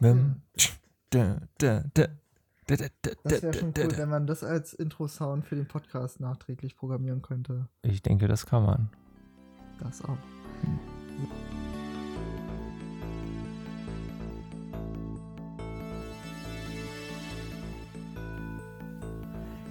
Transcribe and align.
Bum, 0.00 0.42
da, 1.10 1.40
da, 1.58 1.82
da. 1.94 2.23
Das 2.66 3.42
wäre 3.42 3.52
schon 3.52 3.74
cool, 3.76 3.98
wenn 3.98 4.08
man 4.08 4.26
das 4.26 4.42
als 4.42 4.72
Intro-Sound 4.72 5.44
für 5.44 5.54
den 5.54 5.66
Podcast 5.66 6.20
nachträglich 6.20 6.76
programmieren 6.76 7.20
könnte. 7.20 7.68
Ich 7.82 8.02
denke, 8.02 8.26
das 8.26 8.46
kann 8.46 8.64
man. 8.64 8.88
Das 9.80 10.02
auch. 10.02 10.16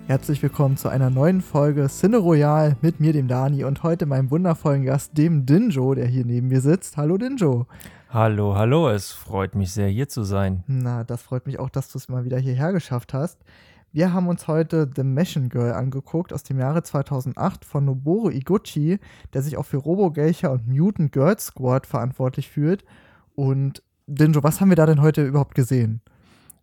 Herzlich 0.06 0.44
willkommen 0.44 0.78
zu 0.78 0.90
einer 0.90 1.10
neuen 1.10 1.42
Folge 1.42 1.88
Cine 1.90 2.18
Royal 2.18 2.76
mit 2.82 3.00
mir, 3.00 3.14
dem 3.14 3.28
Dani, 3.28 3.64
und 3.64 3.82
heute 3.82 4.06
meinem 4.06 4.30
wundervollen 4.30 4.84
Gast, 4.84 5.18
dem 5.18 5.48
Dinjo, 5.48 5.96
der 5.96 6.06
hier 6.06 6.26
neben 6.26 6.50
mir 6.50 6.62
sitzt. 6.62 6.98
Hallo 6.98 7.18
Dinjo. 7.18 7.66
Hallo, 8.14 8.56
hallo, 8.56 8.90
es 8.90 9.12
freut 9.12 9.56
mich 9.56 9.72
sehr, 9.72 9.88
hier 9.88 10.08
zu 10.08 10.22
sein. 10.22 10.64
Na, 10.68 11.04
das 11.04 11.24
freut 11.24 11.48
mich 11.48 11.58
auch, 11.58 11.72
dass 11.72 11.90
du 11.90 11.98
es 11.98 12.10
mal 12.10 12.26
wieder 12.26 12.38
hierher 12.38 12.72
geschafft 12.72 13.12
hast. 13.12 13.44
Wir 13.92 14.14
haben 14.14 14.28
uns 14.28 14.48
heute 14.48 14.88
The 14.96 15.02
Machine 15.02 15.50
Girl 15.50 15.74
angeguckt 15.74 16.32
aus 16.32 16.44
dem 16.44 16.60
Jahre 16.60 16.84
2008 16.84 17.66
von 17.66 17.86
Noboru 17.86 18.30
Iguchi, 18.30 19.00
der 19.34 19.42
sich 19.42 19.58
auch 19.58 19.66
für 19.66 19.78
Robo 19.78 20.12
Geisha 20.12 20.50
und 20.50 20.68
Mutant 20.68 21.12
Girl 21.12 21.40
Squad 21.40 21.88
verantwortlich 21.88 22.50
fühlt. 22.50 22.86
Und 23.34 23.82
Dinjo, 24.06 24.44
was 24.44 24.62
haben 24.62 24.70
wir 24.70 24.76
da 24.76 24.86
denn 24.86 25.02
heute 25.02 25.26
überhaupt 25.26 25.56
gesehen? 25.56 26.00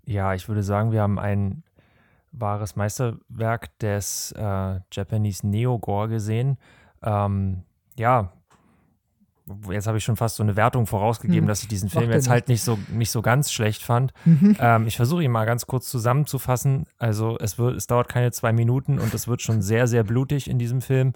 Ja, 0.06 0.34
ich 0.34 0.46
würde 0.46 0.62
sagen, 0.62 0.92
wir 0.92 1.02
haben 1.02 1.18
ein 1.18 1.64
wahres 2.30 2.76
Meisterwerk 2.76 3.76
des 3.80 4.30
äh, 4.38 4.78
Japanese 4.92 5.44
Neo-Gore 5.48 6.10
gesehen. 6.10 6.58
Ähm, 7.02 7.64
ja, 7.98 8.34
jetzt 9.70 9.86
habe 9.86 9.98
ich 9.98 10.04
schon 10.04 10.16
fast 10.16 10.36
so 10.36 10.42
eine 10.42 10.56
Wertung 10.56 10.86
vorausgegeben, 10.86 11.42
hm. 11.42 11.48
dass 11.48 11.62
ich 11.62 11.68
diesen 11.68 11.88
Film 11.88 12.10
jetzt 12.10 12.28
halt 12.28 12.48
nicht 12.48 12.62
so, 12.62 12.78
nicht 12.88 13.10
so 13.10 13.22
ganz 13.22 13.52
schlecht 13.52 13.82
fand. 13.82 14.12
Mhm. 14.24 14.56
Ähm, 14.58 14.86
ich 14.86 14.96
versuche 14.96 15.22
ihn 15.22 15.30
mal 15.30 15.46
ganz 15.46 15.66
kurz 15.66 15.88
zusammenzufassen. 15.88 16.86
Also 16.98 17.38
es, 17.38 17.58
wird, 17.58 17.76
es 17.76 17.86
dauert 17.86 18.08
keine 18.08 18.32
zwei 18.32 18.52
Minuten 18.52 18.98
und 18.98 19.14
es 19.14 19.28
wird 19.28 19.42
schon 19.42 19.62
sehr, 19.62 19.86
sehr 19.86 20.04
blutig 20.04 20.48
in 20.48 20.58
diesem 20.58 20.80
Film. 20.80 21.12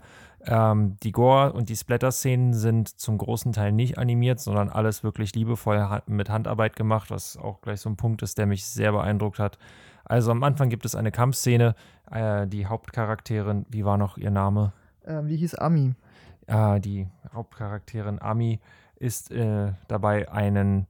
Ähm, 0.46 0.96
die 1.02 1.12
Gore- 1.12 1.52
und 1.52 1.68
die 1.68 1.76
Splatter-Szenen 1.76 2.52
sind 2.52 2.88
zum 2.88 3.18
großen 3.18 3.52
Teil 3.52 3.72
nicht 3.72 3.98
animiert, 3.98 4.41
sondern 4.41 4.69
alles 4.69 5.02
wirklich 5.02 5.34
liebevoll 5.34 6.02
mit 6.06 6.28
Handarbeit 6.28 6.76
gemacht, 6.76 7.10
was 7.10 7.36
auch 7.36 7.62
gleich 7.62 7.80
so 7.80 7.88
ein 7.88 7.96
Punkt 7.96 8.22
ist, 8.22 8.38
der 8.38 8.46
mich 8.46 8.66
sehr 8.66 8.92
beeindruckt 8.92 9.38
hat. 9.38 9.58
Also 10.04 10.30
am 10.30 10.42
Anfang 10.42 10.69
gibt 10.69 10.84
es 10.84 10.94
eine 10.94 11.10
Kampfszene. 11.10 11.74
Äh, 12.10 12.46
die 12.46 12.66
Hauptcharakterin, 12.66 13.64
wie 13.70 13.84
war 13.84 13.96
noch 13.96 14.19
ihr 14.19 14.30
Name? 14.30 14.72
Äh, 15.04 15.22
wie 15.24 15.36
hieß 15.36 15.54
Ami? 15.54 15.94
Äh, 16.47 16.81
die 16.81 17.09
Hauptcharakterin 17.33 18.20
Ami 18.20 18.61
ist 18.97 19.31
äh, 19.31 19.73
dabei, 19.89 20.31
einen 20.31 20.87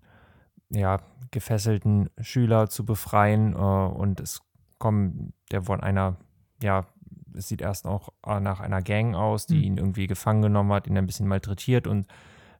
ja, 0.70 1.00
gefesselten 1.30 2.10
Schüler 2.20 2.68
zu 2.68 2.84
befreien 2.84 3.54
äh, 3.54 3.56
und 3.56 4.20
es 4.20 4.42
kommt 4.78 5.32
der 5.50 5.62
von 5.62 5.80
einer, 5.80 6.16
ja, 6.62 6.86
es 7.34 7.48
sieht 7.48 7.62
erst 7.62 7.86
auch 7.86 8.10
äh, 8.26 8.40
nach 8.40 8.60
einer 8.60 8.82
Gang 8.82 9.14
aus, 9.14 9.46
die 9.46 9.56
mhm. 9.56 9.62
ihn 9.62 9.76
irgendwie 9.78 10.06
gefangen 10.06 10.42
genommen 10.42 10.72
hat, 10.72 10.86
ihn 10.86 10.96
ein 10.96 11.06
bisschen 11.06 11.28
malträtiert 11.28 11.86
und 11.86 12.06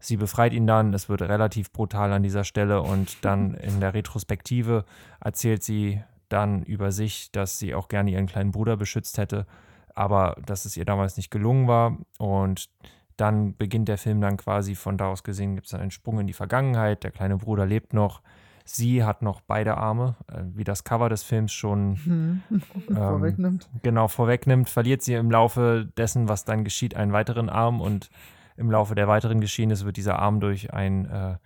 sie 0.00 0.17
befreit 0.17 0.53
ihn 0.53 0.67
dann. 0.67 0.92
Es 0.92 1.09
wird 1.09 1.22
relativ 1.22 1.72
brutal 1.72 2.12
an 2.12 2.22
dieser 2.22 2.45
Stelle 2.45 2.83
und 2.83 3.17
dann 3.25 3.55
in 3.55 3.81
der 3.81 3.95
Retrospektive 3.95 4.84
erzählt 5.21 5.62
sie 5.62 6.03
dann 6.28 6.62
über 6.62 6.91
sich, 6.91 7.31
dass 7.31 7.59
sie 7.59 7.75
auch 7.75 7.88
gerne 7.88 8.10
ihren 8.10 8.27
kleinen 8.27 8.50
Bruder 8.50 8.77
beschützt 8.77 9.19
hätte 9.19 9.47
aber 9.94 10.37
dass 10.44 10.65
es 10.65 10.77
ihr 10.77 10.84
damals 10.84 11.16
nicht 11.16 11.31
gelungen 11.31 11.69
war. 11.69 11.99
Und 12.19 12.69
dann 13.16 13.56
beginnt 13.56 13.88
der 13.88 13.99
Film 13.99 14.21
dann 14.21 14.37
quasi 14.37 14.75
von 14.75 14.99
da 14.99 15.09
aus 15.09 15.22
gesehen, 15.22 15.55
gibt 15.55 15.66
es 15.66 15.72
dann 15.72 15.81
einen 15.81 15.91
Sprung 15.91 16.21
in 16.21 16.27
die 16.27 16.32
Vergangenheit. 16.32 17.05
Der 17.05 17.10
kleine 17.10 17.37
Bruder 17.37 17.66
lebt 17.66 17.93
noch. 17.93 18.22
Sie 18.66 19.04
hat 19.04 19.21
noch 19.21 19.43
beide 19.43 19.77
Arme, 19.77 20.16
äh, 20.33 20.41
wie 20.54 20.65
das 20.65 20.84
Cover 20.84 21.10
des 21.10 21.22
Films 21.22 21.53
schon 21.53 21.97
hm. 21.97 22.43
ähm, 22.88 22.97
vorwegnimmt. 22.97 23.69
Genau, 23.83 24.09
vorwegnimmt, 24.09 24.71
verliert 24.71 25.03
sie 25.03 25.15
im 25.15 25.31
Laufe 25.31 25.87
dessen, 25.99 26.28
was 26.28 26.47
dann 26.47 26.65
geschieht, 26.65 26.97
einen 26.97 27.12
weiteren 27.12 27.50
Arm 27.50 27.83
und 27.83 28.10
im 28.56 28.71
Laufe 28.71 28.94
der 28.94 29.06
weiteren 29.06 29.41
Geschehnisse 29.41 29.84
wird 29.84 29.99
dieser 29.99 30.19
Arm 30.19 30.41
durch 30.41 30.72
ein 30.72 31.04
äh, 31.06 31.37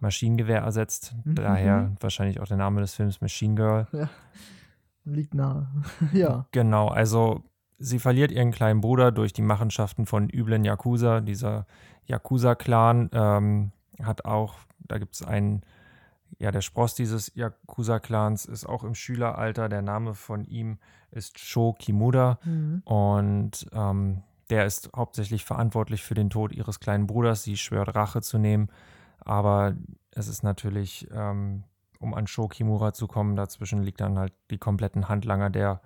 Maschinengewehr 0.00 0.60
ersetzt. 0.60 1.14
Mhm. 1.24 1.34
Daher 1.36 1.92
wahrscheinlich 2.00 2.40
auch 2.40 2.46
der 2.46 2.56
Name 2.56 2.80
des 2.80 2.94
Films 2.94 3.20
Machine 3.20 3.54
Girl. 3.54 3.86
Ja. 3.92 4.08
Liegt 5.04 5.34
nahe. 5.34 5.68
ja. 6.12 6.46
Genau, 6.50 6.88
also 6.88 7.44
Sie 7.78 7.98
verliert 7.98 8.30
ihren 8.30 8.52
kleinen 8.52 8.80
Bruder 8.80 9.12
durch 9.12 9.32
die 9.32 9.42
Machenschaften 9.42 10.06
von 10.06 10.30
üblen 10.30 10.64
Yakuza. 10.64 11.20
Dieser 11.20 11.66
Yakuza-Clan 12.06 13.10
ähm, 13.12 13.72
hat 14.02 14.24
auch, 14.24 14.54
da 14.78 14.98
gibt 14.98 15.14
es 15.14 15.22
einen, 15.22 15.62
ja, 16.38 16.50
der 16.50 16.62
Spross 16.62 16.94
dieses 16.94 17.34
Yakuza-Clans 17.34 18.46
ist 18.46 18.66
auch 18.66 18.82
im 18.82 18.94
Schüleralter. 18.94 19.68
Der 19.68 19.82
Name 19.82 20.14
von 20.14 20.44
ihm 20.44 20.78
ist 21.10 21.38
Sho 21.38 21.74
Kimura 21.74 22.38
mhm. 22.44 22.82
und 22.84 23.66
ähm, 23.72 24.22
der 24.50 24.64
ist 24.64 24.90
hauptsächlich 24.94 25.44
verantwortlich 25.44 26.02
für 26.02 26.14
den 26.14 26.30
Tod 26.30 26.52
ihres 26.52 26.80
kleinen 26.80 27.06
Bruders. 27.06 27.42
Sie 27.42 27.56
schwört 27.56 27.94
Rache 27.94 28.22
zu 28.22 28.38
nehmen, 28.38 28.68
aber 29.18 29.74
es 30.12 30.28
ist 30.28 30.42
natürlich, 30.42 31.08
ähm, 31.12 31.64
um 31.98 32.14
an 32.14 32.26
Sho 32.26 32.48
Kimura 32.48 32.92
zu 32.92 33.06
kommen, 33.06 33.36
dazwischen 33.36 33.82
liegt 33.82 34.00
dann 34.00 34.18
halt 34.18 34.32
die 34.50 34.58
kompletten 34.58 35.08
Handlanger 35.08 35.50
der 35.50 35.80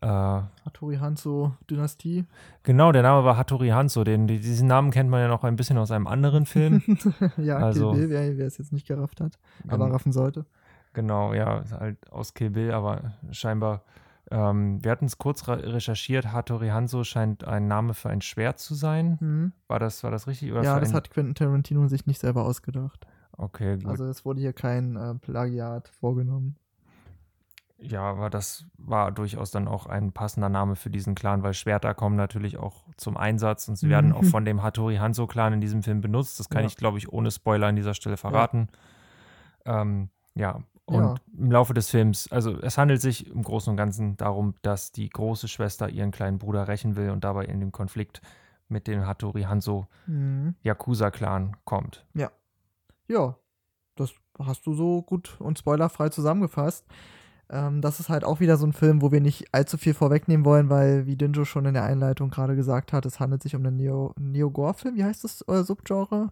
äh, 0.00 0.06
Hattori 0.06 0.96
Hanzo-Dynastie. 0.96 2.24
Genau, 2.62 2.92
der 2.92 3.02
Name 3.02 3.24
war 3.24 3.36
Hattori 3.36 3.68
Hanzo. 3.68 4.04
Den, 4.04 4.26
diesen 4.26 4.68
Namen 4.68 4.90
kennt 4.90 5.10
man 5.10 5.20
ja 5.20 5.28
noch 5.28 5.44
ein 5.44 5.56
bisschen 5.56 5.78
aus 5.78 5.90
einem 5.90 6.06
anderen 6.06 6.46
Film. 6.46 6.82
ja, 7.36 7.58
also, 7.58 7.92
Kill 7.92 8.08
Bill, 8.08 8.10
wer, 8.10 8.36
wer 8.38 8.46
es 8.46 8.58
jetzt 8.58 8.72
nicht 8.72 8.86
gerafft 8.86 9.20
hat, 9.20 9.38
aber 9.68 9.90
raffen 9.90 10.12
sollte. 10.12 10.46
Genau, 10.92 11.34
ja, 11.34 11.64
halt 11.70 12.10
aus 12.12 12.34
Kill 12.34 12.50
Bill, 12.50 12.72
aber 12.72 13.14
scheinbar. 13.30 13.82
Ähm, 14.30 14.82
wir 14.82 14.90
hatten 14.90 15.04
es 15.04 15.18
kurz 15.18 15.46
recherchiert. 15.48 16.32
Hattori 16.32 16.68
Hanzo 16.68 17.04
scheint 17.04 17.44
ein 17.44 17.68
Name 17.68 17.92
für 17.92 18.08
ein 18.08 18.22
Schwert 18.22 18.58
zu 18.58 18.74
sein. 18.74 19.18
Mhm. 19.20 19.52
War, 19.68 19.78
das, 19.78 20.02
war 20.02 20.10
das 20.10 20.26
richtig? 20.26 20.50
ja, 20.50 20.80
das 20.80 20.94
hat 20.94 21.10
Quentin 21.10 21.34
Tarantino 21.34 21.86
sich 21.88 22.06
nicht 22.06 22.20
selber 22.20 22.44
ausgedacht. 22.44 23.06
Okay, 23.36 23.76
gut. 23.76 23.86
Also 23.86 24.06
es 24.06 24.24
wurde 24.24 24.40
hier 24.40 24.52
kein 24.52 24.96
äh, 24.96 25.14
Plagiat 25.16 25.88
vorgenommen. 25.88 26.56
Ja, 27.78 28.02
aber 28.02 28.30
das 28.30 28.66
war 28.78 29.12
durchaus 29.12 29.50
dann 29.50 29.68
auch 29.68 29.86
ein 29.86 30.12
passender 30.12 30.48
Name 30.48 30.76
für 30.76 30.90
diesen 30.90 31.14
Clan, 31.14 31.42
weil 31.42 31.54
Schwerter 31.54 31.94
kommen 31.94 32.16
natürlich 32.16 32.56
auch 32.56 32.84
zum 32.96 33.16
Einsatz 33.16 33.68
und 33.68 33.76
sie 33.76 33.88
werden 33.88 34.12
auch 34.12 34.24
von 34.24 34.44
dem 34.44 34.62
Hattori 34.62 34.96
Hanzo-Clan 34.96 35.54
in 35.54 35.60
diesem 35.60 35.82
Film 35.82 36.00
benutzt. 36.00 36.38
Das 36.38 36.48
kann 36.48 36.62
ja. 36.62 36.68
ich, 36.68 36.76
glaube 36.76 36.98
ich, 36.98 37.12
ohne 37.12 37.30
Spoiler 37.30 37.66
an 37.66 37.76
dieser 37.76 37.94
Stelle 37.94 38.16
verraten. 38.16 38.68
Ja, 39.66 39.82
ähm, 39.82 40.08
ja. 40.34 40.62
und 40.86 41.02
ja. 41.02 41.14
im 41.36 41.50
Laufe 41.50 41.74
des 41.74 41.90
Films, 41.90 42.30
also 42.30 42.58
es 42.60 42.78
handelt 42.78 43.00
sich 43.00 43.26
im 43.28 43.42
Großen 43.42 43.70
und 43.70 43.76
Ganzen 43.76 44.16
darum, 44.16 44.54
dass 44.62 44.92
die 44.92 45.10
große 45.10 45.48
Schwester 45.48 45.88
ihren 45.88 46.12
kleinen 46.12 46.38
Bruder 46.38 46.68
rächen 46.68 46.96
will 46.96 47.10
und 47.10 47.24
dabei 47.24 47.44
in 47.44 47.60
den 47.60 47.72
Konflikt 47.72 48.22
mit 48.68 48.86
dem 48.86 49.06
Hattori 49.06 49.42
Hanzo 49.42 49.88
mhm. 50.06 50.54
Yakuza-Clan 50.62 51.56
kommt. 51.64 52.06
Ja. 52.14 52.30
Ja, 53.08 53.36
das 53.96 54.14
hast 54.38 54.66
du 54.66 54.74
so 54.74 55.02
gut 55.02 55.36
und 55.40 55.58
spoilerfrei 55.58 56.08
zusammengefasst. 56.08 56.86
Ähm, 57.50 57.80
das 57.80 58.00
ist 58.00 58.08
halt 58.08 58.24
auch 58.24 58.40
wieder 58.40 58.56
so 58.56 58.66
ein 58.66 58.72
Film, 58.72 59.02
wo 59.02 59.12
wir 59.12 59.20
nicht 59.20 59.46
allzu 59.52 59.76
viel 59.76 59.94
vorwegnehmen 59.94 60.44
wollen, 60.44 60.70
weil, 60.70 61.06
wie 61.06 61.16
Dinjo 61.16 61.44
schon 61.44 61.66
in 61.66 61.74
der 61.74 61.84
Einleitung 61.84 62.30
gerade 62.30 62.56
gesagt 62.56 62.92
hat, 62.92 63.06
es 63.06 63.20
handelt 63.20 63.42
sich 63.42 63.54
um 63.54 63.64
einen 63.64 63.76
Neo-Gore-Film. 63.76 64.96
Wie 64.96 65.04
heißt 65.04 65.24
das 65.24 65.44
äh, 65.48 65.62
Subgenre? 65.62 66.30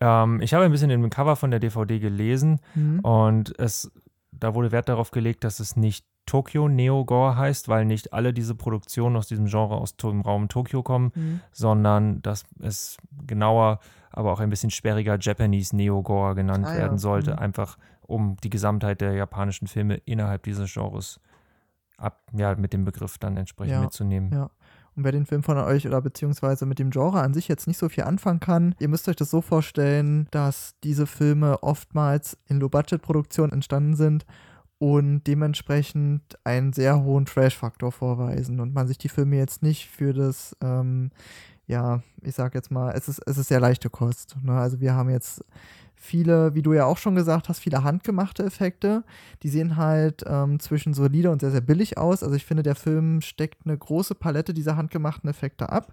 Ähm, 0.00 0.40
ich 0.40 0.54
habe 0.54 0.64
ein 0.64 0.72
bisschen 0.72 0.90
dem 0.90 1.08
Cover 1.10 1.36
von 1.36 1.50
der 1.50 1.60
DVD 1.60 1.98
gelesen 1.98 2.60
mhm. 2.74 3.00
und 3.00 3.58
es, 3.58 3.90
da 4.32 4.54
wurde 4.54 4.72
Wert 4.72 4.88
darauf 4.88 5.10
gelegt, 5.10 5.44
dass 5.44 5.60
es 5.60 5.76
nicht 5.76 6.04
Tokyo 6.26 6.68
Neo-Gore 6.68 7.36
heißt, 7.36 7.68
weil 7.68 7.84
nicht 7.84 8.12
alle 8.12 8.32
diese 8.32 8.54
Produktionen 8.54 9.16
aus 9.16 9.28
diesem 9.28 9.46
Genre 9.46 9.76
aus 9.76 9.96
dem 9.96 10.20
Raum 10.20 10.48
Tokio 10.48 10.82
kommen, 10.82 11.12
mhm. 11.14 11.40
sondern 11.52 12.20
dass 12.22 12.44
es 12.60 12.98
genauer, 13.26 13.78
aber 14.10 14.32
auch 14.32 14.40
ein 14.40 14.50
bisschen 14.50 14.70
sperriger 14.70 15.18
Japanese 15.20 15.74
Neo-Gore 15.76 16.34
genannt 16.34 16.66
ah, 16.68 16.76
werden 16.76 16.98
sollte. 16.98 17.32
Mhm. 17.32 17.38
Einfach 17.38 17.78
um 18.06 18.36
die 18.42 18.50
Gesamtheit 18.50 19.00
der 19.00 19.12
japanischen 19.14 19.66
Filme 19.66 19.96
innerhalb 20.04 20.42
dieses 20.44 20.72
Genres 20.72 21.20
ab, 21.96 22.22
ja, 22.32 22.54
mit 22.54 22.72
dem 22.72 22.84
Begriff 22.84 23.18
dann 23.18 23.36
entsprechend 23.36 23.74
ja, 23.74 23.80
mitzunehmen. 23.80 24.32
Ja. 24.32 24.50
Und 24.94 25.04
wer 25.04 25.12
den 25.12 25.26
Film 25.26 25.42
von 25.42 25.58
euch 25.58 25.86
oder 25.86 26.00
beziehungsweise 26.00 26.64
mit 26.64 26.78
dem 26.78 26.90
Genre 26.90 27.20
an 27.20 27.34
sich 27.34 27.48
jetzt 27.48 27.66
nicht 27.66 27.76
so 27.76 27.88
viel 27.88 28.04
anfangen 28.04 28.40
kann, 28.40 28.74
ihr 28.78 28.88
müsst 28.88 29.08
euch 29.08 29.16
das 29.16 29.30
so 29.30 29.42
vorstellen, 29.42 30.26
dass 30.30 30.74
diese 30.82 31.06
Filme 31.06 31.62
oftmals 31.62 32.38
in 32.46 32.58
Low-Budget-Produktionen 32.60 33.52
entstanden 33.52 33.94
sind 33.94 34.24
und 34.78 35.24
dementsprechend 35.26 36.22
einen 36.44 36.72
sehr 36.72 37.02
hohen 37.02 37.26
Trash-Faktor 37.26 37.92
vorweisen 37.92 38.60
und 38.60 38.72
man 38.72 38.88
sich 38.88 38.96
die 38.96 39.10
Filme 39.10 39.36
jetzt 39.36 39.62
nicht 39.62 39.88
für 39.88 40.14
das 40.14 40.56
ähm, 40.62 41.10
ja, 41.66 42.00
ich 42.22 42.34
sag 42.34 42.54
jetzt 42.54 42.70
mal, 42.70 42.92
es 42.92 43.08
ist, 43.08 43.20
es 43.26 43.38
ist 43.38 43.48
sehr 43.48 43.60
leichte 43.60 43.90
Kost. 43.90 44.36
Ne? 44.42 44.52
Also 44.52 44.80
wir 44.80 44.94
haben 44.94 45.10
jetzt 45.10 45.44
viele, 45.96 46.54
wie 46.54 46.62
du 46.62 46.72
ja 46.72 46.84
auch 46.84 46.98
schon 46.98 47.14
gesagt 47.14 47.48
hast, 47.48 47.58
viele 47.58 47.82
handgemachte 47.82 48.44
Effekte. 48.44 49.02
Die 49.42 49.48
sehen 49.48 49.76
halt 49.76 50.22
ähm, 50.26 50.60
zwischen 50.60 50.94
solide 50.94 51.30
und 51.30 51.40
sehr, 51.40 51.50
sehr 51.50 51.60
billig 51.62 51.98
aus. 51.98 52.22
Also 52.22 52.36
ich 52.36 52.44
finde, 52.44 52.62
der 52.62 52.76
Film 52.76 53.20
steckt 53.22 53.66
eine 53.66 53.76
große 53.76 54.14
Palette 54.14 54.54
dieser 54.54 54.76
handgemachten 54.76 55.28
Effekte 55.28 55.70
ab. 55.70 55.92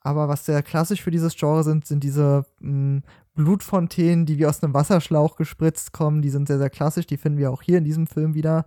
Aber 0.00 0.28
was 0.28 0.46
sehr 0.46 0.62
klassisch 0.62 1.02
für 1.02 1.10
dieses 1.10 1.34
Genre 1.34 1.64
sind, 1.64 1.86
sind 1.86 2.04
diese 2.04 2.44
mh, 2.60 3.02
Blutfontänen, 3.34 4.26
die 4.26 4.38
wie 4.38 4.46
aus 4.46 4.62
einem 4.62 4.74
Wasserschlauch 4.74 5.36
gespritzt 5.36 5.92
kommen. 5.92 6.22
Die 6.22 6.30
sind 6.30 6.46
sehr, 6.46 6.58
sehr 6.58 6.70
klassisch. 6.70 7.06
Die 7.06 7.16
finden 7.16 7.38
wir 7.38 7.50
auch 7.50 7.62
hier 7.62 7.78
in 7.78 7.84
diesem 7.84 8.06
Film 8.06 8.34
wieder. 8.34 8.64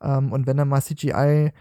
Ähm, 0.00 0.32
und 0.32 0.46
wenn 0.46 0.56
dann 0.56 0.68
mal 0.68 0.82
CGI 0.82 1.52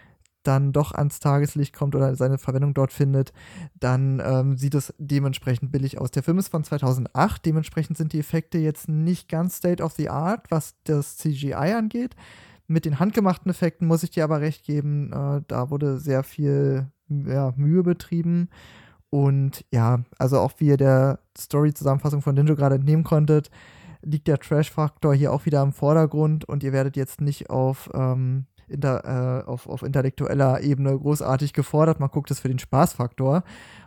dann 0.47 0.71
doch 0.71 0.93
ans 0.93 1.19
Tageslicht 1.19 1.75
kommt 1.75 1.95
oder 1.95 2.15
seine 2.15 2.37
Verwendung 2.37 2.73
dort 2.73 2.93
findet, 2.93 3.33
dann 3.75 4.21
ähm, 4.25 4.57
sieht 4.57 4.75
es 4.75 4.93
dementsprechend 4.97 5.71
billig 5.71 5.99
aus. 5.99 6.11
Der 6.11 6.23
Film 6.23 6.39
ist 6.39 6.49
von 6.49 6.63
2008, 6.63 7.45
dementsprechend 7.45 7.97
sind 7.97 8.13
die 8.13 8.19
Effekte 8.19 8.57
jetzt 8.57 8.87
nicht 8.87 9.29
ganz 9.29 9.57
State 9.57 9.83
of 9.83 9.93
the 9.93 10.09
Art, 10.09 10.49
was 10.49 10.75
das 10.85 11.17
CGI 11.17 11.53
angeht. 11.53 12.15
Mit 12.67 12.85
den 12.85 12.99
handgemachten 12.99 13.49
Effekten 13.49 13.87
muss 13.87 14.03
ich 14.03 14.11
dir 14.11 14.23
aber 14.23 14.41
recht 14.41 14.65
geben, 14.65 15.11
äh, 15.11 15.41
da 15.47 15.69
wurde 15.69 15.99
sehr 15.99 16.23
viel 16.23 16.87
ja, 17.09 17.53
Mühe 17.55 17.83
betrieben. 17.83 18.49
Und 19.09 19.65
ja, 19.71 20.03
also 20.17 20.39
auch 20.39 20.53
wie 20.57 20.67
ihr 20.67 20.77
der 20.77 21.19
Story-Zusammenfassung 21.37 22.21
von 22.21 22.35
Ninja 22.35 22.55
gerade 22.55 22.75
entnehmen 22.75 23.03
konntet, 23.03 23.49
liegt 24.01 24.27
der 24.27 24.37
Trash-Faktor 24.39 25.13
hier 25.13 25.31
auch 25.31 25.45
wieder 25.45 25.61
im 25.61 25.71
Vordergrund 25.71 26.45
und 26.45 26.63
ihr 26.63 26.73
werdet 26.73 26.95
jetzt 26.97 27.21
nicht 27.21 27.49
auf 27.49 27.89
ähm, 27.93 28.45
inter, 28.67 29.43
äh, 29.45 29.47
auf, 29.47 29.67
auf 29.67 29.83
intellektueller 29.83 30.61
Ebene 30.61 30.97
großartig 30.97 31.53
gefordert. 31.53 31.99
Man 31.99 32.09
guckt 32.09 32.31
es 32.31 32.39
für 32.39 32.49
den 32.49 32.59
Spaßfaktor. 32.59 33.43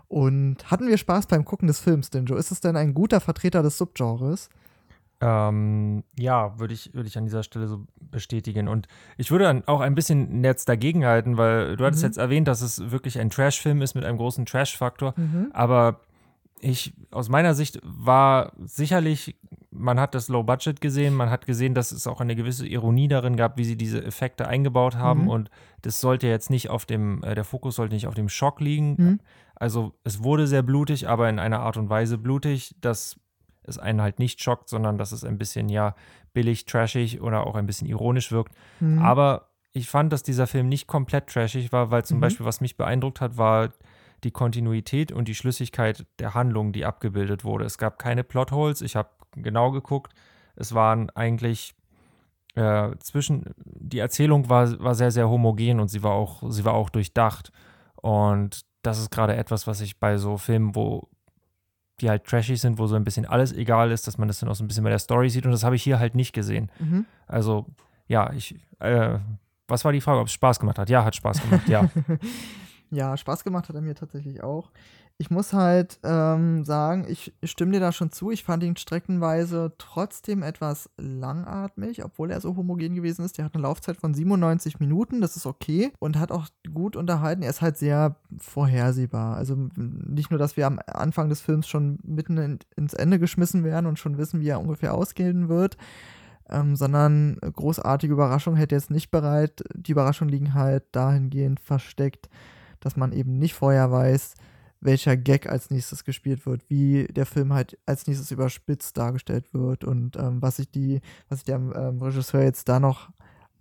Und 0.08 0.70
hatten 0.70 0.88
wir 0.88 0.98
Spaß 0.98 1.26
beim 1.26 1.44
Gucken 1.44 1.68
des 1.68 1.78
Films, 1.78 2.10
Dinjo? 2.10 2.34
Ist 2.34 2.50
es 2.50 2.60
denn 2.60 2.76
ein 2.76 2.94
guter 2.94 3.20
Vertreter 3.20 3.62
des 3.62 3.78
Subgenres? 3.78 4.48
Ähm, 5.22 6.02
ja, 6.18 6.58
würde 6.58 6.72
ich, 6.72 6.94
würd 6.94 7.06
ich 7.06 7.18
an 7.18 7.24
dieser 7.24 7.42
Stelle 7.42 7.68
so 7.68 7.86
bestätigen. 8.00 8.68
Und 8.68 8.88
ich 9.18 9.30
würde 9.30 9.44
dann 9.44 9.62
auch 9.66 9.80
ein 9.80 9.94
bisschen 9.94 10.42
jetzt 10.42 10.68
dagegenhalten, 10.68 11.36
weil 11.36 11.76
du 11.76 11.84
hattest 11.84 12.02
mhm. 12.02 12.08
jetzt 12.08 12.16
erwähnt, 12.16 12.48
dass 12.48 12.62
es 12.62 12.90
wirklich 12.90 13.18
ein 13.20 13.30
Trash-Film 13.30 13.82
ist 13.82 13.94
mit 13.94 14.04
einem 14.04 14.16
großen 14.16 14.46
Trash-Faktor. 14.46 15.14
Mhm. 15.16 15.50
Aber 15.52 16.00
ich, 16.60 16.92
aus 17.10 17.28
meiner 17.28 17.54
Sicht 17.54 17.80
war 17.82 18.52
sicherlich, 18.64 19.36
man 19.70 19.98
hat 19.98 20.14
das 20.14 20.28
Low 20.28 20.42
Budget 20.42 20.80
gesehen, 20.80 21.14
man 21.14 21.30
hat 21.30 21.46
gesehen, 21.46 21.74
dass 21.74 21.92
es 21.92 22.06
auch 22.06 22.20
eine 22.20 22.36
gewisse 22.36 22.66
Ironie 22.66 23.08
darin 23.08 23.36
gab, 23.36 23.56
wie 23.56 23.64
sie 23.64 23.76
diese 23.76 24.04
Effekte 24.04 24.46
eingebaut 24.46 24.96
haben. 24.96 25.22
Mhm. 25.22 25.28
Und 25.28 25.50
das 25.82 26.00
sollte 26.00 26.26
jetzt 26.26 26.50
nicht 26.50 26.68
auf 26.68 26.86
dem, 26.86 27.22
äh, 27.24 27.34
der 27.34 27.44
Fokus 27.44 27.76
sollte 27.76 27.94
nicht 27.94 28.06
auf 28.06 28.14
dem 28.14 28.28
Schock 28.28 28.60
liegen. 28.60 28.94
Mhm. 28.98 29.20
Also 29.54 29.94
es 30.04 30.22
wurde 30.22 30.46
sehr 30.46 30.62
blutig, 30.62 31.08
aber 31.08 31.28
in 31.28 31.38
einer 31.38 31.60
Art 31.60 31.76
und 31.76 31.88
Weise 31.88 32.18
blutig, 32.18 32.74
dass 32.80 33.18
es 33.62 33.78
einen 33.78 34.00
halt 34.00 34.18
nicht 34.18 34.42
schockt, 34.42 34.68
sondern 34.68 34.98
dass 34.98 35.12
es 35.12 35.24
ein 35.24 35.38
bisschen 35.38 35.68
ja 35.68 35.94
billig, 36.32 36.64
trashig 36.64 37.20
oder 37.20 37.46
auch 37.46 37.54
ein 37.54 37.66
bisschen 37.66 37.88
ironisch 37.88 38.32
wirkt. 38.32 38.54
Mhm. 38.80 39.00
Aber 39.00 39.48
ich 39.72 39.88
fand, 39.88 40.12
dass 40.12 40.22
dieser 40.22 40.46
Film 40.46 40.68
nicht 40.68 40.86
komplett 40.86 41.28
trashig 41.28 41.72
war, 41.72 41.90
weil 41.90 42.04
zum 42.04 42.18
mhm. 42.18 42.22
Beispiel, 42.22 42.46
was 42.46 42.60
mich 42.60 42.76
beeindruckt 42.76 43.20
hat, 43.20 43.36
war 43.36 43.70
die 44.24 44.30
Kontinuität 44.30 45.12
und 45.12 45.28
die 45.28 45.34
Schlüssigkeit 45.34 46.06
der 46.18 46.34
Handlung, 46.34 46.72
die 46.72 46.84
abgebildet 46.84 47.44
wurde. 47.44 47.64
Es 47.64 47.78
gab 47.78 47.98
keine 47.98 48.24
Plotholes. 48.24 48.82
Ich 48.82 48.96
habe 48.96 49.10
genau 49.36 49.70
geguckt. 49.70 50.12
Es 50.56 50.74
waren 50.74 51.10
eigentlich 51.10 51.74
äh, 52.54 52.90
zwischen 52.98 53.54
die 53.56 53.98
Erzählung 53.98 54.48
war, 54.48 54.78
war 54.80 54.94
sehr, 54.94 55.10
sehr 55.10 55.28
homogen 55.28 55.80
und 55.80 55.88
sie 55.88 56.02
war 56.02 56.12
auch, 56.12 56.42
sie 56.50 56.64
war 56.64 56.74
auch 56.74 56.90
durchdacht. 56.90 57.52
Und 57.96 58.62
das 58.82 58.98
ist 58.98 59.10
gerade 59.10 59.36
etwas, 59.36 59.66
was 59.66 59.80
ich 59.80 59.98
bei 59.98 60.16
so 60.18 60.36
Filmen, 60.36 60.74
wo 60.74 61.08
die 62.00 62.08
halt 62.08 62.24
trashig 62.24 62.60
sind, 62.60 62.78
wo 62.78 62.86
so 62.86 62.96
ein 62.96 63.04
bisschen 63.04 63.26
alles 63.26 63.52
egal 63.52 63.90
ist, 63.90 64.06
dass 64.06 64.18
man 64.18 64.26
das 64.26 64.40
dann 64.40 64.48
auch 64.48 64.54
so 64.54 64.64
ein 64.64 64.68
bisschen 64.68 64.84
bei 64.84 64.90
der 64.90 64.98
Story 64.98 65.28
sieht. 65.28 65.44
Und 65.44 65.52
das 65.52 65.64
habe 65.64 65.76
ich 65.76 65.82
hier 65.82 65.98
halt 65.98 66.14
nicht 66.14 66.32
gesehen. 66.32 66.70
Mhm. 66.78 67.04
Also, 67.26 67.66
ja, 68.08 68.32
ich, 68.32 68.54
äh, 68.78 69.18
was 69.68 69.84
war 69.84 69.92
die 69.92 70.00
Frage, 70.00 70.20
ob 70.20 70.26
es 70.26 70.32
Spaß 70.32 70.58
gemacht 70.58 70.78
hat? 70.78 70.88
Ja, 70.88 71.04
hat 71.04 71.14
Spaß 71.14 71.42
gemacht, 71.42 71.68
ja. 71.68 71.88
ja, 72.90 73.16
Spaß 73.16 73.44
gemacht 73.44 73.68
hat 73.68 73.76
er 73.76 73.82
mir 73.82 73.94
tatsächlich 73.94 74.42
auch. 74.42 74.70
Ich 75.20 75.30
muss 75.30 75.52
halt 75.52 76.00
ähm, 76.02 76.64
sagen, 76.64 77.04
ich 77.06 77.34
stimme 77.44 77.72
dir 77.72 77.80
da 77.80 77.92
schon 77.92 78.10
zu. 78.10 78.30
Ich 78.30 78.42
fand 78.42 78.62
ihn 78.62 78.78
streckenweise 78.78 79.74
trotzdem 79.76 80.42
etwas 80.42 80.88
langatmig, 80.96 82.02
obwohl 82.02 82.30
er 82.30 82.40
so 82.40 82.56
homogen 82.56 82.94
gewesen 82.94 83.26
ist. 83.26 83.36
Der 83.36 83.44
hat 83.44 83.54
eine 83.54 83.64
Laufzeit 83.64 83.98
von 83.98 84.14
97 84.14 84.80
Minuten, 84.80 85.20
das 85.20 85.36
ist 85.36 85.44
okay 85.44 85.92
und 85.98 86.18
hat 86.18 86.32
auch 86.32 86.46
gut 86.72 86.96
unterhalten. 86.96 87.42
Er 87.42 87.50
ist 87.50 87.60
halt 87.60 87.76
sehr 87.76 88.16
vorhersehbar. 88.38 89.36
Also 89.36 89.56
nicht 89.76 90.30
nur, 90.30 90.38
dass 90.38 90.56
wir 90.56 90.66
am 90.66 90.80
Anfang 90.86 91.28
des 91.28 91.42
Films 91.42 91.68
schon 91.68 91.98
mitten 92.02 92.38
in, 92.38 92.58
ins 92.76 92.94
Ende 92.94 93.18
geschmissen 93.18 93.62
werden 93.62 93.84
und 93.84 93.98
schon 93.98 94.16
wissen, 94.16 94.40
wie 94.40 94.48
er 94.48 94.60
ungefähr 94.60 94.94
ausgehen 94.94 95.50
wird, 95.50 95.76
ähm, 96.48 96.76
sondern 96.76 97.36
großartige 97.40 98.14
Überraschung 98.14 98.56
hätte 98.56 98.74
jetzt 98.74 98.90
nicht 98.90 99.10
bereit. 99.10 99.62
Die 99.74 99.92
Überraschungen 99.92 100.32
liegen 100.32 100.54
halt 100.54 100.84
dahingehend 100.92 101.60
versteckt, 101.60 102.30
dass 102.80 102.96
man 102.96 103.12
eben 103.12 103.38
nicht 103.38 103.54
vorher 103.54 103.90
weiß, 103.90 104.34
welcher 104.80 105.16
Gag 105.16 105.48
als 105.48 105.70
nächstes 105.70 106.04
gespielt 106.04 106.46
wird, 106.46 106.68
wie 106.68 107.06
der 107.06 107.26
Film 107.26 107.52
halt 107.52 107.78
als 107.86 108.06
nächstes 108.06 108.30
überspitzt 108.30 108.96
dargestellt 108.96 109.52
wird 109.52 109.84
und 109.84 110.16
ähm, 110.16 110.40
was 110.40 110.56
sich 110.56 110.70
die, 110.70 111.00
was 111.28 111.40
sich 111.40 111.44
der 111.44 111.56
ähm, 111.56 112.00
Regisseur 112.02 112.42
jetzt 112.42 112.68
da 112.68 112.80
noch 112.80 113.10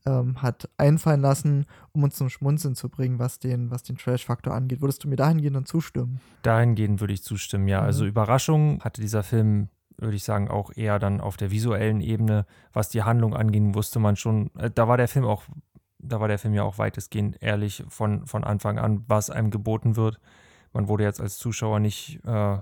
ähm, 0.06 0.42
hat 0.42 0.69
einfallen 0.77 1.21
lassen, 1.21 1.66
um 1.92 2.04
uns 2.04 2.16
zum 2.16 2.30
Schmunzeln 2.30 2.75
zu 2.75 2.89
bringen, 2.89 3.19
was 3.19 3.39
den, 3.39 3.69
was 3.69 3.83
den 3.83 3.98
Trash-Faktor 3.98 4.54
angeht. 4.54 4.81
Würdest 4.81 5.04
du 5.04 5.10
mir 5.10 5.18
dahingehend 5.18 5.57
dann 5.57 5.66
zustimmen? 5.66 6.21
Dahingehend 6.42 7.01
würde 7.01 7.13
ich 7.13 7.24
zustimmen, 7.24 7.68
ja. 7.68 7.81
Also 7.81 7.86
mhm. 7.86 7.89
Also 7.89 8.06
Überraschung 8.06 8.81
hatte 8.81 9.01
dieser 9.01 9.24
Film 9.24 9.68
würde 10.01 10.16
ich 10.16 10.24
sagen, 10.24 10.48
auch 10.48 10.71
eher 10.75 11.00
dann 11.00 11.19
auf 11.19 11.38
der 11.38 11.51
visuellen 11.51 12.01
Ebene, 12.01 12.45
was 12.71 12.89
die 12.89 13.04
Handlung 13.04 13.36
anging, 13.36 13.75
wusste 13.75 14.00
man 14.00 14.16
schon, 14.16 14.50
äh, 14.57 14.71
da 14.71 14.88
war 14.88 14.98
der 14.98 15.07
Film 15.07 15.25
auch, 15.25 15.44
da 16.00 16.19
war 16.19 16.28
der 16.28 16.40
Film 16.40 16.54
ja 16.54 16.63
auch 16.63 16.78
weitestgehend 16.78 17.42
ehrlich 17.42 17.84
von, 17.90 18.25
von 18.25 18.44
Anfang 18.44 18.80
an, 18.80 19.04
was 19.07 19.30
einem 19.30 19.51
geboten 19.51 19.96
wird. 19.96 20.19
Man 20.74 20.88
wurde 20.88 21.04
jetzt 21.04 21.22
als 21.22 21.38
Zuschauer 21.38 21.80
nicht 21.80 22.24
äh, 22.25 22.57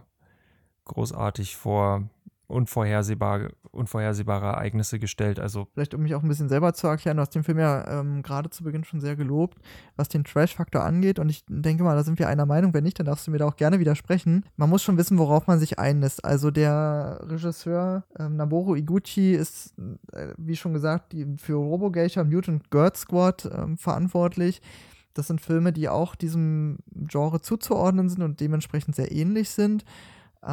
großartig 0.85 1.55
vor 1.55 2.09
unvorhersehbare, 2.47 3.51
unvorhersehbare 3.71 4.47
Ereignisse 4.47 4.99
gestellt. 4.99 5.39
Also 5.39 5.67
Vielleicht, 5.73 5.93
um 5.93 6.01
mich 6.01 6.15
auch 6.15 6.23
ein 6.23 6.29
bisschen 6.29 6.49
selber 6.49 6.73
zu 6.73 6.87
erklären, 6.87 7.17
du 7.17 7.21
hast 7.21 7.35
den 7.35 7.43
Film 7.43 7.59
ja 7.59 7.99
ähm, 7.99 8.23
gerade 8.23 8.49
zu 8.49 8.63
Beginn 8.63 8.83
schon 8.83 9.01
sehr 9.01 9.15
gelobt, 9.15 9.57
was 9.95 10.07
den 10.07 10.23
Trash-Faktor 10.23 10.83
angeht. 10.83 11.19
Und 11.19 11.29
ich 11.29 11.43
denke 11.47 11.83
mal, 11.83 11.95
da 11.95 12.03
sind 12.03 12.19
wir 12.19 12.27
einer 12.29 12.45
Meinung. 12.45 12.73
Wenn 12.73 12.83
nicht, 12.83 12.99
dann 12.99 13.05
darfst 13.05 13.27
du 13.27 13.31
mir 13.31 13.37
da 13.37 13.45
auch 13.45 13.57
gerne 13.57 13.79
widersprechen. 13.79 14.45
Man 14.55 14.69
muss 14.69 14.83
schon 14.83 14.97
wissen, 14.97 15.17
worauf 15.17 15.47
man 15.47 15.59
sich 15.59 15.77
einlässt. 15.77 16.23
Also 16.23 16.49
der 16.51 17.19
Regisseur 17.23 18.03
ähm, 18.17 18.37
Naboru 18.37 18.75
Iguchi 18.75 19.33
ist, 19.33 19.73
äh, 20.13 20.33
wie 20.37 20.55
schon 20.55 20.73
gesagt, 20.73 21.11
die, 21.11 21.27
für 21.37 21.55
Robogeisha 21.55 22.23
Mutant 22.23 22.71
Girl 22.71 22.95
Squad 22.95 23.49
ähm, 23.53 23.77
verantwortlich. 23.77 24.61
Das 25.13 25.27
sind 25.27 25.41
Filme, 25.41 25.73
die 25.73 25.89
auch 25.89 26.15
diesem 26.15 26.77
Genre 26.93 27.41
zuzuordnen 27.41 28.07
sind 28.07 28.21
und 28.21 28.39
dementsprechend 28.39 28.95
sehr 28.95 29.11
ähnlich 29.11 29.49
sind, 29.49 29.83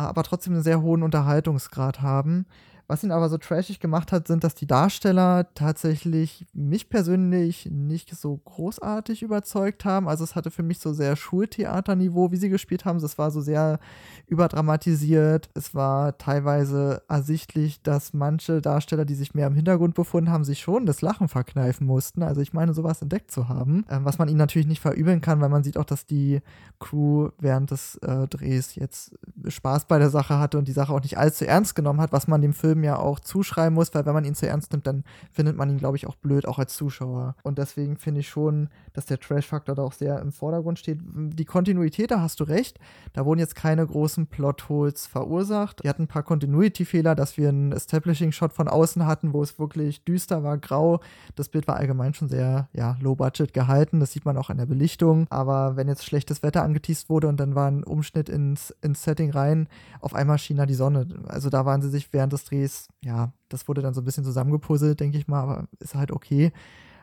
aber 0.01 0.23
trotzdem 0.23 0.55
einen 0.55 0.63
sehr 0.63 0.83
hohen 0.83 1.03
Unterhaltungsgrad 1.03 2.03
haben. 2.03 2.47
Was 2.87 3.03
ihn 3.03 3.13
aber 3.13 3.31
so 3.31 3.39
trashig 3.39 3.81
gemacht 3.81 4.13
hat, 4.13 4.29
sind, 4.29 4.45
dass 4.45 4.55
die 4.55 4.67
Darsteller 4.67 5.47
tatsächlich 5.55 6.47
mich 6.53 6.91
persönlich 6.91 7.71
nicht 7.71 8.15
so 8.15 8.37
großartig 8.37 9.23
überzeugt 9.23 9.87
haben. 9.87 10.07
Also 10.07 10.23
es 10.23 10.35
hatte 10.37 10.51
für 10.51 10.63
mich 10.63 10.81
so 10.81 10.93
sehr 10.93 11.17
Schultheaterniveau, 11.17 12.31
wie 12.31 12.37
sie 12.37 12.51
gespielt 12.51 12.85
haben. 12.85 12.99
Es 12.99 13.17
war 13.17 13.31
so 13.31 13.41
sehr 13.41 13.79
überdramatisiert. 14.27 15.49
Es 15.55 15.75
war 15.75 16.19
teilweise 16.19 17.03
ersichtlich, 17.09 17.83
dass 17.83 18.13
manche 18.13 18.61
Darsteller, 18.61 19.07
die 19.07 19.15
sich 19.15 19.35
mehr 19.35 19.47
im 19.47 19.55
Hintergrund 19.55 19.95
befunden 19.95 20.31
haben, 20.31 20.45
sich 20.45 20.61
schon 20.61 20.85
das 20.85 21.01
Lachen 21.01 21.29
verkneifen 21.29 21.87
mussten. 21.87 22.23
Also 22.23 22.43
ich 22.43 22.53
meine, 22.53 22.75
sowas 22.75 23.01
entdeckt 23.01 23.31
zu 23.31 23.49
haben. 23.49 23.87
Ähm, 23.89 24.05
was 24.05 24.19
man 24.19 24.29
ihnen 24.29 24.39
natürlich 24.39 24.69
nicht 24.69 24.81
verübeln 24.81 25.23
kann, 25.23 25.41
weil 25.41 25.49
man 25.49 25.65
sieht 25.65 25.79
auch, 25.79 25.85
dass 25.85 26.05
die 26.05 26.43
Crew 26.81 27.31
während 27.39 27.71
des 27.71 27.97
äh, 27.97 28.29
Drehs 28.29 28.75
jetzt 28.75 29.15
Spaß 29.47 29.87
bei 29.87 29.99
der 29.99 30.11
Sache 30.11 30.39
hatte 30.39 30.59
und 30.59 30.69
die 30.69 30.73
Sache 30.73 30.93
auch 30.93 31.03
nicht 31.03 31.17
allzu 31.17 31.47
ernst 31.47 31.75
genommen 31.75 32.01
hat, 32.01 32.13
was 32.13 32.29
man 32.29 32.43
dem 32.43 32.53
Film 32.53 32.74
Film 32.75 32.83
ja 32.83 32.99
auch 32.99 33.21
zuschreiben 33.21 33.75
muss, 33.75 33.95
weil 33.95 34.05
wenn 34.05 34.15
man 34.15 34.25
ihn 34.25 34.35
zu 34.35 34.49
ernst 34.49 34.73
nimmt, 34.73 34.87
dann 34.89 35.05
findet 35.31 35.57
man 35.57 35.71
ihn, 35.71 35.79
glaube 35.79 35.97
ich, 35.97 36.09
auch 36.09 36.17
blöd, 36.17 36.45
auch 36.47 36.59
als 36.59 36.75
Zuschauer. 36.75 37.37
Und 37.45 37.59
deswegen 37.59 37.97
finde 37.97 38.21
ich 38.21 38.29
schon, 38.29 38.69
dass 38.95 39.07
der 39.07 39.21
Trash-Faktor 39.21 39.77
da 39.77 39.83
auch 39.83 39.93
sehr 39.93 40.19
im 40.19 40.33
Vordergrund 40.33 40.81
steht. 40.81 40.99
Die 41.05 41.45
Kontinuität, 41.45 42.11
da 42.11 42.21
hast 42.21 42.41
du 42.41 42.45
recht. 42.45 42.81
Da 43.13 43.25
wurden 43.25 43.39
jetzt 43.39 43.55
keine 43.55 43.87
großen 43.87 44.27
Plotholes 44.27 45.07
verursacht. 45.07 45.85
Wir 45.85 45.91
hatten 45.91 46.05
ein 46.05 46.09
paar 46.09 46.25
Continuity-Fehler, 46.25 47.15
dass 47.15 47.37
wir 47.37 47.49
einen 47.49 47.71
Establishing-Shot 47.71 48.53
von 48.53 48.67
außen 48.67 49.07
hatten, 49.07 49.33
wo 49.33 49.43
es 49.43 49.57
wirklich 49.61 50.03
düster 50.03 50.43
war, 50.43 50.59
grau. 50.59 50.99
Das 51.37 51.49
Bild 51.49 51.69
war 51.69 51.77
allgemein 51.77 52.15
schon 52.15 52.29
sehr, 52.29 52.69
ja, 52.73 52.97
low-budget 53.01 53.53
gehalten. 53.53 54.01
Das 54.01 54.11
sieht 54.11 54.25
man 54.25 54.37
auch 54.37 54.51
an 54.51 54.57
der 54.57 54.67
Belichtung. 54.67 55.29
Aber 55.31 55.77
wenn 55.77 55.87
jetzt 55.87 56.05
schlechtes 56.05 56.43
Wetter 56.43 56.65
angeteased 56.65 57.09
wurde 57.09 57.29
und 57.29 57.39
dann 57.39 57.55
war 57.55 57.71
ein 57.71 57.85
Umschnitt 57.85 58.29
ins, 58.29 58.75
ins 58.83 59.05
Setting 59.05 59.31
rein, 59.31 59.69
auf 60.01 60.13
einmal 60.15 60.39
schien 60.39 60.57
da 60.57 60.67
die 60.67 60.75
Sonne. 60.75 61.07
Also 61.29 61.51
da 61.51 61.65
waren 61.65 61.81
sie 61.81 61.89
sich 61.89 62.13
während 62.13 62.33
des 62.33 62.45
Drehs 62.45 62.64
Drehs, 62.65 62.89
ja, 63.03 63.33
das 63.49 63.69
wurde 63.69 63.83
dann 63.83 63.95
so 63.95 64.01
ein 64.01 64.05
bisschen 64.05 64.25
zusammengepuzzelt, 64.25 64.99
denke 64.99 65.19
ich 65.19 65.29
mal, 65.29 65.43
aber 65.43 65.69
ist 65.79 65.95
halt 65.95 66.11
okay. 66.11 66.53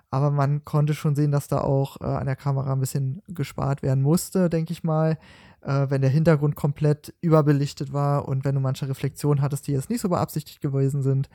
Aber 0.09 0.29
man 0.29 0.65
konnte 0.65 0.93
schon 0.93 1.15
sehen, 1.15 1.31
dass 1.31 1.47
da 1.47 1.61
auch 1.61 2.01
äh, 2.01 2.05
an 2.05 2.25
der 2.25 2.35
Kamera 2.35 2.73
ein 2.73 2.79
bisschen 2.79 3.21
gespart 3.29 3.81
werden 3.81 4.03
musste, 4.03 4.49
denke 4.49 4.73
ich 4.73 4.83
mal. 4.83 5.17
Äh, 5.61 5.87
wenn 5.89 6.01
der 6.01 6.09
Hintergrund 6.09 6.55
komplett 6.55 7.13
überbelichtet 7.21 7.93
war 7.93 8.27
und 8.27 8.43
wenn 8.43 8.55
du 8.55 8.61
manche 8.61 8.89
Reflexionen 8.89 9.41
hattest, 9.41 9.67
die 9.67 9.71
jetzt 9.71 9.89
nicht 9.89 10.01
so 10.01 10.09
beabsichtigt 10.09 10.59
gewesen 10.59 11.01
sind, 11.01 11.29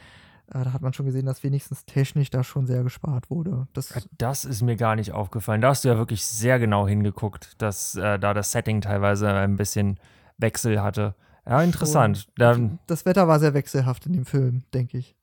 äh, 0.52 0.62
da 0.62 0.74
hat 0.74 0.82
man 0.82 0.92
schon 0.92 1.06
gesehen, 1.06 1.24
dass 1.24 1.42
wenigstens 1.42 1.86
technisch 1.86 2.28
da 2.28 2.44
schon 2.44 2.66
sehr 2.66 2.82
gespart 2.82 3.30
wurde. 3.30 3.66
Das, 3.72 3.94
das 4.18 4.44
ist 4.44 4.60
mir 4.60 4.76
gar 4.76 4.94
nicht 4.94 5.12
aufgefallen. 5.12 5.62
Da 5.62 5.68
hast 5.68 5.84
du 5.84 5.88
ja 5.88 5.96
wirklich 5.96 6.26
sehr 6.26 6.58
genau 6.58 6.86
hingeguckt, 6.86 7.54
dass 7.58 7.94
äh, 7.94 8.18
da 8.18 8.34
das 8.34 8.52
Setting 8.52 8.82
teilweise 8.82 9.30
ein 9.30 9.56
bisschen 9.56 9.98
Wechsel 10.36 10.82
hatte. 10.82 11.14
Ja, 11.46 11.62
interessant. 11.62 12.28
Dann, 12.36 12.78
das 12.86 13.06
Wetter 13.06 13.28
war 13.28 13.38
sehr 13.38 13.54
wechselhaft 13.54 14.06
in 14.06 14.12
dem 14.12 14.26
Film, 14.26 14.64
denke 14.74 14.98
ich. 14.98 15.14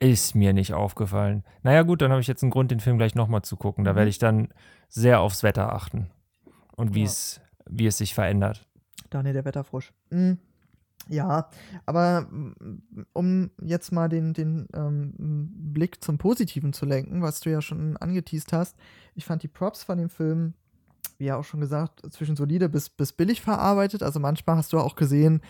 Ist 0.00 0.34
mir 0.34 0.52
nicht 0.52 0.74
aufgefallen. 0.74 1.44
Naja, 1.62 1.82
gut, 1.82 2.02
dann 2.02 2.10
habe 2.10 2.20
ich 2.20 2.26
jetzt 2.26 2.42
einen 2.42 2.50
Grund, 2.50 2.72
den 2.72 2.80
Film 2.80 2.98
gleich 2.98 3.14
nochmal 3.14 3.42
zu 3.42 3.56
gucken. 3.56 3.84
Da 3.84 3.92
mhm. 3.92 3.96
werde 3.96 4.10
ich 4.10 4.18
dann 4.18 4.48
sehr 4.88 5.20
aufs 5.20 5.42
Wetter 5.42 5.72
achten 5.72 6.10
und 6.76 6.94
wie, 6.94 7.00
ja. 7.00 7.06
es, 7.06 7.40
wie 7.68 7.86
es 7.86 7.98
sich 7.98 8.14
verändert. 8.14 8.66
Daniel, 9.10 9.34
der 9.34 9.44
Wetterfrosch. 9.44 9.92
Mhm. 10.10 10.38
Ja, 11.08 11.50
aber 11.86 12.22
mm, 12.22 12.54
um 13.12 13.50
jetzt 13.62 13.92
mal 13.92 14.08
den, 14.08 14.32
den 14.32 14.66
ähm, 14.74 15.12
Blick 15.72 16.02
zum 16.02 16.18
Positiven 16.18 16.72
zu 16.72 16.86
lenken, 16.86 17.22
was 17.22 17.40
du 17.40 17.50
ja 17.50 17.60
schon 17.60 17.96
angeteased 17.98 18.52
hast, 18.52 18.76
ich 19.14 19.24
fand 19.24 19.42
die 19.42 19.48
Props 19.48 19.84
von 19.84 19.98
dem 19.98 20.08
Film, 20.08 20.54
wie 21.18 21.26
ja 21.26 21.36
auch 21.36 21.44
schon 21.44 21.60
gesagt, 21.60 22.02
zwischen 22.12 22.36
solide 22.36 22.68
bis, 22.68 22.90
bis 22.90 23.12
billig 23.12 23.40
verarbeitet. 23.40 24.02
Also 24.02 24.20
manchmal 24.20 24.56
hast 24.56 24.72
du 24.72 24.78
auch 24.78 24.96
gesehen, 24.96 25.40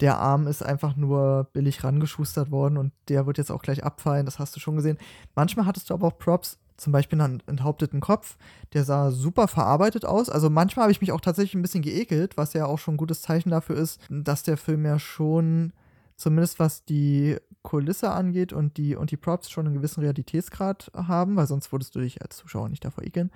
der 0.00 0.18
Arm 0.18 0.46
ist 0.46 0.62
einfach 0.62 0.96
nur 0.96 1.48
billig 1.52 1.84
rangeschustert 1.84 2.50
worden 2.50 2.78
und 2.78 2.92
der 3.08 3.26
wird 3.26 3.38
jetzt 3.38 3.52
auch 3.52 3.62
gleich 3.62 3.84
abfallen, 3.84 4.26
das 4.26 4.38
hast 4.38 4.56
du 4.56 4.60
schon 4.60 4.76
gesehen. 4.76 4.98
Manchmal 5.34 5.66
hattest 5.66 5.90
du 5.90 5.94
aber 5.94 6.08
auch 6.08 6.18
Props, 6.18 6.58
zum 6.76 6.92
Beispiel 6.92 7.20
einen 7.20 7.40
enthaupteten 7.46 8.00
Kopf, 8.00 8.36
der 8.72 8.84
sah 8.84 9.12
super 9.12 9.46
verarbeitet 9.46 10.04
aus. 10.04 10.28
Also 10.28 10.50
manchmal 10.50 10.84
habe 10.84 10.92
ich 10.92 11.00
mich 11.00 11.12
auch 11.12 11.20
tatsächlich 11.20 11.54
ein 11.54 11.62
bisschen 11.62 11.82
geekelt, 11.82 12.36
was 12.36 12.52
ja 12.52 12.66
auch 12.66 12.78
schon 12.78 12.94
ein 12.94 12.98
gutes 12.98 13.22
Zeichen 13.22 13.50
dafür 13.50 13.76
ist, 13.76 14.00
dass 14.10 14.42
der 14.42 14.56
Film 14.56 14.84
ja 14.84 14.98
schon, 14.98 15.72
zumindest 16.16 16.58
was 16.58 16.84
die 16.84 17.36
Kulisse 17.62 18.10
angeht 18.10 18.52
und 18.52 18.76
die, 18.76 18.96
und 18.96 19.10
die 19.10 19.16
Props 19.16 19.50
schon 19.50 19.66
einen 19.66 19.76
gewissen 19.76 20.00
Realitätsgrad 20.00 20.90
haben, 20.94 21.36
weil 21.36 21.46
sonst 21.46 21.70
würdest 21.72 21.94
du 21.94 22.00
dich 22.00 22.20
als 22.20 22.36
Zuschauer 22.36 22.68
nicht 22.68 22.84
davor 22.84 23.04
ekeln. 23.04 23.30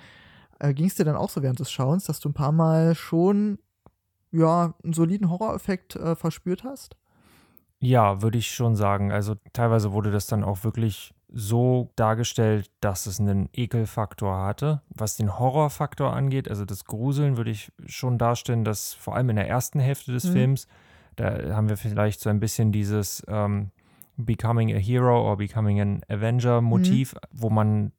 Äh, 0.58 0.74
Ging 0.74 0.86
es 0.86 0.94
dir 0.94 1.04
dann 1.04 1.16
auch 1.16 1.30
so 1.30 1.42
während 1.42 1.60
des 1.60 1.70
Schauens, 1.70 2.04
dass 2.04 2.20
du 2.20 2.28
ein 2.28 2.34
paar 2.34 2.52
Mal 2.52 2.94
schon 2.94 3.58
ja, 4.30 4.74
einen 4.84 4.92
soliden 4.92 5.30
Horroreffekt 5.30 5.96
äh, 5.96 6.14
verspürt 6.14 6.64
hast? 6.64 6.96
Ja, 7.80 8.22
würde 8.22 8.38
ich 8.38 8.50
schon 8.50 8.76
sagen. 8.76 9.12
Also 9.12 9.36
teilweise 9.52 9.92
wurde 9.92 10.10
das 10.10 10.26
dann 10.26 10.44
auch 10.44 10.64
wirklich 10.64 11.14
so 11.30 11.92
dargestellt, 11.96 12.70
dass 12.80 13.06
es 13.06 13.20
einen 13.20 13.48
Ekelfaktor 13.52 14.38
hatte. 14.38 14.82
Was 14.88 15.16
den 15.16 15.38
Horrorfaktor 15.38 16.12
angeht, 16.12 16.48
also 16.48 16.64
das 16.64 16.86
Gruseln, 16.86 17.36
würde 17.36 17.50
ich 17.50 17.70
schon 17.86 18.18
darstellen, 18.18 18.64
dass 18.64 18.94
vor 18.94 19.14
allem 19.14 19.30
in 19.30 19.36
der 19.36 19.48
ersten 19.48 19.78
Hälfte 19.78 20.12
des 20.12 20.24
mhm. 20.24 20.32
Films, 20.32 20.66
da 21.16 21.54
haben 21.54 21.68
wir 21.68 21.76
vielleicht 21.76 22.20
so 22.20 22.30
ein 22.30 22.40
bisschen 22.40 22.72
dieses 22.72 23.22
ähm, 23.28 23.70
Becoming 24.16 24.74
a 24.74 24.78
Hero 24.78 25.20
or 25.20 25.36
Becoming 25.36 25.80
an 25.80 26.00
Avenger 26.08 26.60
Motiv, 26.60 27.14
mhm. 27.14 27.18
wo 27.32 27.50
man 27.50 27.92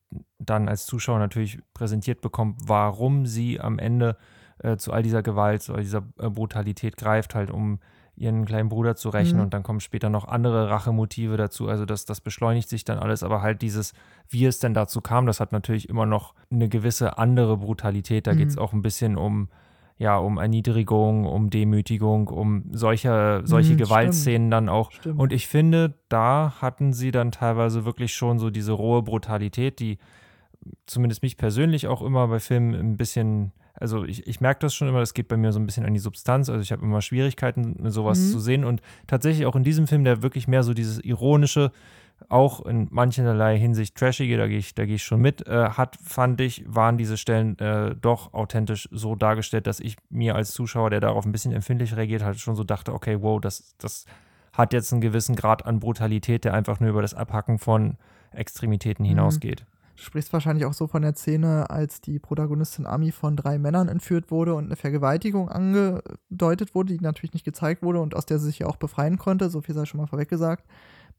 dann 0.49 0.67
als 0.67 0.85
Zuschauer 0.85 1.19
natürlich 1.19 1.59
präsentiert 1.73 2.21
bekommt, 2.21 2.57
warum 2.65 3.25
sie 3.25 3.59
am 3.59 3.79
Ende 3.79 4.17
äh, 4.59 4.77
zu 4.77 4.91
all 4.91 5.03
dieser 5.03 5.23
Gewalt, 5.23 5.61
zu 5.61 5.73
all 5.73 5.81
dieser 5.81 6.03
äh, 6.19 6.29
Brutalität 6.29 6.97
greift, 6.97 7.35
halt 7.35 7.51
um 7.51 7.79
ihren 8.19 8.43
kleinen 8.45 8.67
Bruder 8.67 8.95
zu 8.95 9.09
rächen 9.09 9.37
mhm. 9.37 9.43
und 9.43 9.53
dann 9.53 9.63
kommen 9.63 9.79
später 9.79 10.09
noch 10.09 10.27
andere 10.27 10.69
Rachemotive 10.69 11.37
dazu. 11.37 11.69
Also 11.69 11.85
das, 11.85 12.03
das 12.03 12.19
beschleunigt 12.19 12.67
sich 12.67 12.83
dann 12.83 12.99
alles, 12.99 13.23
aber 13.23 13.41
halt 13.41 13.61
dieses, 13.61 13.93
wie 14.27 14.45
es 14.45 14.59
denn 14.59 14.73
dazu 14.73 14.99
kam, 14.99 15.25
das 15.25 15.39
hat 15.39 15.53
natürlich 15.53 15.87
immer 15.87 16.05
noch 16.05 16.35
eine 16.51 16.67
gewisse 16.67 17.17
andere 17.17 17.57
Brutalität. 17.57 18.27
Da 18.27 18.33
mhm. 18.33 18.37
geht 18.37 18.49
es 18.49 18.57
auch 18.57 18.73
ein 18.73 18.81
bisschen 18.81 19.15
um, 19.15 19.47
ja, 19.97 20.17
um 20.17 20.37
Erniedrigung, 20.37 21.25
um 21.25 21.49
Demütigung, 21.49 22.27
um 22.27 22.65
solche, 22.71 23.41
solche 23.45 23.73
mhm, 23.73 23.77
Gewaltszenen 23.77 24.41
stimmt. 24.41 24.53
dann 24.53 24.69
auch. 24.69 24.91
Stimmt. 24.91 25.19
Und 25.19 25.31
ich 25.31 25.47
finde, 25.47 25.93
da 26.09 26.55
hatten 26.59 26.91
sie 26.91 27.11
dann 27.11 27.31
teilweise 27.31 27.85
wirklich 27.85 28.13
schon 28.13 28.37
so 28.37 28.49
diese 28.49 28.73
rohe 28.73 29.01
Brutalität, 29.01 29.79
die 29.79 29.97
zumindest 30.85 31.23
mich 31.23 31.37
persönlich 31.37 31.87
auch 31.87 32.01
immer 32.01 32.27
bei 32.27 32.39
Filmen 32.39 32.73
ein 32.73 32.97
bisschen 32.97 33.51
also 33.79 34.03
ich, 34.03 34.27
ich 34.27 34.41
merke 34.41 34.59
das 34.59 34.75
schon 34.75 34.87
immer, 34.89 34.99
das 34.99 35.13
geht 35.13 35.27
bei 35.27 35.37
mir 35.37 35.51
so 35.51 35.59
ein 35.59 35.65
bisschen 35.65 35.85
an 35.85 35.93
die 35.93 35.99
Substanz. 35.99 36.49
Also 36.49 36.61
ich 36.61 36.71
habe 36.71 36.83
immer 36.83 37.01
Schwierigkeiten, 37.01 37.89
sowas 37.89 38.19
mhm. 38.19 38.31
zu 38.31 38.39
sehen. 38.39 38.65
Und 38.65 38.81
tatsächlich 39.07 39.45
auch 39.45 39.55
in 39.55 39.63
diesem 39.63 39.87
Film, 39.87 40.03
der 40.03 40.21
wirklich 40.21 40.47
mehr 40.47 40.63
so 40.63 40.73
dieses 40.73 40.99
ironische, 40.99 41.71
auch 42.27 42.65
in 42.65 42.89
mancherlei 42.91 43.57
Hinsicht 43.57 43.95
trashige, 43.95 44.35
da 44.35 44.47
gehe 44.47 44.57
ich, 44.57 44.75
da 44.75 44.83
ich 44.83 45.03
schon 45.03 45.21
mit, 45.21 45.47
äh, 45.47 45.69
hat, 45.69 45.97
fand 46.03 46.41
ich, 46.41 46.65
waren 46.67 46.97
diese 46.97 47.15
Stellen 47.15 47.57
äh, 47.59 47.95
doch 47.95 48.33
authentisch 48.33 48.89
so 48.91 49.15
dargestellt, 49.15 49.67
dass 49.67 49.79
ich 49.79 49.95
mir 50.09 50.35
als 50.35 50.51
Zuschauer, 50.51 50.89
der 50.89 50.99
darauf 50.99 51.25
ein 51.25 51.31
bisschen 51.31 51.53
empfindlich 51.53 51.95
reagiert 51.95 52.23
hat, 52.23 52.37
schon 52.37 52.55
so 52.55 52.65
dachte, 52.65 52.93
okay, 52.93 53.21
wow, 53.21 53.39
das, 53.39 53.75
das 53.77 54.05
hat 54.51 54.73
jetzt 54.73 54.91
einen 54.91 54.99
gewissen 54.99 55.37
Grad 55.37 55.65
an 55.65 55.79
Brutalität, 55.79 56.43
der 56.43 56.53
einfach 56.53 56.81
nur 56.81 56.89
über 56.89 57.01
das 57.01 57.13
Abhacken 57.13 57.57
von 57.57 57.95
Extremitäten 58.33 59.05
mhm. 59.05 59.09
hinausgeht. 59.09 59.61
Du 59.61 59.65
sprichst 59.99 60.33
wahrscheinlich 60.33 60.65
auch 60.65 60.73
so 60.73 60.87
von 60.87 61.01
der 61.01 61.13
Szene, 61.13 61.69
als 61.69 62.01
die 62.01 62.19
Protagonistin 62.19 62.85
Ami 62.85 63.11
von 63.11 63.35
drei 63.35 63.57
Männern 63.57 63.87
entführt 63.87 64.31
wurde 64.31 64.55
und 64.55 64.65
eine 64.65 64.75
Vergewaltigung 64.75 65.49
angedeutet 65.49 66.73
wurde, 66.73 66.93
die 66.93 67.03
natürlich 67.03 67.33
nicht 67.33 67.45
gezeigt 67.45 67.83
wurde 67.83 67.99
und 67.99 68.15
aus 68.15 68.25
der 68.25 68.39
sie 68.39 68.47
sich 68.47 68.59
ja 68.59 68.67
auch 68.67 68.77
befreien 68.77 69.17
konnte. 69.17 69.49
So 69.49 69.61
viel 69.61 69.75
sei 69.75 69.85
schon 69.85 69.99
mal 69.99 70.07
vorweg 70.07 70.29
gesagt. 70.29 70.65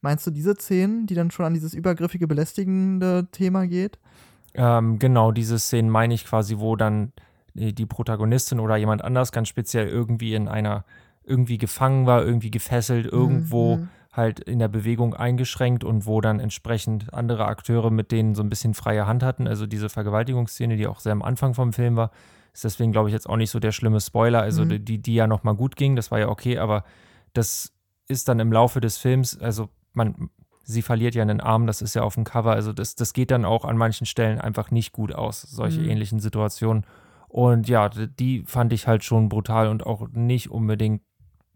Meinst 0.00 0.26
du 0.26 0.30
diese 0.30 0.54
Szenen, 0.54 1.06
die 1.06 1.14
dann 1.14 1.30
schon 1.30 1.46
an 1.46 1.54
dieses 1.54 1.74
übergriffige, 1.74 2.26
belästigende 2.26 3.28
Thema 3.32 3.66
geht? 3.66 3.98
Ähm, 4.54 4.98
genau, 4.98 5.30
diese 5.30 5.58
Szenen 5.58 5.90
meine 5.90 6.14
ich 6.14 6.24
quasi, 6.24 6.58
wo 6.58 6.74
dann 6.74 7.12
die 7.54 7.86
Protagonistin 7.86 8.60
oder 8.60 8.76
jemand 8.76 9.02
anders 9.02 9.32
ganz 9.32 9.48
speziell 9.48 9.88
irgendwie 9.88 10.34
in 10.34 10.48
einer, 10.48 10.84
irgendwie 11.24 11.58
gefangen 11.58 12.06
war, 12.06 12.24
irgendwie 12.24 12.50
gefesselt, 12.50 13.06
irgendwo. 13.06 13.76
Mhm 13.76 13.88
halt 14.12 14.40
in 14.40 14.58
der 14.58 14.68
Bewegung 14.68 15.14
eingeschränkt 15.14 15.84
und 15.84 16.06
wo 16.06 16.20
dann 16.20 16.40
entsprechend 16.40 17.14
andere 17.14 17.46
Akteure 17.46 17.90
mit 17.90 18.10
denen 18.10 18.34
so 18.34 18.42
ein 18.42 18.48
bisschen 18.48 18.74
freie 18.74 19.06
Hand 19.06 19.22
hatten. 19.22 19.46
Also 19.46 19.66
diese 19.66 19.88
Vergewaltigungsszene, 19.88 20.76
die 20.76 20.86
auch 20.86 20.98
sehr 20.98 21.12
am 21.12 21.22
Anfang 21.22 21.54
vom 21.54 21.72
Film 21.72 21.96
war, 21.96 22.10
ist 22.52 22.64
deswegen, 22.64 22.90
glaube 22.90 23.08
ich, 23.08 23.12
jetzt 23.12 23.28
auch 23.28 23.36
nicht 23.36 23.50
so 23.50 23.60
der 23.60 23.72
schlimme 23.72 24.00
Spoiler. 24.00 24.42
Also 24.42 24.64
mhm. 24.64 24.84
die, 24.84 25.00
die 25.00 25.14
ja 25.14 25.26
nochmal 25.26 25.54
gut 25.54 25.76
ging, 25.76 25.94
das 25.94 26.10
war 26.10 26.18
ja 26.18 26.28
okay, 26.28 26.58
aber 26.58 26.84
das 27.34 27.72
ist 28.08 28.28
dann 28.28 28.40
im 28.40 28.52
Laufe 28.52 28.80
des 28.80 28.98
Films, 28.98 29.38
also 29.38 29.68
man, 29.92 30.30
sie 30.64 30.82
verliert 30.82 31.14
ja 31.14 31.22
einen 31.22 31.40
Arm, 31.40 31.68
das 31.68 31.80
ist 31.80 31.94
ja 31.94 32.02
auf 32.02 32.14
dem 32.14 32.24
Cover, 32.24 32.52
also 32.52 32.72
das, 32.72 32.96
das 32.96 33.12
geht 33.12 33.30
dann 33.30 33.44
auch 33.44 33.64
an 33.64 33.76
manchen 33.76 34.06
Stellen 34.06 34.40
einfach 34.40 34.72
nicht 34.72 34.92
gut 34.92 35.14
aus, 35.14 35.42
solche 35.42 35.80
mhm. 35.80 35.90
ähnlichen 35.90 36.18
Situationen. 36.18 36.84
Und 37.28 37.68
ja, 37.68 37.88
die 37.88 38.42
fand 38.44 38.72
ich 38.72 38.88
halt 38.88 39.04
schon 39.04 39.28
brutal 39.28 39.68
und 39.68 39.86
auch 39.86 40.08
nicht 40.08 40.50
unbedingt 40.50 41.02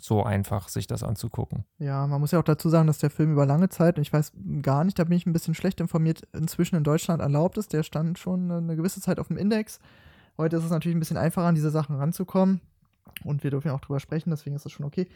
so 0.01 0.23
einfach, 0.23 0.69
sich 0.69 0.87
das 0.87 1.03
anzugucken. 1.03 1.65
Ja, 1.79 2.07
man 2.07 2.21
muss 2.21 2.33
ja 2.33 2.39
auch 2.39 2.45
dazu 2.45 2.69
sagen, 2.69 2.87
dass 2.87 2.99
der 2.99 3.11
Film 3.11 3.33
über 3.33 3.47
lange 3.47 3.69
Zeit, 3.69 3.99
ich 3.99 4.13
weiß 4.13 4.33
gar 4.63 4.85
nicht, 4.85 4.99
da 4.99 5.05
bin 5.05 5.17
ich 5.17 5.27
ein 5.27 5.33
bisschen 5.33 5.55
schlecht 5.55 5.81
informiert, 5.81 6.23
inzwischen 6.33 6.77
in 6.77 6.85
Deutschland 6.85 7.23
erlaubt 7.23 7.59
ist. 7.59 7.73
Der 7.73 7.83
stand 7.83 8.19
schon 8.19 8.51
eine 8.51 8.77
gewisse 8.77 9.01
Zeit 9.01 9.19
auf 9.19 9.29
dem 9.29 9.37
Index. 9.37 9.79
Heute 10.37 10.57
ist 10.57 10.65
es 10.65 10.71
natürlich 10.71 10.97
ein 10.97 11.01
bisschen 11.01 11.17
einfacher, 11.17 11.47
an 11.47 11.55
diese 11.55 11.71
Sachen 11.71 11.97
ranzukommen. 11.97 12.61
Und 13.25 13.45
wir 13.45 13.51
dürfen 13.51 13.69
ja 13.69 13.75
auch 13.75 13.81
drüber 13.81 14.01
sprechen, 14.01 14.31
deswegen 14.31 14.57
ist 14.57 14.65
das 14.65 14.73
schon 14.73 14.87
okay. 14.87 15.09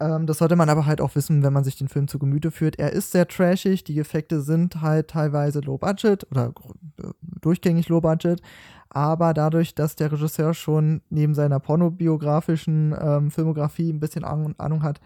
Ähm, 0.00 0.26
das 0.26 0.38
sollte 0.38 0.56
man 0.56 0.68
aber 0.68 0.86
halt 0.86 1.00
auch 1.00 1.14
wissen, 1.14 1.42
wenn 1.42 1.52
man 1.52 1.64
sich 1.64 1.76
den 1.76 1.88
Film 1.88 2.08
zu 2.08 2.18
Gemüte 2.18 2.50
führt. 2.50 2.78
Er 2.78 2.92
ist 2.92 3.12
sehr 3.12 3.28
trashig, 3.28 3.84
die 3.84 3.98
Effekte 3.98 4.40
sind 4.40 4.80
halt 4.80 5.08
teilweise 5.08 5.60
low 5.60 5.76
budget 5.76 6.26
oder 6.30 6.52
äh, 6.98 7.08
durchgängig 7.40 7.88
low 7.88 8.00
budget, 8.00 8.40
aber 8.90 9.32
dadurch, 9.34 9.74
dass 9.74 9.96
der 9.96 10.12
Regisseur 10.12 10.52
schon 10.52 11.00
neben 11.10 11.34
seiner 11.34 11.60
pornobiografischen 11.60 12.94
ähm, 13.00 13.30
Filmografie 13.30 13.90
ein 13.92 14.00
bisschen 14.00 14.24
Ahnung 14.24 14.82
hat, 14.82 15.00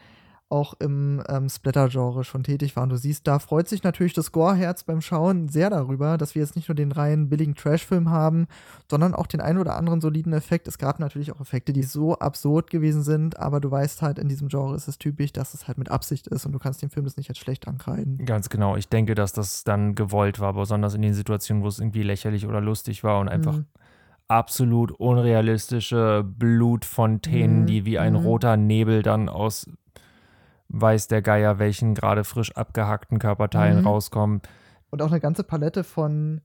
auch 0.54 0.75
im 0.78 1.20
ähm, 1.28 1.49
Splatter-Genre 1.49 2.23
schon 2.23 2.44
tätig 2.44 2.76
war. 2.76 2.84
Und 2.84 2.90
du 2.90 2.96
siehst, 2.96 3.26
da 3.26 3.40
freut 3.40 3.68
sich 3.68 3.82
natürlich 3.82 4.12
das 4.12 4.30
Gore-Herz 4.30 4.84
beim 4.84 5.00
Schauen 5.00 5.49
sehr 5.49 5.68
darüber, 5.68 6.16
dass 6.16 6.37
wir 6.37 6.42
jetzt 6.42 6.54
nicht 6.54 6.68
nur 6.68 6.76
den 6.76 6.92
reinen 6.92 7.28
billigen 7.28 7.56
Trash-Film 7.56 8.08
haben, 8.08 8.46
sondern 8.88 9.14
auch 9.14 9.26
den 9.26 9.40
einen 9.40 9.58
oder 9.58 9.76
anderen 9.76 10.00
soliden 10.00 10.32
Effekt. 10.32 10.68
Es 10.68 10.78
gab 10.78 11.00
natürlich 11.00 11.32
auch 11.32 11.40
Effekte, 11.40 11.73
die 11.73 11.82
so 11.82 12.16
absurd 12.18 12.70
gewesen 12.70 13.02
sind, 13.02 13.38
aber 13.38 13.61
du 13.61 13.68
weißt 13.68 14.00
halt, 14.00 14.20
in 14.20 14.28
diesem 14.28 14.46
Genre 14.46 14.76
ist 14.76 14.87
es 14.87 14.96
typisch, 14.99 15.32
dass 15.32 15.54
es 15.54 15.66
halt 15.66 15.76
mit 15.76 15.90
Absicht 15.90 16.28
ist 16.28 16.46
und 16.46 16.52
du 16.52 16.61
kannst 16.61 16.82
dem 16.82 16.90
Film 16.90 17.04
das 17.04 17.16
nicht 17.16 17.28
als 17.28 17.38
schlecht 17.38 17.66
ankreiden. 17.66 18.25
Ganz 18.25 18.49
genau. 18.49 18.76
Ich 18.76 18.88
denke, 18.88 19.16
dass 19.16 19.32
das 19.32 19.64
dann 19.64 19.96
gewollt 19.96 20.38
war, 20.38 20.54
besonders 20.54 20.94
in 20.94 21.02
den 21.02 21.14
Situationen, 21.14 21.64
wo 21.64 21.68
es 21.68 21.80
irgendwie 21.80 22.04
lächerlich 22.04 22.46
oder 22.46 22.61
lustig 22.61 23.02
war 23.02 23.18
und 23.18 23.28
einfach. 23.28 23.56
Mhm 23.56 23.66
absolut 24.26 24.90
unrealistische 24.90 26.25
Blutfontänen, 26.26 27.62
mhm. 27.62 27.66
die 27.66 27.84
wie 27.84 27.99
ein 27.99 28.14
mhm. 28.14 28.20
roter 28.20 28.56
Nebel 28.56 29.02
dann 29.02 29.28
aus 29.28 29.68
weiß 30.81 31.09
der 31.09 31.23
Geier, 31.23 31.59
welchen 31.59 31.95
gerade 31.95 32.25
frisch 32.25 32.52
abgehackten 32.57 33.19
Körperteilen 33.19 33.81
mhm. 33.81 33.87
rauskommen. 33.87 34.43
Und 34.90 35.02
auch 35.02 35.11
eine 35.11 35.21
ganze 35.21 35.45
Palette 35.45 35.85
von, 35.85 36.40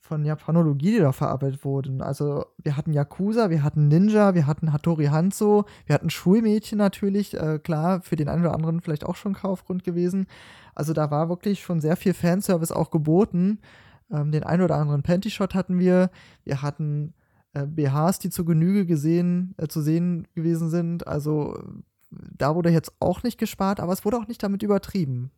von 0.00 0.24
Japanologie, 0.24 0.92
die 0.92 0.98
da 0.98 1.12
verarbeitet 1.12 1.64
wurden. 1.64 2.02
Also 2.02 2.46
wir 2.62 2.76
hatten 2.76 2.92
Yakuza, 2.92 3.50
wir 3.50 3.62
hatten 3.62 3.88
Ninja, 3.88 4.34
wir 4.34 4.46
hatten 4.46 4.72
Hattori 4.72 5.06
Hanzo, 5.06 5.64
wir 5.86 5.94
hatten 5.94 6.10
Schulmädchen 6.10 6.78
natürlich, 6.78 7.34
äh, 7.34 7.58
klar, 7.58 8.02
für 8.02 8.16
den 8.16 8.28
einen 8.28 8.42
oder 8.44 8.54
anderen 8.54 8.80
vielleicht 8.80 9.04
auch 9.04 9.16
schon 9.16 9.34
Kaufgrund 9.34 9.84
gewesen. 9.84 10.26
Also 10.74 10.92
da 10.92 11.10
war 11.10 11.28
wirklich 11.28 11.60
schon 11.60 11.80
sehr 11.80 11.96
viel 11.96 12.14
Fanservice 12.14 12.72
auch 12.72 12.90
geboten. 12.90 13.60
Ähm, 14.10 14.32
den 14.32 14.44
ein 14.44 14.62
oder 14.62 14.76
anderen 14.76 15.02
Panty-Shot 15.02 15.54
hatten 15.54 15.78
wir. 15.78 16.10
Wir 16.44 16.62
hatten 16.62 17.14
äh, 17.52 17.66
BHs, 17.66 18.18
die 18.18 18.30
zur 18.30 18.46
Genüge 18.46 18.86
gesehen, 18.86 19.54
äh, 19.56 19.68
zu 19.68 19.80
sehen 19.80 20.26
gewesen 20.34 20.68
sind. 20.70 21.06
Also 21.06 21.58
da 22.10 22.54
wurde 22.54 22.70
jetzt 22.70 22.92
auch 23.00 23.22
nicht 23.22 23.38
gespart, 23.38 23.80
aber 23.80 23.92
es 23.92 24.04
wurde 24.04 24.18
auch 24.18 24.28
nicht 24.28 24.42
damit 24.42 24.62
übertrieben, 24.62 25.30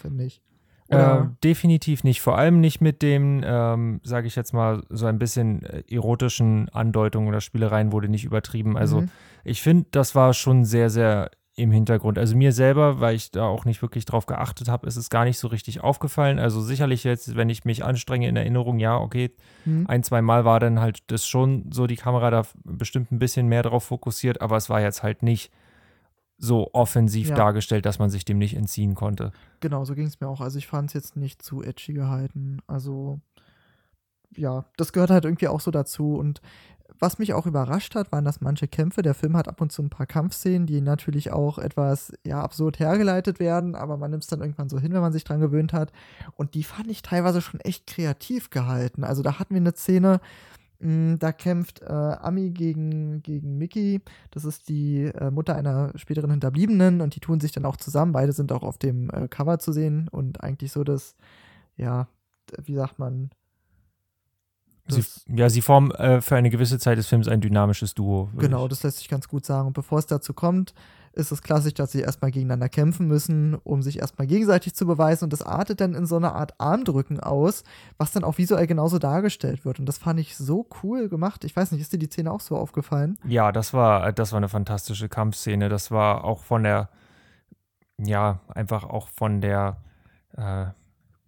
finde 0.00 0.24
ich. 0.24 0.42
Äh, 0.88 1.24
definitiv 1.44 2.02
nicht. 2.02 2.22
Vor 2.22 2.38
allem 2.38 2.60
nicht 2.60 2.80
mit 2.80 3.02
dem, 3.02 3.42
ähm, 3.44 4.00
sage 4.04 4.26
ich 4.26 4.36
jetzt 4.36 4.54
mal, 4.54 4.82
so 4.88 5.04
ein 5.04 5.18
bisschen 5.18 5.62
äh, 5.62 5.82
erotischen 5.90 6.70
Andeutungen 6.70 7.28
oder 7.28 7.42
Spielereien 7.42 7.92
wurde 7.92 8.08
nicht 8.08 8.24
übertrieben. 8.24 8.78
Also 8.78 9.02
mhm. 9.02 9.10
ich 9.44 9.60
finde, 9.60 9.86
das 9.90 10.14
war 10.14 10.32
schon 10.32 10.64
sehr, 10.64 10.88
sehr 10.88 11.30
im 11.56 11.72
Hintergrund. 11.72 12.18
Also 12.18 12.36
mir 12.36 12.52
selber, 12.52 13.00
weil 13.00 13.16
ich 13.16 13.32
da 13.32 13.44
auch 13.44 13.64
nicht 13.64 13.82
wirklich 13.82 14.04
drauf 14.04 14.26
geachtet 14.26 14.68
habe, 14.68 14.86
ist 14.86 14.96
es 14.96 15.10
gar 15.10 15.24
nicht 15.24 15.38
so 15.38 15.48
richtig 15.48 15.80
aufgefallen. 15.80 16.38
Also 16.38 16.62
sicherlich 16.62 17.04
jetzt, 17.04 17.36
wenn 17.36 17.50
ich 17.50 17.64
mich 17.64 17.84
anstrenge 17.84 18.28
in 18.28 18.36
Erinnerung, 18.36 18.78
ja, 18.78 18.96
okay, 18.96 19.32
mhm. 19.66 19.84
ein, 19.88 20.02
zwei 20.04 20.22
Mal 20.22 20.44
war 20.44 20.60
dann 20.60 20.80
halt 20.80 21.00
das 21.08 21.26
schon 21.26 21.70
so, 21.70 21.86
die 21.86 21.96
Kamera 21.96 22.30
da 22.30 22.42
bestimmt 22.64 23.12
ein 23.12 23.18
bisschen 23.18 23.48
mehr 23.48 23.64
drauf 23.64 23.84
fokussiert, 23.84 24.40
aber 24.40 24.56
es 24.56 24.70
war 24.70 24.80
jetzt 24.80 25.02
halt 25.02 25.22
nicht 25.22 25.50
so 26.38 26.70
offensiv 26.72 27.30
ja. 27.30 27.34
dargestellt, 27.34 27.84
dass 27.84 27.98
man 27.98 28.10
sich 28.10 28.24
dem 28.24 28.38
nicht 28.38 28.56
entziehen 28.56 28.94
konnte. 28.94 29.32
Genau, 29.60 29.84
so 29.84 29.94
ging 29.94 30.06
es 30.06 30.20
mir 30.20 30.28
auch. 30.28 30.40
Also 30.40 30.58
ich 30.58 30.68
fand 30.68 30.90
es 30.90 30.94
jetzt 30.94 31.16
nicht 31.16 31.42
zu 31.42 31.62
edgy 31.62 31.92
gehalten. 31.92 32.58
Also 32.66 33.20
ja, 34.36 34.64
das 34.76 34.92
gehört 34.92 35.10
halt 35.10 35.24
irgendwie 35.24 35.48
auch 35.48 35.60
so 35.60 35.70
dazu. 35.70 36.14
Und 36.14 36.40
was 37.00 37.18
mich 37.18 37.34
auch 37.34 37.46
überrascht 37.46 37.94
hat, 37.94 38.12
waren, 38.12 38.24
dass 38.24 38.40
manche 38.40 38.66
Kämpfe, 38.68 39.02
der 39.02 39.14
Film 39.14 39.36
hat 39.36 39.48
ab 39.48 39.60
und 39.60 39.72
zu 39.72 39.82
ein 39.82 39.90
paar 39.90 40.06
Kampfszenen, 40.06 40.66
die 40.66 40.80
natürlich 40.80 41.32
auch 41.32 41.58
etwas 41.58 42.12
ja, 42.24 42.40
absurd 42.40 42.78
hergeleitet 42.78 43.40
werden, 43.40 43.74
aber 43.74 43.96
man 43.96 44.10
nimmt 44.10 44.24
es 44.24 44.28
dann 44.28 44.40
irgendwann 44.40 44.68
so 44.68 44.78
hin, 44.78 44.92
wenn 44.92 45.00
man 45.00 45.12
sich 45.12 45.24
dran 45.24 45.40
gewöhnt 45.40 45.72
hat. 45.72 45.92
Und 46.34 46.54
die 46.54 46.64
fand 46.64 46.90
ich 46.90 47.02
teilweise 47.02 47.40
schon 47.40 47.60
echt 47.60 47.86
kreativ 47.86 48.50
gehalten. 48.50 49.04
Also 49.04 49.22
da 49.22 49.38
hatten 49.38 49.54
wir 49.54 49.60
eine 49.60 49.74
Szene, 49.74 50.20
da 50.80 51.32
kämpft 51.32 51.82
äh, 51.82 51.86
Ami 51.86 52.50
gegen, 52.50 53.20
gegen 53.22 53.58
Mickey. 53.58 54.00
Das 54.30 54.44
ist 54.44 54.68
die 54.68 55.06
äh, 55.06 55.30
Mutter 55.30 55.56
einer 55.56 55.92
späteren 55.96 56.30
Hinterbliebenen 56.30 57.00
und 57.00 57.16
die 57.16 57.20
tun 57.20 57.40
sich 57.40 57.50
dann 57.50 57.64
auch 57.64 57.76
zusammen. 57.76 58.12
Beide 58.12 58.32
sind 58.32 58.52
auch 58.52 58.62
auf 58.62 58.78
dem 58.78 59.10
äh, 59.10 59.26
Cover 59.26 59.58
zu 59.58 59.72
sehen 59.72 60.08
und 60.08 60.42
eigentlich 60.42 60.70
so 60.70 60.84
das, 60.84 61.16
ja, 61.76 62.06
wie 62.62 62.74
sagt 62.74 62.98
man, 62.98 63.30
Sie, 64.90 65.04
ja, 65.28 65.50
sie 65.50 65.60
formen 65.60 65.90
äh, 65.90 66.22
für 66.22 66.36
eine 66.36 66.48
gewisse 66.48 66.78
Zeit 66.78 66.96
des 66.96 67.08
Films 67.08 67.28
ein 67.28 67.42
dynamisches 67.42 67.92
Duo. 67.92 68.30
Genau, 68.38 68.68
das 68.68 68.82
lässt 68.82 68.96
sich 68.96 69.08
ganz 69.08 69.28
gut 69.28 69.44
sagen. 69.44 69.66
Und 69.66 69.74
bevor 69.74 69.98
es 69.98 70.06
dazu 70.06 70.32
kommt, 70.32 70.72
ist 71.12 71.32
es 71.32 71.42
klassisch, 71.42 71.74
dass 71.74 71.92
sie 71.92 72.00
erstmal 72.00 72.30
gegeneinander 72.30 72.68
kämpfen 72.68 73.06
müssen, 73.06 73.54
um 73.54 73.82
sich 73.82 73.98
erstmal 73.98 74.26
gegenseitig 74.26 74.74
zu 74.74 74.86
beweisen. 74.86 75.24
Und 75.24 75.32
das 75.32 75.42
artet 75.42 75.80
dann 75.80 75.94
in 75.94 76.06
so 76.06 76.16
eine 76.16 76.32
Art 76.32 76.54
Armdrücken 76.58 77.20
aus, 77.20 77.64
was 77.96 78.12
dann 78.12 78.24
auch 78.24 78.38
visuell 78.38 78.66
genauso 78.66 78.98
dargestellt 78.98 79.64
wird. 79.64 79.78
Und 79.78 79.86
das 79.86 79.98
fand 79.98 80.20
ich 80.20 80.36
so 80.36 80.66
cool 80.82 81.08
gemacht. 81.08 81.44
Ich 81.44 81.56
weiß 81.56 81.72
nicht, 81.72 81.80
ist 81.80 81.92
dir 81.92 81.98
die 81.98 82.06
Szene 82.06 82.30
auch 82.30 82.40
so 82.40 82.56
aufgefallen? 82.56 83.18
Ja, 83.24 83.52
das 83.52 83.74
war, 83.74 84.12
das 84.12 84.32
war 84.32 84.38
eine 84.38 84.48
fantastische 84.48 85.08
Kampfszene. 85.08 85.68
Das 85.68 85.90
war 85.90 86.24
auch 86.24 86.44
von 86.44 86.62
der, 86.62 86.88
ja, 87.98 88.40
einfach 88.48 88.84
auch 88.84 89.08
von 89.08 89.40
der, 89.40 89.78
äh, 90.36 90.66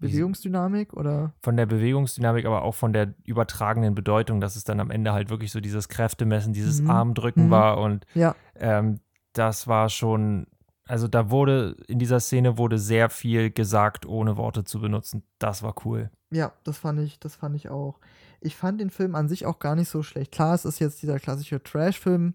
Bewegungsdynamik 0.00 0.94
oder? 0.94 1.32
Von 1.42 1.56
der 1.56 1.66
Bewegungsdynamik, 1.66 2.46
aber 2.46 2.62
auch 2.62 2.74
von 2.74 2.92
der 2.92 3.14
übertragenen 3.24 3.94
Bedeutung, 3.94 4.40
dass 4.40 4.56
es 4.56 4.64
dann 4.64 4.80
am 4.80 4.90
Ende 4.90 5.12
halt 5.12 5.28
wirklich 5.28 5.52
so 5.52 5.60
dieses 5.60 5.88
Kräftemessen, 5.88 6.52
dieses 6.52 6.80
mhm. 6.80 6.90
Armdrücken 6.90 7.46
mhm. 7.46 7.50
war 7.50 7.78
und 7.78 8.06
ja. 8.14 8.34
ähm, 8.58 9.00
das 9.32 9.66
war 9.66 9.88
schon, 9.88 10.46
also 10.86 11.08
da 11.08 11.30
wurde, 11.30 11.76
in 11.86 11.98
dieser 11.98 12.20
Szene 12.20 12.58
wurde 12.58 12.78
sehr 12.78 13.10
viel 13.10 13.50
gesagt, 13.50 14.06
ohne 14.06 14.36
Worte 14.36 14.64
zu 14.64 14.80
benutzen. 14.80 15.22
Das 15.38 15.62
war 15.62 15.74
cool. 15.84 16.10
Ja, 16.30 16.52
das 16.64 16.78
fand 16.78 17.00
ich, 17.00 17.18
das 17.18 17.36
fand 17.36 17.56
ich 17.56 17.68
auch. 17.68 17.98
Ich 18.40 18.56
fand 18.56 18.80
den 18.80 18.90
Film 18.90 19.14
an 19.14 19.28
sich 19.28 19.46
auch 19.46 19.58
gar 19.58 19.76
nicht 19.76 19.88
so 19.88 20.02
schlecht. 20.02 20.32
Klar, 20.32 20.54
es 20.54 20.64
ist 20.64 20.78
jetzt 20.78 21.02
dieser 21.02 21.18
klassische 21.18 21.62
Trash-Film. 21.62 22.34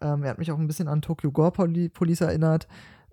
Ähm, 0.00 0.22
er 0.22 0.30
hat 0.30 0.38
mich 0.38 0.52
auch 0.52 0.58
ein 0.58 0.66
bisschen 0.66 0.88
an 0.88 1.02
Tokyo 1.02 1.32
Gore 1.32 1.52
Police 1.52 2.20
erinnert. 2.20 2.68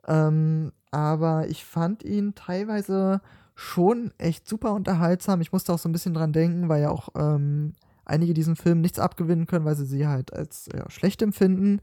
Ähm, 0.07 0.71
aber 0.91 1.47
ich 1.49 1.65
fand 1.65 2.03
ihn 2.03 2.35
teilweise 2.35 3.21
schon 3.55 4.11
echt 4.17 4.47
super 4.47 4.73
unterhaltsam. 4.73 5.41
Ich 5.41 5.51
musste 5.51 5.73
auch 5.73 5.79
so 5.79 5.89
ein 5.89 5.91
bisschen 5.91 6.13
dran 6.13 6.31
denken, 6.31 6.69
weil 6.69 6.81
ja 6.81 6.89
auch 6.89 7.09
ähm, 7.15 7.73
einige 8.05 8.33
diesen 8.33 8.55
Film 8.55 8.81
nichts 8.81 8.99
abgewinnen 8.99 9.47
können, 9.47 9.65
weil 9.65 9.75
sie 9.75 9.85
sie 9.85 10.07
halt 10.07 10.31
als 10.33 10.69
ja, 10.73 10.89
schlecht 10.89 11.21
empfinden. 11.21 11.81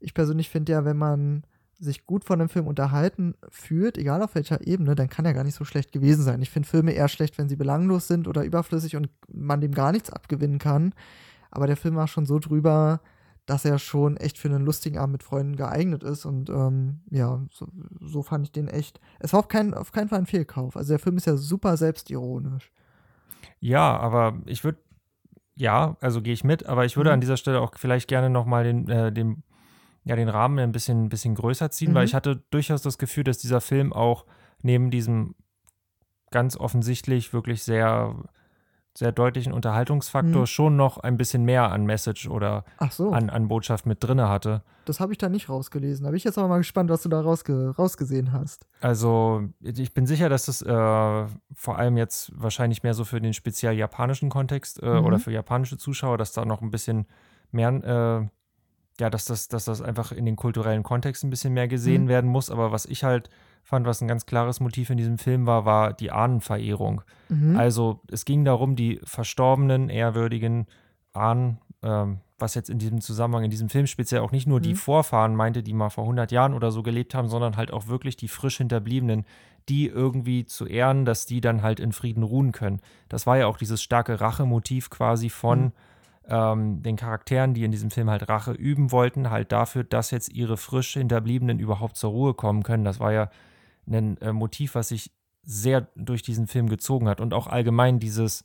Ich 0.00 0.14
persönlich 0.14 0.50
finde 0.50 0.72
ja, 0.72 0.84
wenn 0.84 0.96
man 0.96 1.44
sich 1.78 2.06
gut 2.06 2.24
von 2.24 2.38
dem 2.38 2.48
Film 2.48 2.66
unterhalten 2.66 3.34
fühlt, 3.50 3.98
egal 3.98 4.22
auf 4.22 4.34
welcher 4.34 4.66
Ebene, 4.66 4.94
dann 4.94 5.10
kann 5.10 5.26
er 5.26 5.34
gar 5.34 5.44
nicht 5.44 5.54
so 5.54 5.64
schlecht 5.64 5.92
gewesen 5.92 6.22
sein. 6.22 6.40
Ich 6.40 6.50
finde 6.50 6.68
Filme 6.68 6.92
eher 6.92 7.08
schlecht, 7.08 7.36
wenn 7.38 7.48
sie 7.48 7.56
belanglos 7.56 8.08
sind 8.08 8.28
oder 8.28 8.44
überflüssig 8.44 8.96
und 8.96 9.10
man 9.28 9.60
dem 9.60 9.72
gar 9.72 9.92
nichts 9.92 10.10
abgewinnen 10.10 10.58
kann. 10.58 10.94
Aber 11.50 11.66
der 11.66 11.76
Film 11.76 11.96
war 11.96 12.08
schon 12.08 12.26
so 12.26 12.38
drüber, 12.38 13.00
dass 13.46 13.64
er 13.64 13.78
schon 13.78 14.16
echt 14.16 14.38
für 14.38 14.48
einen 14.48 14.64
lustigen 14.64 14.98
Abend 14.98 15.12
mit 15.12 15.22
Freunden 15.22 15.56
geeignet 15.56 16.02
ist. 16.02 16.24
Und 16.24 16.50
ähm, 16.50 17.00
ja, 17.10 17.40
so, 17.50 17.68
so, 18.00 18.22
fand 18.22 18.46
ich 18.46 18.52
den 18.52 18.68
echt. 18.68 19.00
Es 19.20 19.32
war 19.32 19.40
auf, 19.40 19.48
kein, 19.48 19.72
auf 19.72 19.92
keinen 19.92 20.08
Fall 20.08 20.18
ein 20.18 20.26
Fehlkauf. 20.26 20.76
Also 20.76 20.92
der 20.92 20.98
Film 20.98 21.16
ist 21.16 21.26
ja 21.26 21.36
super 21.36 21.76
selbstironisch. 21.76 22.72
Ja, 23.60 23.96
aber 23.96 24.38
ich 24.46 24.64
würde, 24.64 24.78
ja, 25.54 25.96
also 26.00 26.22
gehe 26.22 26.32
ich 26.32 26.42
mit, 26.42 26.66
aber 26.66 26.84
ich 26.84 26.96
würde 26.96 27.10
mhm. 27.10 27.14
an 27.14 27.20
dieser 27.20 27.36
Stelle 27.36 27.60
auch 27.60 27.72
vielleicht 27.76 28.08
gerne 28.08 28.30
nochmal 28.30 28.64
den, 28.64 28.88
äh, 28.88 29.12
den, 29.12 29.44
ja, 30.06 30.16
den 30.16 30.28
Rahmen 30.28 30.58
ein 30.60 30.72
bisschen, 30.72 31.04
ein 31.04 31.08
bisschen 31.08 31.34
größer 31.34 31.70
ziehen, 31.70 31.90
mhm. 31.90 31.96
weil 31.96 32.04
ich 32.04 32.14
hatte 32.14 32.42
durchaus 32.50 32.80
das 32.80 32.96
Gefühl, 32.96 33.24
dass 33.24 33.38
dieser 33.38 33.60
Film 33.60 33.92
auch 33.92 34.24
neben 34.62 34.90
diesem 34.90 35.34
ganz 36.30 36.56
offensichtlich 36.56 37.32
wirklich 37.32 37.62
sehr 37.62 38.14
sehr 38.96 39.12
deutlichen 39.12 39.52
Unterhaltungsfaktor 39.52 40.42
mhm. 40.42 40.46
schon 40.46 40.76
noch 40.76 40.96
ein 40.96 41.18
bisschen 41.18 41.44
mehr 41.44 41.70
an 41.70 41.84
Message 41.84 42.28
oder 42.28 42.64
so. 42.90 43.10
an, 43.10 43.28
an 43.28 43.48
Botschaft 43.48 43.84
mit 43.84 44.02
drin 44.02 44.20
hatte. 44.22 44.62
Das 44.86 45.00
habe 45.00 45.12
ich 45.12 45.18
da 45.18 45.28
nicht 45.28 45.48
rausgelesen. 45.48 46.04
Da 46.04 46.10
bin 46.10 46.16
ich 46.16 46.24
jetzt 46.24 46.38
aber 46.38 46.48
mal 46.48 46.58
gespannt, 46.58 46.88
was 46.88 47.02
du 47.02 47.08
da 47.08 47.20
rausge 47.20 47.74
rausgesehen 47.76 48.32
hast. 48.32 48.66
Also, 48.80 49.42
ich 49.60 49.92
bin 49.92 50.06
sicher, 50.06 50.28
dass 50.28 50.46
das 50.46 50.62
äh, 50.62 51.26
vor 51.54 51.78
allem 51.78 51.98
jetzt 51.98 52.32
wahrscheinlich 52.34 52.82
mehr 52.84 52.94
so 52.94 53.04
für 53.04 53.20
den 53.20 53.34
speziell 53.34 53.74
japanischen 53.74 54.30
Kontext 54.30 54.82
äh, 54.82 54.86
mhm. 54.86 55.04
oder 55.04 55.18
für 55.18 55.32
japanische 55.32 55.76
Zuschauer, 55.76 56.16
dass 56.16 56.32
da 56.32 56.44
noch 56.44 56.62
ein 56.62 56.70
bisschen 56.70 57.06
mehr, 57.50 57.68
äh, 57.68 58.28
ja, 59.00 59.10
dass 59.10 59.24
das, 59.24 59.48
dass 59.48 59.64
das 59.64 59.82
einfach 59.82 60.12
in 60.12 60.24
den 60.24 60.36
kulturellen 60.36 60.82
Kontext 60.82 61.24
ein 61.24 61.30
bisschen 61.30 61.52
mehr 61.52 61.68
gesehen 61.68 62.04
mhm. 62.04 62.08
werden 62.08 62.30
muss. 62.30 62.50
Aber 62.50 62.72
was 62.72 62.86
ich 62.86 63.04
halt 63.04 63.30
fand, 63.62 63.86
was 63.86 64.00
ein 64.00 64.08
ganz 64.08 64.26
klares 64.26 64.60
Motiv 64.60 64.90
in 64.90 64.96
diesem 64.96 65.18
Film 65.18 65.46
war, 65.46 65.64
war 65.64 65.92
die 65.92 66.10
Ahnenverehrung. 66.10 67.02
Mhm. 67.28 67.56
Also 67.56 68.00
es 68.10 68.24
ging 68.24 68.44
darum, 68.44 68.76
die 68.76 69.00
verstorbenen, 69.04 69.88
ehrwürdigen 69.88 70.66
Ahnen, 71.12 71.58
ähm, 71.82 72.20
was 72.38 72.54
jetzt 72.54 72.70
in 72.70 72.78
diesem 72.78 73.00
Zusammenhang, 73.00 73.44
in 73.44 73.50
diesem 73.50 73.68
Film 73.68 73.86
speziell 73.86 74.20
auch 74.20 74.32
nicht 74.32 74.46
nur 74.46 74.58
mhm. 74.58 74.64
die 74.64 74.74
Vorfahren 74.74 75.34
meinte, 75.34 75.62
die 75.62 75.72
mal 75.72 75.90
vor 75.90 76.04
100 76.04 76.30
Jahren 76.32 76.54
oder 76.54 76.70
so 76.70 76.82
gelebt 76.82 77.14
haben, 77.14 77.28
sondern 77.28 77.56
halt 77.56 77.72
auch 77.72 77.88
wirklich 77.88 78.16
die 78.16 78.28
frisch 78.28 78.58
Hinterbliebenen, 78.58 79.24
die 79.68 79.88
irgendwie 79.88 80.44
zu 80.44 80.66
ehren, 80.66 81.04
dass 81.04 81.26
die 81.26 81.40
dann 81.40 81.62
halt 81.62 81.80
in 81.80 81.92
Frieden 81.92 82.22
ruhen 82.22 82.52
können. 82.52 82.80
Das 83.08 83.26
war 83.26 83.36
ja 83.36 83.46
auch 83.46 83.56
dieses 83.56 83.82
starke 83.82 84.20
Rachemotiv 84.20 84.90
quasi 84.90 85.28
von 85.28 85.60
mhm. 85.60 85.72
Ähm, 86.28 86.82
den 86.82 86.96
Charakteren, 86.96 87.54
die 87.54 87.64
in 87.64 87.70
diesem 87.70 87.90
Film 87.90 88.10
halt 88.10 88.28
Rache 88.28 88.52
üben 88.52 88.90
wollten, 88.92 89.30
halt 89.30 89.52
dafür, 89.52 89.84
dass 89.84 90.10
jetzt 90.10 90.28
ihre 90.32 90.56
frisch 90.56 90.94
Hinterbliebenen 90.94 91.58
überhaupt 91.58 91.96
zur 91.96 92.10
Ruhe 92.10 92.34
kommen 92.34 92.62
können. 92.62 92.84
Das 92.84 93.00
war 93.00 93.12
ja 93.12 93.30
ein 93.88 94.16
äh, 94.18 94.32
Motiv, 94.32 94.74
was 94.74 94.88
sich 94.88 95.12
sehr 95.42 95.88
durch 95.94 96.22
diesen 96.22 96.48
Film 96.48 96.68
gezogen 96.68 97.08
hat 97.08 97.20
und 97.20 97.32
auch 97.32 97.46
allgemein 97.46 98.00
dieses 98.00 98.42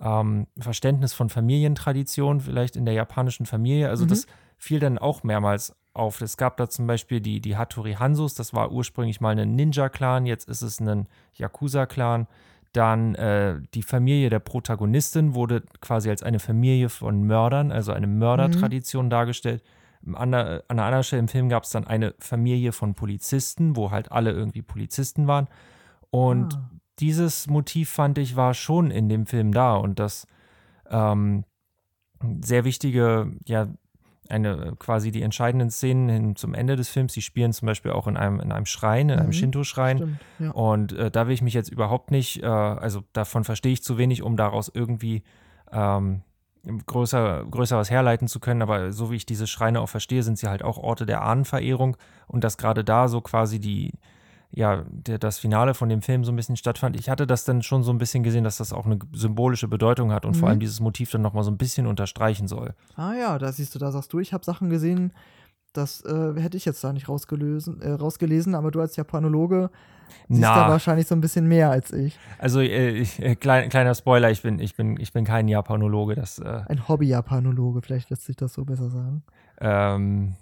ähm, 0.00 0.48
Verständnis 0.58 1.14
von 1.14 1.28
Familientradition 1.28 2.40
vielleicht 2.40 2.74
in 2.74 2.84
der 2.84 2.94
japanischen 2.94 3.46
Familie. 3.46 3.88
Also 3.88 4.04
mhm. 4.04 4.08
das 4.08 4.26
fiel 4.58 4.80
dann 4.80 4.98
auch 4.98 5.22
mehrmals 5.22 5.76
auf. 5.94 6.20
Es 6.20 6.36
gab 6.36 6.56
da 6.56 6.68
zum 6.68 6.86
Beispiel 6.86 7.20
die, 7.20 7.40
die 7.40 7.56
Hattori 7.56 7.94
Hansos, 7.94 8.34
das 8.34 8.52
war 8.52 8.72
ursprünglich 8.72 9.20
mal 9.20 9.38
ein 9.38 9.54
Ninja-Clan, 9.54 10.26
jetzt 10.26 10.48
ist 10.48 10.62
es 10.62 10.80
ein 10.80 11.08
Yakuza-Clan. 11.34 12.26
Dann 12.72 13.14
äh, 13.14 13.60
die 13.74 13.82
Familie 13.82 14.30
der 14.30 14.38
Protagonistin 14.38 15.34
wurde 15.34 15.62
quasi 15.80 16.08
als 16.08 16.22
eine 16.22 16.38
Familie 16.38 16.88
von 16.88 17.22
Mördern, 17.22 17.70
also 17.70 17.92
eine 17.92 18.06
Mördertradition 18.06 19.06
mhm. 19.06 19.10
dargestellt. 19.10 19.62
An 20.06 20.34
einer, 20.34 20.62
an 20.68 20.78
einer 20.78 20.84
anderen 20.84 21.04
Stelle 21.04 21.20
im 21.20 21.28
Film 21.28 21.48
gab 21.48 21.64
es 21.64 21.70
dann 21.70 21.86
eine 21.86 22.14
Familie 22.18 22.72
von 22.72 22.94
Polizisten, 22.94 23.76
wo 23.76 23.90
halt 23.90 24.10
alle 24.10 24.32
irgendwie 24.32 24.62
Polizisten 24.62 25.26
waren. 25.26 25.48
Und 26.10 26.54
ah. 26.54 26.70
dieses 26.98 27.46
Motiv 27.46 27.90
fand 27.90 28.18
ich 28.18 28.36
war 28.36 28.54
schon 28.54 28.90
in 28.90 29.08
dem 29.08 29.26
Film 29.26 29.52
da 29.52 29.76
und 29.76 29.98
das 29.98 30.26
ähm, 30.90 31.44
sehr 32.40 32.64
wichtige, 32.64 33.30
ja, 33.46 33.68
eine 34.28 34.74
quasi 34.78 35.10
die 35.10 35.22
entscheidenden 35.22 35.70
Szenen 35.70 36.08
hin 36.08 36.36
zum 36.36 36.54
Ende 36.54 36.76
des 36.76 36.88
Films. 36.88 37.12
Die 37.12 37.22
spielen 37.22 37.52
zum 37.52 37.66
Beispiel 37.66 37.92
auch 37.92 38.06
in 38.06 38.16
einem, 38.16 38.40
in 38.40 38.52
einem 38.52 38.66
Schrein, 38.66 39.08
in 39.08 39.18
einem 39.18 39.28
mhm, 39.28 39.32
Shinto-Schrein. 39.32 40.18
Ja. 40.38 40.50
Und 40.52 40.92
äh, 40.92 41.10
da 41.10 41.26
will 41.26 41.34
ich 41.34 41.42
mich 41.42 41.54
jetzt 41.54 41.70
überhaupt 41.70 42.10
nicht, 42.10 42.42
äh, 42.42 42.46
also 42.46 43.02
davon 43.12 43.44
verstehe 43.44 43.72
ich 43.72 43.82
zu 43.82 43.98
wenig, 43.98 44.22
um 44.22 44.36
daraus 44.36 44.70
irgendwie 44.72 45.22
ähm, 45.72 46.22
größer, 46.86 47.44
größer 47.50 47.76
was 47.76 47.90
herleiten 47.90 48.28
zu 48.28 48.40
können, 48.40 48.62
aber 48.62 48.92
so 48.92 49.10
wie 49.10 49.16
ich 49.16 49.26
diese 49.26 49.46
Schreine 49.46 49.80
auch 49.80 49.88
verstehe, 49.88 50.22
sind 50.22 50.38
sie 50.38 50.48
halt 50.48 50.62
auch 50.62 50.78
Orte 50.78 51.06
der 51.06 51.22
Ahnenverehrung 51.22 51.96
und 52.26 52.44
dass 52.44 52.56
gerade 52.56 52.84
da 52.84 53.08
so 53.08 53.20
quasi 53.20 53.58
die, 53.58 53.92
ja, 54.54 54.84
der, 54.90 55.18
das 55.18 55.38
Finale 55.38 55.74
von 55.74 55.88
dem 55.88 56.02
Film 56.02 56.24
so 56.24 56.32
ein 56.32 56.36
bisschen 56.36 56.56
stattfand, 56.56 56.96
ich 56.96 57.08
hatte 57.08 57.26
das 57.26 57.44
dann 57.44 57.62
schon 57.62 57.82
so 57.82 57.90
ein 57.90 57.98
bisschen 57.98 58.22
gesehen, 58.22 58.44
dass 58.44 58.58
das 58.58 58.72
auch 58.72 58.84
eine 58.84 58.98
symbolische 59.12 59.66
Bedeutung 59.66 60.12
hat 60.12 60.26
und 60.26 60.36
mhm. 60.36 60.40
vor 60.40 60.48
allem 60.50 60.60
dieses 60.60 60.80
Motiv 60.80 61.10
dann 61.10 61.22
nochmal 61.22 61.42
so 61.42 61.50
ein 61.50 61.56
bisschen 61.56 61.86
unterstreichen 61.86 62.48
soll. 62.48 62.74
Ah 62.94 63.14
ja, 63.14 63.38
da 63.38 63.50
siehst 63.50 63.74
du, 63.74 63.78
da 63.78 63.90
sagst 63.90 64.12
du, 64.12 64.18
ich 64.18 64.34
habe 64.34 64.44
Sachen 64.44 64.68
gesehen, 64.68 65.12
das 65.72 66.04
äh, 66.04 66.34
hätte 66.38 66.58
ich 66.58 66.66
jetzt 66.66 66.84
da 66.84 66.92
nicht 66.92 67.08
rausgelesen, 67.08 67.80
äh, 67.80 67.92
rausgelesen, 67.92 68.54
aber 68.54 68.70
du 68.70 68.80
als 68.80 68.96
Japanologe 68.96 69.70
siehst 70.28 70.42
Na. 70.42 70.66
da 70.66 70.68
wahrscheinlich 70.68 71.06
so 71.06 71.14
ein 71.14 71.22
bisschen 71.22 71.48
mehr 71.48 71.70
als 71.70 71.90
ich. 71.90 72.18
Also 72.38 72.60
äh, 72.60 72.90
ich, 72.90 73.22
äh, 73.22 73.36
klein, 73.36 73.70
kleiner 73.70 73.94
Spoiler, 73.94 74.30
ich 74.30 74.42
bin, 74.42 74.58
ich 74.58 74.76
bin, 74.76 75.00
ich 75.00 75.14
bin 75.14 75.24
kein 75.24 75.48
Japanologe. 75.48 76.14
Das, 76.14 76.38
äh 76.38 76.62
ein 76.68 76.88
Hobby-Japanologe, 76.88 77.80
vielleicht 77.80 78.10
lässt 78.10 78.26
sich 78.26 78.36
das 78.36 78.52
so 78.52 78.66
besser 78.66 78.90
sagen. 78.90 79.22
Ähm, 79.60 80.34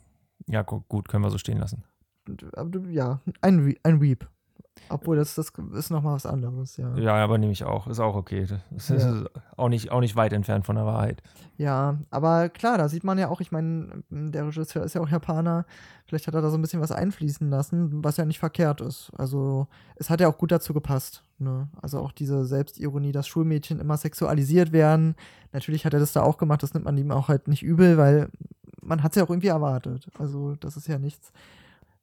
ja, 0.49 0.62
gut, 0.62 1.09
können 1.09 1.23
wir 1.23 1.31
so 1.31 1.38
stehen 1.38 1.59
lassen. 1.59 1.85
Ja, 2.90 3.21
ein, 3.40 3.75
ein 3.83 4.01
Weep. 4.01 4.27
Obwohl, 4.88 5.16
das, 5.16 5.35
das 5.35 5.53
ist 5.75 5.90
nochmal 5.90 6.14
was 6.14 6.27
anderes, 6.27 6.77
ja. 6.77 6.97
Ja, 6.97 7.14
aber 7.14 7.38
nehme 7.38 7.53
ich 7.53 7.64
auch. 7.64 7.87
Ist 7.87 8.01
auch 8.01 8.16
okay. 8.16 8.47
Das 8.71 8.88
ja. 8.88 8.97
ist 8.97 9.31
auch 9.57 9.69
nicht, 9.69 9.93
auch 9.93 10.01
nicht 10.01 10.16
weit 10.16 10.33
entfernt 10.33 10.66
von 10.66 10.77
der 10.77 10.87
Wahrheit. 10.87 11.23
Ja, 11.59 11.99
aber 12.11 12.49
klar, 12.49 12.79
da 12.79 12.88
sieht 12.88 13.05
man 13.05 13.19
ja 13.19 13.29
auch, 13.29 13.40
ich 13.40 13.53
meine, 13.53 14.03
der 14.11 14.47
Regisseur 14.47 14.83
ist 14.83 14.95
ja 14.95 15.01
auch 15.01 15.09
Japaner. 15.09 15.64
Vielleicht 16.07 16.27
hat 16.27 16.35
er 16.35 16.43
da 16.43 16.51
so 16.51 16.59
ein 16.59 16.62
bisschen 16.62 16.81
was 16.81 16.93
einfließen 16.93 17.49
lassen, 17.51 18.03
was 18.03 18.16
ja 18.16 18.25
nicht 18.25 18.38
verkehrt 18.38 18.81
ist. 18.81 19.12
Also, 19.16 19.69
es 19.97 20.11
hat 20.11 20.21
ja 20.21 20.29
auch 20.29 20.38
gut 20.38 20.51
dazu 20.51 20.75
gepasst. 20.75 21.23
Ne? 21.38 21.69
Also 21.81 22.01
auch 22.01 22.12
diese 22.12 22.45
Selbstironie, 22.45 23.12
dass 23.12 23.29
Schulmädchen 23.29 23.79
immer 23.79 23.97
sexualisiert 23.97 24.73
werden. 24.73 25.14
Natürlich 25.53 25.85
hat 25.85 25.95
er 25.95 26.01
das 26.01 26.12
da 26.12 26.23
auch 26.23 26.38
gemacht, 26.38 26.62
das 26.62 26.75
nimmt 26.75 26.87
man 26.87 26.99
ihm 26.99 27.12
auch 27.12 27.29
halt 27.29 27.47
nicht 27.49 27.62
übel, 27.62 27.97
weil 27.97 28.29
man 28.83 29.03
hat 29.03 29.12
es 29.12 29.16
ja 29.16 29.25
auch 29.25 29.31
irgendwie 29.31 29.49
erwartet. 29.49 30.09
Also, 30.19 30.57
das 30.57 30.77
ist 30.77 30.88
ja 30.88 30.99
nichts 30.99 31.33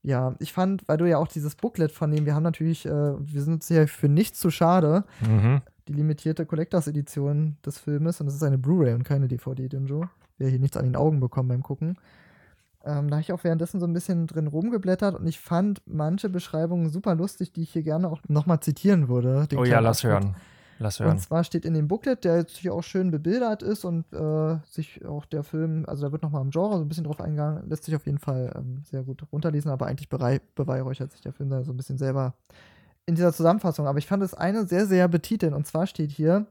ja, 0.07 0.35
ich 0.39 0.53
fand, 0.53 0.87
weil 0.87 0.95
du 0.95 1.03
ja 1.03 1.17
auch 1.17 1.27
dieses 1.27 1.55
Booklet 1.55 1.91
von 1.91 2.09
dem, 2.11 2.25
wir 2.25 2.33
haben 2.33 2.43
natürlich, 2.43 2.85
äh, 2.85 2.89
wir 2.89 3.41
sind 3.41 3.55
uns 3.55 3.67
ja 3.67 3.85
für 3.87 4.07
nichts 4.07 4.39
zu 4.39 4.49
schade, 4.49 5.03
mhm. 5.19 5.61
die 5.89 5.93
limitierte 5.93 6.45
Collectors 6.45 6.87
Edition 6.87 7.57
des 7.65 7.77
Filmes 7.77 8.21
und 8.21 8.27
das 8.27 8.35
ist 8.35 8.43
eine 8.43 8.57
Blu-ray 8.57 8.93
und 8.93 9.03
keine 9.03 9.27
DVD, 9.27 9.67
Dinjo. 9.67 10.05
Wir 10.37 10.47
hier 10.47 10.59
nichts 10.59 10.77
an 10.77 10.85
den 10.85 10.95
Augen 10.95 11.19
bekommen 11.19 11.49
beim 11.49 11.61
Gucken. 11.61 11.97
Ähm, 12.85 13.09
da 13.09 13.17
habe 13.17 13.21
ich 13.21 13.33
auch 13.33 13.43
währenddessen 13.43 13.81
so 13.81 13.85
ein 13.85 13.91
bisschen 13.91 14.27
drin 14.27 14.47
rumgeblättert 14.47 15.13
und 15.19 15.27
ich 15.27 15.41
fand 15.41 15.81
manche 15.85 16.29
Beschreibungen 16.29 16.89
super 16.89 17.13
lustig, 17.13 17.51
die 17.51 17.63
ich 17.63 17.71
hier 17.71 17.83
gerne 17.83 18.07
auch 18.07 18.21
nochmal 18.29 18.61
zitieren 18.61 19.09
würde. 19.09 19.45
oh 19.57 19.65
ja, 19.65 19.81
lass 19.81 20.05
hören. 20.05 20.37
Lass 20.79 20.99
hören. 20.99 21.11
Und 21.11 21.19
zwar 21.19 21.43
steht 21.43 21.65
in 21.65 21.73
dem 21.73 21.87
Booklet, 21.87 22.23
der 22.23 22.37
jetzt 22.37 22.57
hier 22.57 22.73
auch 22.73 22.83
schön 22.83 23.11
bebildert 23.11 23.63
ist 23.63 23.83
und 23.85 24.05
äh, 24.13 24.57
sich 24.65 25.05
auch 25.05 25.25
der 25.25 25.43
Film, 25.43 25.85
also 25.87 26.05
da 26.05 26.11
wird 26.11 26.21
nochmal 26.21 26.41
im 26.41 26.51
Genre 26.51 26.77
so 26.77 26.83
ein 26.83 26.87
bisschen 26.87 27.03
drauf 27.03 27.19
eingegangen, 27.19 27.67
lässt 27.67 27.83
sich 27.83 27.95
auf 27.95 28.05
jeden 28.05 28.19
Fall 28.19 28.53
ähm, 28.55 28.83
sehr 28.85 29.03
gut 29.03 29.23
runterlesen, 29.31 29.71
aber 29.71 29.87
eigentlich 29.87 30.09
beweihräuchert 30.09 31.11
sich 31.11 31.21
der 31.21 31.33
Film 31.33 31.49
da 31.49 31.63
so 31.63 31.73
ein 31.73 31.77
bisschen 31.77 31.97
selber 31.97 32.33
in 33.05 33.15
dieser 33.15 33.33
Zusammenfassung. 33.33 33.87
Aber 33.87 33.99
ich 33.99 34.07
fand 34.07 34.21
es 34.21 34.33
eine 34.33 34.65
sehr, 34.65 34.85
sehr 34.85 35.07
betiteln 35.07 35.53
und 35.53 35.65
zwar 35.65 35.87
steht 35.87 36.11
hier, 36.11 36.45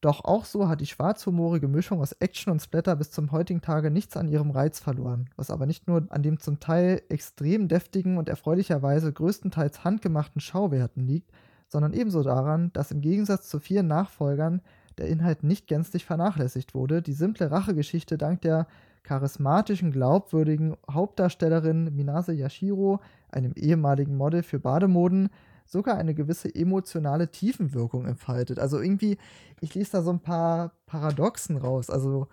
doch 0.00 0.24
auch 0.24 0.46
so 0.46 0.68
hat 0.68 0.80
die 0.80 0.86
schwarzhumorige 0.86 1.68
Mischung 1.68 2.00
aus 2.00 2.12
Action 2.12 2.50
und 2.50 2.60
Splatter 2.60 2.96
bis 2.96 3.10
zum 3.10 3.32
heutigen 3.32 3.60
Tage 3.60 3.90
nichts 3.90 4.16
an 4.16 4.28
ihrem 4.28 4.50
Reiz 4.50 4.80
verloren, 4.80 5.28
was 5.36 5.50
aber 5.50 5.66
nicht 5.66 5.88
nur 5.88 6.06
an 6.08 6.22
dem 6.22 6.40
zum 6.40 6.58
Teil 6.58 7.02
extrem 7.10 7.68
deftigen 7.68 8.16
und 8.16 8.28
erfreulicherweise 8.30 9.12
größtenteils 9.12 9.84
handgemachten 9.84 10.40
Schauwerten 10.40 11.06
liegt, 11.06 11.30
sondern 11.70 11.94
ebenso 11.94 12.22
daran, 12.22 12.72
dass 12.72 12.90
im 12.90 13.00
Gegensatz 13.00 13.48
zu 13.48 13.60
vielen 13.60 13.86
Nachfolgern 13.86 14.60
der 14.98 15.08
Inhalt 15.08 15.44
nicht 15.44 15.68
gänzlich 15.68 16.04
vernachlässigt 16.04 16.74
wurde. 16.74 17.00
Die 17.00 17.12
simple 17.12 17.50
Rachegeschichte 17.50 18.18
dank 18.18 18.42
der 18.42 18.66
charismatischen, 19.04 19.92
glaubwürdigen 19.92 20.76
Hauptdarstellerin 20.90 21.94
Minase 21.94 22.32
Yashiro, 22.32 23.00
einem 23.30 23.52
ehemaligen 23.54 24.16
Model 24.16 24.42
für 24.42 24.58
Bademoden, 24.58 25.30
sogar 25.64 25.96
eine 25.96 26.14
gewisse 26.14 26.52
emotionale 26.52 27.30
Tiefenwirkung 27.30 28.04
entfaltet. 28.04 28.58
Also 28.58 28.80
irgendwie, 28.80 29.16
ich 29.60 29.74
lese 29.74 29.92
da 29.92 30.02
so 30.02 30.10
ein 30.10 30.20
paar 30.20 30.72
Paradoxen 30.86 31.56
raus. 31.56 31.88
Also 31.88 32.26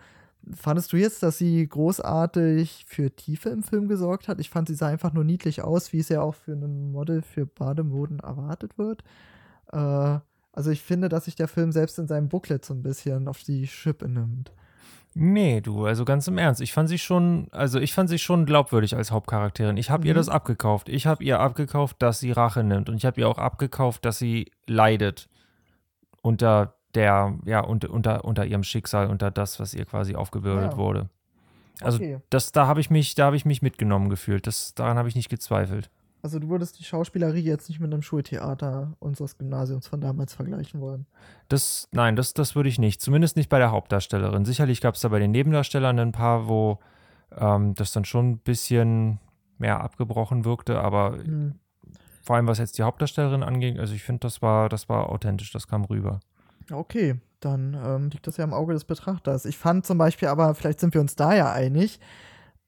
fandest 0.55 0.93
du 0.93 0.97
jetzt, 0.97 1.23
dass 1.23 1.38
sie 1.38 1.67
großartig 1.67 2.86
für 2.88 3.15
Tiefe 3.15 3.49
im 3.49 3.63
Film 3.63 3.88
gesorgt 3.88 4.27
hat? 4.27 4.39
Ich 4.39 4.49
fand, 4.49 4.67
sie 4.67 4.75
sah 4.75 4.88
einfach 4.88 5.13
nur 5.13 5.23
niedlich 5.23 5.62
aus, 5.62 5.93
wie 5.93 5.99
es 5.99 6.10
ja 6.10 6.21
auch 6.21 6.36
für 6.36 6.53
ein 6.53 6.91
Model 6.91 7.21
für 7.21 7.45
Bademoden 7.45 8.19
erwartet 8.19 8.77
wird. 8.77 9.03
Äh, 9.71 10.19
also 10.53 10.71
ich 10.71 10.81
finde, 10.81 11.10
dass 11.10 11.25
sich 11.25 11.36
der 11.36 11.47
Film 11.47 11.71
selbst 11.71 11.99
in 11.99 12.07
seinem 12.07 12.29
Booklet 12.29 12.65
so 12.65 12.73
ein 12.73 12.81
bisschen 12.81 13.27
auf 13.27 13.43
die 13.43 13.67
Schippe 13.67 14.07
nimmt. 14.07 14.51
Nee, 15.13 15.62
du, 15.62 15.86
also 15.86 16.05
ganz 16.05 16.27
im 16.27 16.38
Ernst. 16.38 16.62
Ich 16.62 16.73
fand 16.73 16.89
sie 16.89 16.99
schon, 16.99 17.47
also 17.51 17.79
ich 17.79 17.93
fand 17.93 18.10
sie 18.10 18.19
schon 18.19 18.45
glaubwürdig 18.45 18.95
als 18.95 19.12
Hauptcharakterin. 19.12 19.77
Ich 19.77 19.89
habe 19.89 20.03
mhm. 20.03 20.07
ihr 20.10 20.13
das 20.13 20.29
abgekauft. 20.29 20.89
Ich 20.89 21.07
habe 21.07 21.23
ihr 21.23 21.39
abgekauft, 21.39 21.97
dass 22.01 22.19
sie 22.19 22.31
Rache 22.31 22.63
nimmt. 22.63 22.89
Und 22.89 22.97
ich 22.97 23.05
habe 23.05 23.19
ihr 23.21 23.27
auch 23.27 23.39
abgekauft, 23.39 24.05
dass 24.05 24.19
sie 24.19 24.51
leidet 24.67 25.27
unter 26.21 26.77
der, 26.97 27.38
ja, 27.45 27.62
unter, 27.62 27.91
unter, 27.91 28.25
unter 28.25 28.45
ihrem 28.45 28.63
Schicksal, 28.63 29.07
unter 29.07 29.31
das, 29.31 29.60
was 29.60 29.73
ihr 29.73 29.86
quasi 29.86 30.15
aufgebürdet 30.15 30.71
ja. 30.73 30.77
wurde. 30.77 31.10
Also 31.81 31.97
okay. 31.97 32.19
das, 32.31 32.51
da 32.51 32.65
habe 32.65 32.79
ich 32.79 32.89
mich, 32.89 33.13
da 33.13 33.25
habe 33.25 33.36
ich 33.36 33.45
mich 33.45 33.62
mitgenommen 33.62 34.10
gefühlt. 34.10 34.47
Das, 34.47 34.73
daran 34.73 34.97
habe 34.97 35.07
ich 35.07 35.15
nicht 35.15 35.29
gezweifelt. 35.29 35.91
Also 36.23 36.39
du 36.39 36.49
würdest 36.49 36.79
die 36.79 36.83
Schauspielerie 36.83 37.41
jetzt 37.41 37.69
nicht 37.69 37.79
mit 37.79 37.93
einem 37.93 38.01
Schultheater 38.01 38.93
unseres 38.99 39.38
Gymnasiums 39.38 39.88
von 39.88 40.01
damals 40.01 40.33
vergleichen 40.33 40.81
wollen? 40.81 41.05
Das, 41.47 41.88
nein, 41.91 42.15
das, 42.15 42.33
das 42.33 42.55
würde 42.55 42.67
ich 42.67 42.79
nicht. 42.79 42.99
Zumindest 42.99 43.38
nicht 43.38 43.49
bei 43.49 43.60
der 43.60 43.71
Hauptdarstellerin. 43.71 44.43
Sicherlich 44.43 44.81
gab 44.81 44.95
es 44.95 45.01
da 45.01 45.10
bei 45.10 45.19
den 45.19 45.31
Nebendarstellern 45.31 45.99
ein 45.99 46.12
paar, 46.12 46.47
wo 46.47 46.79
ähm, 47.38 47.75
das 47.75 47.91
dann 47.91 48.05
schon 48.05 48.31
ein 48.31 48.38
bisschen 48.39 49.19
mehr 49.60 49.81
abgebrochen 49.81 50.45
wirkte, 50.45 50.81
aber 50.81 51.17
hm. 51.17 51.55
vor 52.23 52.36
allem 52.36 52.47
was 52.47 52.57
jetzt 52.57 52.77
die 52.77 52.83
Hauptdarstellerin 52.83 53.43
angeht, 53.43 53.79
also 53.79 53.93
ich 53.93 54.03
finde, 54.03 54.21
das 54.21 54.41
war, 54.41 54.69
das 54.69 54.89
war 54.89 55.10
authentisch, 55.10 55.51
das 55.51 55.67
kam 55.67 55.86
rüber. 55.86 56.19
Okay, 56.71 57.19
dann 57.39 57.77
ähm, 57.82 58.10
liegt 58.10 58.27
das 58.27 58.38
ja 58.38 58.43
im 58.43 58.53
Auge 58.53 58.73
des 58.73 58.86
Betrachters. 58.86 59.45
Ich 59.45 59.58
fand 59.58 59.86
zum 59.86 59.97
Beispiel, 59.97 60.27
aber 60.27 60.53
vielleicht 60.56 60.80
sind 60.80 60.93
wir 60.93 61.01
uns 61.01 61.15
da 61.15 61.34
ja 61.34 61.51
einig, 61.51 61.99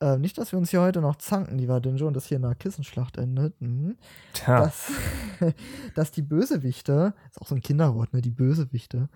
äh, 0.02 0.18
nicht, 0.18 0.38
dass 0.38 0.52
wir 0.52 0.60
uns 0.60 0.70
hier 0.70 0.82
heute 0.82 1.02
noch 1.02 1.18
zanken, 1.18 1.58
lieber 1.58 1.82
Dinjo, 1.82 2.08
und 2.08 2.14
das 2.14 2.26
hier 2.26 2.38
in 2.38 2.46
einer 2.46 2.56
Kissenschlacht 2.56 3.18
endet. 3.18 3.60
Mhm. 3.62 3.98
Dass, 4.46 4.92
dass 5.96 6.12
die 6.12 6.22
Bösewichte, 6.22 7.14
ist 7.30 7.42
auch 7.42 7.48
so 7.48 7.56
ein 7.56 7.62
Kinderwort, 7.62 8.14
ne, 8.14 8.22
die 8.22 8.32
Bösewichte, 8.32 9.10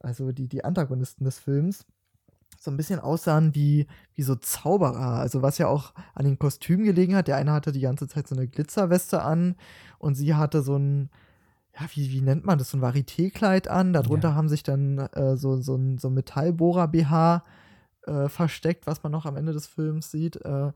also 0.00 0.32
die, 0.32 0.48
die 0.48 0.64
Antagonisten 0.64 1.24
des 1.24 1.38
Films, 1.38 1.86
so 2.58 2.70
ein 2.70 2.76
bisschen 2.76 3.00
aussahen 3.00 3.54
wie, 3.54 3.86
wie 4.14 4.22
so 4.22 4.34
Zauberer. 4.34 5.18
Also 5.18 5.42
was 5.42 5.58
ja 5.58 5.68
auch 5.68 5.92
an 6.14 6.24
den 6.24 6.38
Kostümen 6.38 6.84
gelegen 6.84 7.14
hat. 7.14 7.28
Der 7.28 7.36
eine 7.36 7.52
hatte 7.52 7.72
die 7.72 7.80
ganze 7.80 8.08
Zeit 8.08 8.28
so 8.28 8.34
eine 8.34 8.48
Glitzerweste 8.48 9.22
an 9.22 9.56
und 9.98 10.14
sie 10.14 10.34
hatte 10.34 10.62
so 10.62 10.76
ein, 10.76 11.10
ja, 11.78 11.86
wie, 11.94 12.10
wie 12.10 12.22
nennt 12.22 12.44
man 12.44 12.58
das, 12.58 12.70
so 12.70 12.78
ein 12.78 12.82
Varieté-Kleid 12.82 13.68
an. 13.68 13.92
Darunter 13.92 14.30
ja. 14.30 14.34
haben 14.34 14.48
sich 14.48 14.62
dann 14.62 14.98
äh, 14.98 15.36
so, 15.36 15.60
so 15.60 15.76
ein 15.76 15.98
so 15.98 16.08
Metallbohrer-BH 16.08 17.44
äh, 18.06 18.28
versteckt, 18.28 18.86
was 18.86 19.02
man 19.02 19.12
noch 19.12 19.26
am 19.26 19.36
Ende 19.36 19.52
des 19.52 19.66
Films 19.66 20.10
sieht. 20.10 20.36
Äh, 20.36 20.72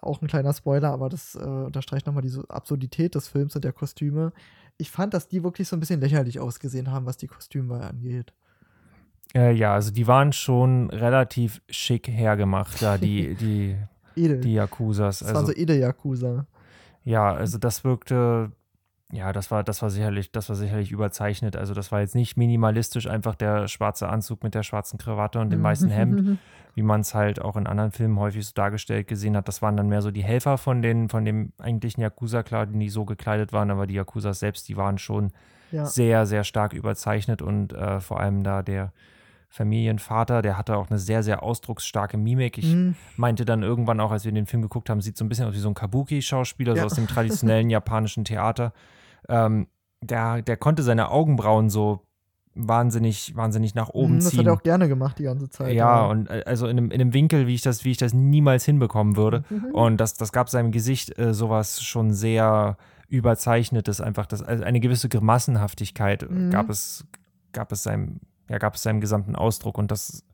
auch 0.00 0.22
ein 0.22 0.28
kleiner 0.28 0.52
Spoiler, 0.52 0.90
aber 0.90 1.08
das 1.08 1.34
äh, 1.34 1.40
unterstreicht 1.40 2.06
nochmal 2.06 2.22
diese 2.22 2.48
Absurdität 2.48 3.14
des 3.14 3.28
Films 3.28 3.56
und 3.56 3.64
der 3.64 3.72
Kostüme. 3.72 4.32
Ich 4.78 4.90
fand, 4.90 5.14
dass 5.14 5.28
die 5.28 5.42
wirklich 5.42 5.68
so 5.68 5.76
ein 5.76 5.80
bisschen 5.80 6.00
lächerlich 6.00 6.40
ausgesehen 6.40 6.90
haben, 6.90 7.06
was 7.06 7.16
die 7.16 7.26
Kostüme 7.26 7.80
angeht. 7.80 8.32
Äh, 9.34 9.52
ja, 9.52 9.74
also 9.74 9.90
die 9.90 10.06
waren 10.06 10.32
schon 10.32 10.90
relativ 10.90 11.60
schick 11.68 12.08
hergemacht, 12.08 12.80
da 12.80 12.98
die, 12.98 13.34
die, 13.40 13.76
die 14.16 14.54
Yakuzas. 14.54 15.18
Das 15.18 15.28
also, 15.28 15.40
waren 15.40 15.46
so 15.46 15.52
Ede-Yakuza. 15.52 16.46
Ja, 17.02 17.34
also 17.34 17.58
das 17.58 17.84
wirkte 17.84 18.52
ja, 19.12 19.32
das 19.32 19.50
war, 19.50 19.62
das 19.62 19.82
war 19.82 19.90
sicherlich, 19.90 20.32
das 20.32 20.48
war 20.48 20.56
sicherlich 20.56 20.90
überzeichnet. 20.90 21.56
Also 21.56 21.74
das 21.74 21.92
war 21.92 22.00
jetzt 22.00 22.14
nicht 22.14 22.36
minimalistisch, 22.36 23.06
einfach 23.06 23.34
der 23.34 23.68
schwarze 23.68 24.08
Anzug 24.08 24.42
mit 24.42 24.54
der 24.54 24.62
schwarzen 24.62 24.98
Krawatte 24.98 25.40
und 25.40 25.50
dem 25.50 25.60
mhm. 25.60 25.64
weißen 25.64 25.90
Hemd, 25.90 26.38
wie 26.74 26.82
man 26.82 27.02
es 27.02 27.14
halt 27.14 27.40
auch 27.40 27.56
in 27.56 27.66
anderen 27.66 27.92
Filmen 27.92 28.18
häufig 28.18 28.46
so 28.46 28.52
dargestellt 28.54 29.06
gesehen 29.06 29.36
hat. 29.36 29.46
Das 29.46 29.62
waren 29.62 29.76
dann 29.76 29.88
mehr 29.88 30.02
so 30.02 30.10
die 30.10 30.24
Helfer 30.24 30.58
von 30.58 30.82
den, 30.82 31.08
von 31.08 31.24
dem 31.24 31.52
eigentlichen 31.58 32.02
Yakuza, 32.02 32.42
klar, 32.42 32.66
die 32.66 32.88
so 32.88 33.04
gekleidet 33.04 33.52
waren, 33.52 33.70
aber 33.70 33.86
die 33.86 33.94
Yakuzas 33.94 34.40
selbst, 34.40 34.68
die 34.68 34.76
waren 34.76 34.98
schon 34.98 35.32
ja. 35.70 35.84
sehr, 35.84 36.26
sehr 36.26 36.44
stark 36.44 36.72
überzeichnet 36.72 37.42
und 37.42 37.72
äh, 37.72 38.00
vor 38.00 38.20
allem 38.20 38.42
da 38.42 38.62
der 38.62 38.92
Familienvater, 39.54 40.42
der 40.42 40.58
hatte 40.58 40.76
auch 40.76 40.90
eine 40.90 40.98
sehr, 40.98 41.22
sehr 41.22 41.44
ausdrucksstarke 41.44 42.16
Mimik. 42.16 42.58
Ich 42.58 42.74
mhm. 42.74 42.96
meinte 43.16 43.44
dann 43.44 43.62
irgendwann 43.62 44.00
auch, 44.00 44.10
als 44.10 44.24
wir 44.24 44.32
den 44.32 44.46
Film 44.46 44.62
geguckt 44.62 44.90
haben, 44.90 45.00
sieht 45.00 45.16
so 45.16 45.24
ein 45.24 45.28
bisschen 45.28 45.46
aus 45.46 45.54
wie 45.54 45.60
so 45.60 45.68
ein 45.68 45.74
Kabuki-Schauspieler, 45.74 46.74
ja. 46.74 46.80
so 46.80 46.86
aus 46.86 46.94
dem 46.94 47.06
traditionellen 47.06 47.70
japanischen 47.70 48.24
Theater. 48.24 48.72
Ähm, 49.28 49.68
der, 50.02 50.42
der 50.42 50.56
konnte 50.56 50.82
seine 50.82 51.08
Augenbrauen 51.08 51.70
so 51.70 52.00
wahnsinnig, 52.56 53.36
wahnsinnig 53.36 53.76
nach 53.76 53.90
oben 53.90 54.20
ziehen. 54.20 54.30
Das 54.30 54.38
hat 54.38 54.46
er 54.46 54.52
auch 54.54 54.62
gerne 54.64 54.88
gemacht 54.88 55.20
die 55.20 55.22
ganze 55.22 55.48
Zeit. 55.48 55.72
Ja, 55.72 56.00
ja. 56.00 56.06
und 56.06 56.28
äh, 56.28 56.42
also 56.46 56.66
in 56.66 56.76
einem, 56.76 56.90
in 56.90 57.00
einem 57.00 57.14
Winkel, 57.14 57.46
wie 57.46 57.54
ich 57.54 57.62
das, 57.62 57.84
wie 57.84 57.92
ich 57.92 57.96
das 57.96 58.12
niemals 58.12 58.64
hinbekommen 58.64 59.16
würde. 59.16 59.44
Mhm. 59.50 59.66
Und 59.66 59.96
das, 59.98 60.14
das 60.14 60.32
gab 60.32 60.50
seinem 60.50 60.72
Gesicht 60.72 61.16
äh, 61.16 61.32
sowas 61.32 61.80
schon 61.80 62.12
sehr 62.12 62.76
überzeichnetes, 63.08 64.00
einfach 64.00 64.26
das, 64.26 64.42
also 64.42 64.64
eine 64.64 64.80
gewisse 64.80 65.08
Grimassenhaftigkeit 65.08 66.28
mhm. 66.28 66.50
gab 66.50 66.70
es, 66.70 67.06
gab 67.52 67.70
es 67.70 67.84
seinem 67.84 68.18
ja, 68.48 68.58
gab 68.58 68.74
es 68.74 68.82
seinem 68.82 69.00
gesamten 69.00 69.36
Ausdruck 69.36 69.78
und 69.78 69.90
das 69.90 70.24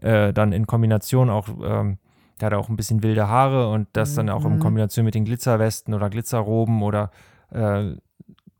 äh, 0.00 0.32
dann 0.32 0.52
in 0.52 0.66
Kombination 0.66 1.30
auch, 1.30 1.48
ähm, 1.62 1.98
der 2.40 2.46
hat 2.46 2.54
auch 2.54 2.68
ein 2.68 2.76
bisschen 2.76 3.02
wilde 3.02 3.28
Haare 3.28 3.70
und 3.70 3.88
das 3.92 4.14
dann 4.14 4.28
auch 4.28 4.44
in 4.44 4.56
mhm. 4.56 4.60
Kombination 4.60 5.04
mit 5.04 5.14
den 5.14 5.24
Glitzerwesten 5.24 5.94
oder 5.94 6.10
Glitzerroben 6.10 6.82
oder 6.82 7.10
äh, 7.50 7.94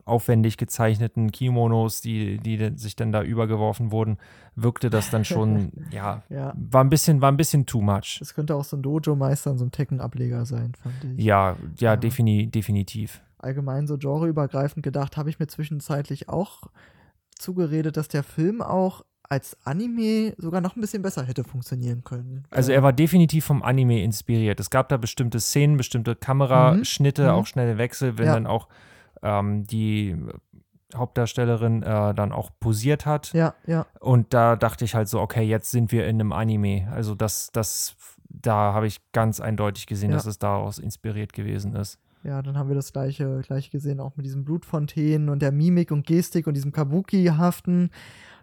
aufwendig 0.07 0.57
gezeichneten 0.57 1.31
Kimonos, 1.31 2.01
die, 2.01 2.37
die 2.37 2.71
sich 2.75 2.95
dann 2.95 3.11
da 3.11 3.21
übergeworfen 3.21 3.91
wurden, 3.91 4.17
wirkte 4.55 4.89
das 4.89 5.09
dann 5.09 5.25
schon, 5.25 5.71
ja, 5.91 6.23
Ja. 6.29 6.53
war 6.55 6.83
ein 6.83 6.89
bisschen, 6.89 7.21
war 7.21 7.31
ein 7.31 7.37
bisschen 7.37 7.65
too 7.65 7.81
much. 7.81 8.17
Das 8.19 8.33
könnte 8.33 8.55
auch 8.55 8.63
so 8.63 8.77
ein 8.77 8.81
Dojo-Meister 8.81 9.51
und 9.51 9.57
so 9.57 9.65
ein 9.65 9.71
Tekken-Ableger 9.71 10.45
sein, 10.45 10.73
fand 10.81 10.95
ich. 11.03 11.23
Ja, 11.23 11.51
ja, 11.51 11.91
Ja. 11.91 11.95
Defini 11.97 12.47
definitiv. 12.47 13.21
Allgemein 13.37 13.85
so 13.85 13.97
genreübergreifend 13.97 14.81
gedacht, 14.81 15.17
habe 15.17 15.29
ich 15.29 15.39
mir 15.39 15.47
zwischenzeitlich 15.47 16.29
auch 16.29 16.63
zugeredet, 17.39 17.97
dass 17.97 18.07
der 18.07 18.23
Film 18.23 18.61
auch 18.61 19.03
als 19.29 19.57
Anime 19.65 20.33
sogar 20.37 20.61
noch 20.61 20.75
ein 20.77 20.81
bisschen 20.81 21.01
besser 21.01 21.23
hätte 21.25 21.43
funktionieren 21.43 22.03
können. 22.05 22.45
Also 22.49 22.71
er 22.71 22.81
war 22.81 22.93
definitiv 22.93 23.43
vom 23.43 23.61
Anime 23.61 24.01
inspiriert. 24.01 24.59
Es 24.61 24.69
gab 24.69 24.87
da 24.87 24.95
bestimmte 24.95 25.41
Szenen, 25.41 25.75
bestimmte 25.75 26.15
Kameraschnitte, 26.15 27.23
Mhm. 27.23 27.29
auch 27.29 27.45
schnelle 27.45 27.77
Wechsel, 27.77 28.17
wenn 28.17 28.27
Ja. 28.27 28.33
dann 28.35 28.47
auch 28.47 28.67
ähm, 29.23 29.65
die 29.67 30.15
Hauptdarstellerin 30.95 31.83
äh, 31.83 32.13
dann 32.13 32.31
auch 32.31 32.51
posiert 32.59 33.05
hat. 33.05 33.33
Ja, 33.33 33.53
ja, 33.65 33.85
Und 33.99 34.33
da 34.33 34.55
dachte 34.55 34.85
ich 34.85 34.95
halt 34.95 35.07
so, 35.09 35.19
okay, 35.19 35.43
jetzt 35.43 35.71
sind 35.71 35.91
wir 35.91 36.05
in 36.07 36.15
einem 36.21 36.31
Anime. 36.31 36.87
Also 36.93 37.15
das, 37.15 37.49
das, 37.51 37.95
da 38.41 38.73
habe 38.73 38.87
ich 38.87 38.99
ganz 39.13 39.39
eindeutig 39.39 39.85
gesehen, 39.87 40.11
Ja. 40.11 40.17
dass 40.17 40.25
es 40.25 40.39
daraus 40.39 40.79
inspiriert 40.79 41.33
gewesen 41.33 41.75
ist. 41.75 41.99
ja, 42.23 42.41
dann 42.41 42.57
haben 42.57 42.67
wir 42.67 42.75
das 42.75 42.91
gleiche, 42.91 43.41
gleiche 43.45 43.69
gesehen, 43.71 43.99
auch 44.01 44.17
mit 44.17 44.25
diesen 44.25 44.43
Blutfontänen 44.43 45.29
und 45.29 45.41
der 45.41 45.51
Mimik 45.51 45.91
und 45.91 46.05
Gestik 46.05 46.45
und 46.47 46.55
diesem 46.55 46.71
Kabuki-haften. 46.73 47.89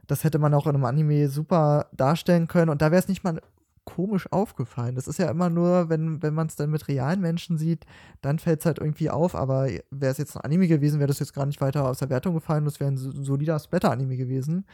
Das 0.06 0.24
hätte 0.24 0.38
man 0.38 0.54
auch 0.54 0.66
in 0.66 0.74
einem 0.74 0.84
Anime 0.84 1.28
super 1.28 1.86
darstellen 1.92 2.46
können 2.48 2.70
und 2.70 2.80
da 2.82 2.90
wäre 2.90 3.00
es 3.00 3.08
nicht 3.08 3.24
mal 3.24 3.40
komisch 3.84 4.30
aufgefallen. 4.32 4.94
Das 4.94 5.06
ist 5.08 5.18
ja 5.18 5.30
immer 5.30 5.50
nur, 5.50 5.90
wenn, 5.90 6.22
wenn 6.22 6.32
man 6.32 6.46
es 6.46 6.56
dann 6.56 6.70
mit 6.70 6.88
realen 6.88 7.20
Menschen 7.20 7.58
sieht, 7.58 7.84
dann 8.22 8.38
fällt 8.38 8.60
es 8.60 8.66
halt 8.66 8.78
irgendwie 8.78 9.10
auf, 9.10 9.34
aber 9.34 9.66
wäre 9.90 10.12
es 10.12 10.16
jetzt 10.18 10.34
ein 10.36 10.40
Anime 10.42 10.66
gewesen, 10.68 11.00
wäre 11.00 11.08
das 11.08 11.18
jetzt 11.18 11.34
gar 11.34 11.44
nicht 11.44 11.60
weiter 11.60 11.86
aus 11.86 11.98
der 11.98 12.08
Wertung 12.08 12.32
gefallen, 12.34 12.64
das 12.64 12.80
wäre 12.80 12.90
ein 12.90 12.96
so- 12.96 13.10
solider 13.12 13.58
Splatter-Anime 13.58 14.16
gewesen. 14.16 14.64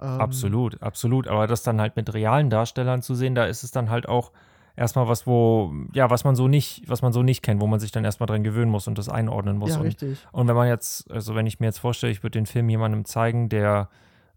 Ähm, 0.00 0.20
Absolut, 0.20 0.82
absolut. 0.82 1.28
Aber 1.28 1.46
das 1.46 1.62
dann 1.62 1.80
halt 1.80 1.96
mit 1.96 2.12
realen 2.14 2.50
Darstellern 2.50 3.02
zu 3.02 3.14
sehen, 3.14 3.34
da 3.34 3.44
ist 3.46 3.62
es 3.64 3.70
dann 3.70 3.90
halt 3.90 4.08
auch 4.08 4.32
erstmal 4.76 5.08
was, 5.08 5.26
wo, 5.26 5.72
ja, 5.92 6.08
was 6.08 6.22
man 6.24 6.36
so 6.36 6.46
nicht, 6.46 6.88
was 6.88 7.02
man 7.02 7.12
so 7.12 7.22
nicht 7.24 7.42
kennt, 7.42 7.60
wo 7.60 7.66
man 7.66 7.80
sich 7.80 7.90
dann 7.90 8.04
erstmal 8.04 8.28
dran 8.28 8.44
gewöhnen 8.44 8.70
muss 8.70 8.86
und 8.86 8.96
das 8.96 9.08
einordnen 9.08 9.56
muss. 9.58 9.70
Ja, 9.70 9.78
und, 9.80 9.86
richtig. 9.86 10.18
und 10.30 10.46
wenn 10.46 10.54
man 10.54 10.68
jetzt, 10.68 11.10
also 11.10 11.34
wenn 11.34 11.46
ich 11.46 11.58
mir 11.58 11.66
jetzt 11.66 11.78
vorstelle, 11.78 12.12
ich 12.12 12.22
würde 12.22 12.38
den 12.38 12.46
Film 12.46 12.68
jemandem 12.68 13.04
zeigen, 13.04 13.48
der 13.48 13.88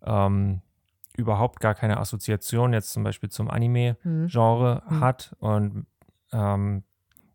ähm, 0.04 0.62
überhaupt 1.16 1.60
gar 1.60 1.76
keine 1.76 1.98
Assoziation 1.98 2.74
jetzt 2.74 2.92
zum 2.92 3.04
Beispiel 3.04 3.30
zum 3.30 3.50
Anime-Genre 3.52 4.82
Mhm. 4.90 5.00
hat 5.00 5.36
und 5.40 5.86
ähm, 6.34 6.84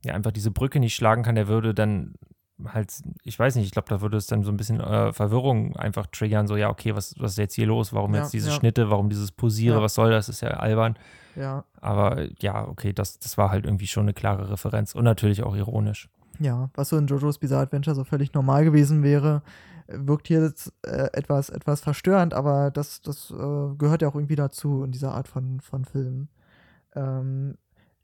ja 0.04 0.14
einfach 0.14 0.32
diese 0.32 0.50
Brücke 0.50 0.80
nicht 0.80 0.94
schlagen 0.96 1.22
kann, 1.22 1.34
der 1.36 1.46
würde 1.46 1.74
dann 1.74 2.14
halt, 2.64 2.92
ich 3.22 3.38
weiß 3.38 3.54
nicht, 3.56 3.66
ich 3.66 3.70
glaube, 3.72 3.88
da 3.88 4.00
würde 4.00 4.16
es 4.16 4.26
dann 4.26 4.42
so 4.42 4.50
ein 4.50 4.56
bisschen 4.56 4.80
äh, 4.80 5.12
Verwirrung 5.12 5.76
einfach 5.76 6.06
triggern, 6.06 6.46
so 6.46 6.56
ja, 6.56 6.70
okay, 6.70 6.94
was, 6.96 7.14
was 7.18 7.32
ist 7.32 7.38
jetzt 7.38 7.54
hier 7.54 7.66
los? 7.66 7.92
Warum 7.92 8.14
Ja, 8.14 8.22
jetzt 8.22 8.32
diese 8.32 8.48
ja. 8.50 8.54
Schnitte, 8.54 8.90
warum 8.90 9.10
dieses 9.10 9.30
Posiere, 9.32 9.76
Ja. 9.76 9.82
was 9.82 9.94
soll 9.94 10.10
das? 10.10 10.28
Ist 10.28 10.40
ja 10.40 10.48
albern. 10.50 10.96
Ja, 11.36 11.64
Aber 11.82 12.22
ja, 12.40 12.66
okay, 12.66 12.92
das, 12.94 13.18
das 13.18 13.36
war 13.36 13.50
halt 13.50 13.66
irgendwie 13.66 13.86
schon 13.86 14.04
eine 14.04 14.14
klare 14.14 14.50
Referenz 14.50 14.94
und 14.94 15.04
natürlich 15.04 15.42
auch 15.42 15.54
ironisch. 15.54 16.08
Ja, 16.38 16.70
was 16.74 16.88
so 16.88 16.96
in 16.96 17.06
JoJo's 17.06 17.38
Bizarre 17.38 17.62
Adventure 17.62 17.94
so 17.94 18.04
völlig 18.04 18.32
normal 18.32 18.64
gewesen 18.64 19.02
wäre, 19.02 19.42
wirkt 19.88 20.28
hier 20.28 20.42
jetzt, 20.42 20.72
äh, 20.82 21.08
etwas, 21.12 21.50
etwas 21.50 21.80
verstörend, 21.80 22.32
aber 22.34 22.70
das, 22.70 23.02
das 23.02 23.30
äh, 23.30 23.74
gehört 23.76 24.00
ja 24.02 24.08
auch 24.08 24.14
irgendwie 24.14 24.34
dazu 24.34 24.82
in 24.82 24.92
dieser 24.92 25.12
Art 25.12 25.28
von, 25.28 25.60
von 25.60 25.84
Filmen. 25.84 26.28
Ähm, 26.94 27.56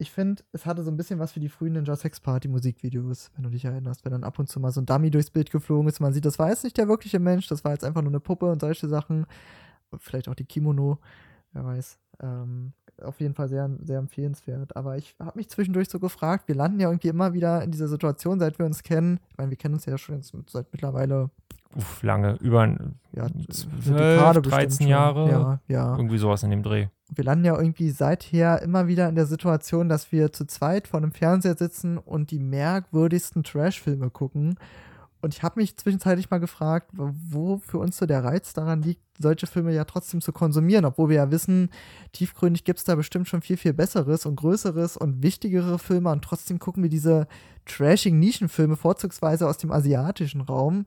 ich 0.03 0.11
finde, 0.11 0.43
es 0.51 0.67
hatte 0.67 0.83
so 0.83 0.91
ein 0.91 0.97
bisschen 0.97 1.21
was 1.21 1.31
für 1.31 1.39
die 1.39 1.49
frühen 1.49 1.75
Ninja 1.75 1.95
Sex 1.95 2.19
Party 2.19 2.49
Musikvideos, 2.49 3.31
wenn 3.37 3.45
du 3.45 3.51
dich 3.51 3.65
erinnerst, 3.65 4.05
wenn 4.05 4.11
dann 4.11 4.25
ab 4.25 4.37
und 4.41 4.49
zu 4.49 4.59
mal 4.59 4.73
so 4.73 4.81
ein 4.81 4.87
Dummy 4.87 5.11
durchs 5.11 5.31
Bild 5.31 5.53
geflogen 5.53 5.89
ist. 5.89 6.01
Man 6.01 6.13
sieht, 6.13 6.25
das 6.25 6.41
war 6.41 6.51
jetzt 6.51 6.65
nicht 6.65 6.77
der 6.77 6.89
wirkliche 6.89 7.21
Mensch, 7.21 7.47
das 7.47 7.65
war 7.65 7.73
jetzt 7.73 7.85
einfach 7.85 8.03
nur 8.03 8.11
eine 8.11 8.19
Puppe 8.19 8.51
und 8.51 8.61
solche 8.61 8.89
Sachen. 8.89 9.27
Vielleicht 9.99 10.29
auch 10.29 10.35
die 10.35 10.45
Kimono, 10.45 10.99
wer 11.53 11.65
weiß. 11.65 11.99
Ähm, 12.21 12.73
auf 13.01 13.21
jeden 13.21 13.35
Fall 13.35 13.49
sehr, 13.49 13.71
sehr 13.85 13.99
empfehlenswert. 13.99 14.75
Aber 14.77 14.97
ich 14.97 15.15
habe 15.21 15.39
mich 15.39 15.49
zwischendurch 15.49 15.89
so 15.89 16.01
gefragt, 16.01 16.49
wir 16.49 16.57
landen 16.57 16.81
ja 16.81 16.89
irgendwie 16.89 17.09
immer 17.09 17.33
wieder 17.33 17.63
in 17.63 17.71
dieser 17.71 17.89
Situation, 17.89 18.41
seit 18.41 18.59
wir 18.59 18.67
uns 18.67 18.83
kennen. 18.83 19.21
Ich 19.31 19.39
meine, 19.39 19.51
wir 19.51 19.57
kennen 19.57 19.75
uns 19.75 19.87
ja 19.87 19.97
schon 19.99 20.21
seit 20.23 20.73
mittlerweile 20.73 21.31
Uff, 21.77 22.03
lange, 22.03 22.37
über 22.41 22.63
ein- 22.63 22.97
ja, 23.13 23.25
eine 23.25 23.47
12, 23.49 23.85
Dekade 23.97 24.41
bestimmt 24.41 24.63
13 24.63 24.79
schon. 24.85 24.89
Jahre. 24.89 25.31
Ja, 25.31 25.61
ja. 25.69 25.97
irgendwie 25.97 26.19
sowas 26.19 26.43
in 26.43 26.51
dem 26.51 26.63
Dreh. 26.63 26.89
Wir 27.15 27.25
landen 27.25 27.45
ja 27.45 27.57
irgendwie 27.57 27.91
seither 27.91 28.63
immer 28.63 28.87
wieder 28.89 29.09
in 29.09 29.15
der 29.15 29.27
Situation, 29.27 29.89
dass 29.89 30.13
wir 30.13 30.33
zu 30.33 30.47
zweit 30.47 30.89
vor 30.89 30.99
einem 30.99 31.13
Fernseher 31.13 31.57
sitzen 31.57 31.99
und 31.99 32.31
die 32.31 32.39
merkwürdigsten 32.39 33.43
Trash-Filme 33.43 34.11
gucken. 34.11 34.57
Und 35.21 35.35
ich 35.35 35.43
habe 35.45 35.61
mich 35.61 35.77
zwischenzeitlich 35.77 36.31
mal 36.31 36.41
gefragt, 36.41 36.91
wo 36.95 37.59
für 37.59 37.79
uns 37.79 37.97
so 37.97 38.07
der 38.07 38.25
Reiz 38.25 38.55
daran 38.55 38.83
liegt, 38.83 39.03
solche 39.21 39.47
Filme 39.47 39.73
ja 39.73 39.85
trotzdem 39.85 40.21
zu 40.21 40.33
konsumieren, 40.33 40.85
obwohl 40.85 41.11
wir 41.11 41.17
ja 41.17 41.31
wissen, 41.31 41.71
tiefgründig 42.11 42.65
gibt 42.65 42.81
es 42.81 42.85
da 42.85 42.97
bestimmt 42.97 43.29
schon 43.29 43.41
viel, 43.41 43.57
viel 43.57 43.73
besseres 43.73 44.27
und 44.27 44.35
größeres 44.35 44.97
und 44.97 45.23
wichtigere 45.23 45.79
Filme 45.79 46.11
und 46.11 46.25
trotzdem 46.25 46.59
gucken 46.59 46.83
wir 46.83 46.91
diese 46.91 47.29
trashigen 47.67 48.19
Nischenfilme, 48.19 48.75
vorzugsweise 48.75 49.47
aus 49.47 49.59
dem 49.59 49.71
asiatischen 49.71 50.41
Raum. 50.41 50.87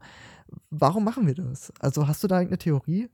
Warum 0.70 1.04
machen 1.04 1.28
wir 1.28 1.36
das? 1.36 1.72
Also 1.80 2.08
hast 2.08 2.24
du 2.24 2.28
da 2.28 2.40
irgendeine 2.40 2.60
Theorie? 2.60 3.10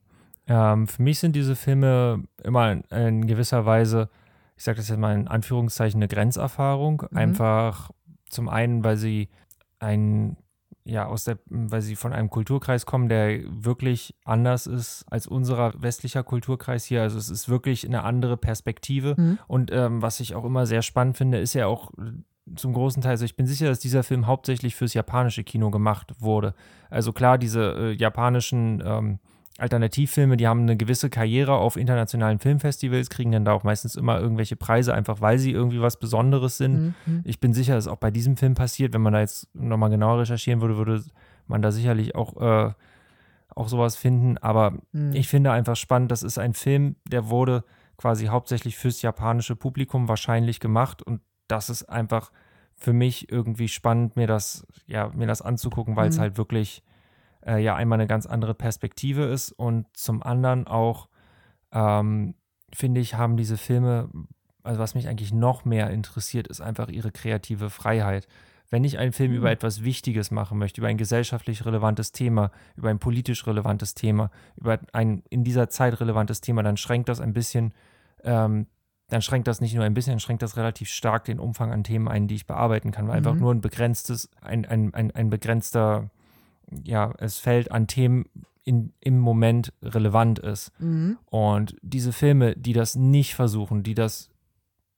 Ähm, 0.48 0.88
für 0.88 1.02
mich 1.02 1.20
sind 1.20 1.36
diese 1.36 1.56
Filme 1.56 2.24
immer 2.44 2.72
in, 2.72 2.82
in 2.90 3.28
gewisser 3.28 3.66
Weise, 3.66 4.10
ich 4.58 4.64
sage 4.64 4.78
das 4.78 4.90
jetzt 4.90 5.00
mal 5.00 5.16
in 5.16 5.28
Anführungszeichen, 5.28 6.00
eine 6.00 6.08
Grenzerfahrung. 6.08 7.04
Mhm. 7.10 7.18
Einfach 7.18 7.92
zum 8.30 8.50
einen, 8.50 8.84
weil 8.84 8.98
sie 8.98 9.30
ein, 9.80 10.38
ja, 10.84 11.06
aus 11.06 11.24
der, 11.24 11.38
weil 11.46 11.82
sie 11.82 11.96
von 11.96 12.14
einem 12.14 12.30
Kulturkreis 12.30 12.86
kommen, 12.86 13.08
der 13.08 13.42
wirklich 13.46 14.16
anders 14.26 14.68
ist 14.68 15.06
als 15.10 15.28
unserer 15.28 15.74
westlicher 15.82 16.24
Kulturkreis 16.24 16.86
hier. 16.86 17.02
Also 17.02 17.18
es 17.18 17.30
ist 17.30 17.50
wirklich 17.50 17.86
eine 17.86 18.04
andere 18.04 18.38
Perspektive. 18.38 19.16
Mhm. 19.18 19.40
Und 19.48 19.72
ähm, 19.72 20.02
was 20.02 20.20
ich 20.20 20.36
auch 20.36 20.46
immer 20.46 20.66
sehr 20.66 20.82
spannend 20.82 21.18
finde, 21.18 21.40
ist 21.40 21.54
ja 21.54 21.68
auch 21.68 21.92
zum 22.56 22.74
großen 22.74 23.02
Teil, 23.02 23.12
also 23.12 23.26
ich 23.26 23.36
bin 23.36 23.46
sicher, 23.46 23.68
dass 23.68 23.80
dieser 23.80 24.04
Film 24.04 24.28
hauptsächlich 24.28 24.76
fürs 24.76 24.94
japanische 24.94 25.44
Kino 25.44 25.72
gemacht 25.72 26.14
wurde. 26.20 26.54
Also 26.90 27.14
klar, 27.14 27.38
diese 27.38 27.62
äh, 27.78 27.92
japanischen 27.94 28.82
ähm, 28.86 29.20
Alternativfilme, 29.58 30.38
die 30.38 30.48
haben 30.48 30.62
eine 30.62 30.76
gewisse 30.78 31.10
Karriere 31.10 31.54
auf 31.54 31.76
internationalen 31.78 32.40
Filmfestivals, 32.40 33.10
kriegen 33.10 33.32
dann 33.32 33.46
da 33.46 33.54
auch 33.54 33.64
meistens 33.64 33.96
immer 33.96 34.20
irgendwelche 34.20 34.56
Preise, 34.56 34.94
einfach 34.94 35.22
weil 35.22 35.38
sie 35.38 35.52
irgendwie 35.52 35.82
was 35.82 36.00
Besonderes 36.00 36.58
sind. 36.58 36.96
Mhm. 37.06 37.22
Ich 37.26 37.40
bin 37.40 37.54
sicher, 37.54 37.76
dass 37.76 37.88
auch 37.88 37.98
bei 37.98 38.12
diesem 38.12 38.38
Film 38.38 38.56
passiert. 38.56 38.94
Wenn 38.94 39.02
man 39.02 39.14
da 39.14 39.20
jetzt 39.20 39.54
nochmal 39.54 39.90
genauer 39.90 40.20
recherchieren 40.22 40.62
würde, 40.62 40.78
würde 40.78 41.04
man 41.48 41.62
da 41.62 41.72
sicherlich 41.72 42.16
auch, 42.16 42.42
äh, 42.42 42.74
auch 43.54 43.68
sowas 43.68 43.96
finden. 43.96 44.38
Aber 44.40 44.74
Mhm. 44.94 45.14
ich 45.14 45.28
finde 45.28 45.52
einfach 45.52 45.76
spannend, 45.76 46.12
das 46.12 46.24
ist 46.24 46.40
ein 46.40 46.54
Film, 46.54 46.96
der 47.06 47.30
wurde 47.30 47.64
quasi 47.98 48.28
hauptsächlich 48.28 48.78
fürs 48.78 49.02
japanische 49.04 49.56
Publikum 49.56 50.08
wahrscheinlich 50.08 50.60
gemacht 50.60 51.04
und 51.04 51.22
das 51.48 51.70
ist 51.70 51.84
einfach 51.84 52.32
für 52.82 52.94
mich 52.94 53.32
irgendwie 53.32 53.68
spannend, 53.68 54.16
mir 54.16 54.26
das, 54.26 54.66
ja, 54.88 55.10
mir 55.10 55.28
das 55.28 55.44
anzugucken, 55.44 55.96
weil 55.96 56.10
es 56.10 56.18
Mhm. 56.18 56.22
halt 56.22 56.38
wirklich 56.38 56.84
äh, 57.46 57.64
ja 57.64 57.76
einmal 57.76 58.00
eine 58.00 58.08
ganz 58.08 58.26
andere 58.26 58.56
Perspektive 58.56 59.26
ist 59.26 59.52
und 59.52 59.86
zum 59.96 60.24
anderen 60.24 60.66
auch, 60.66 61.08
ähm, 61.72 62.34
finde 62.74 63.00
ich, 63.02 63.14
haben 63.16 63.38
diese 63.38 63.58
Filme, 63.58 64.10
also 64.64 64.80
was 64.80 64.96
mich 64.96 65.08
eigentlich 65.08 65.32
noch 65.32 65.64
mehr 65.64 65.92
interessiert, 65.92 66.48
ist 66.48 66.60
einfach 66.60 66.90
ihre 66.90 67.12
kreative 67.12 67.70
Freiheit. 67.70 68.28
Wenn 68.72 68.84
ich 68.84 68.98
einen 68.98 69.12
Film 69.14 69.32
Mhm. 69.32 69.38
über 69.38 69.52
etwas 69.52 69.84
Wichtiges 69.84 70.32
machen 70.32 70.58
möchte, 70.58 70.82
über 70.82 70.88
ein 70.88 70.98
gesellschaftlich 70.98 71.66
relevantes 71.66 72.14
Thema, 72.14 72.50
über 72.76 72.90
ein 72.90 73.00
politisch 73.00 73.46
relevantes 73.46 73.94
Thema, 73.94 74.32
über 74.56 74.80
ein 74.94 75.22
in 75.30 75.44
dieser 75.44 75.70
Zeit 75.70 76.00
relevantes 76.00 76.42
Thema, 76.42 76.64
dann 76.64 76.78
schränkt 76.78 77.10
das 77.10 77.22
ein 77.22 77.34
bisschen, 77.34 77.74
ähm, 78.24 78.66
dann 79.12 79.22
schränkt 79.22 79.48
das 79.48 79.60
nicht 79.60 79.76
nur 79.76 79.84
ein 79.84 79.94
bisschen, 79.94 80.20
schränkt 80.22 80.42
das 80.42 80.56
relativ 80.56 80.88
stark 80.90 81.26
den 81.26 81.40
Umfang 81.40 81.72
an 81.72 81.84
Themen 81.84 82.08
ein, 82.08 82.28
die 82.28 82.36
ich 82.36 82.48
bearbeiten 82.48 82.92
kann, 82.92 83.08
weil 83.08 83.18
einfach 83.18 83.34
Mhm. 83.34 83.40
nur 83.42 83.54
ein 83.54 83.62
begrenztes, 83.62 84.30
ein, 84.42 84.66
ein, 84.66 84.94
ein, 84.94 85.12
ein 85.12 85.30
begrenzter, 85.30 86.10
ja, 86.84 87.14
es 87.18 87.38
fällt 87.38 87.72
an 87.72 87.88
Themen 87.88 88.26
in, 88.64 88.94
im 89.02 89.20
Moment 89.20 89.74
relevant 89.82 90.40
ist. 90.40 90.72
Mhm. 90.80 91.18
Und 91.26 91.76
diese 91.82 92.14
Filme, 92.14 92.56
die 92.56 92.72
das 92.72 92.96
nicht 92.96 93.36
versuchen, 93.36 93.84
die 93.84 93.96
das 93.96 94.30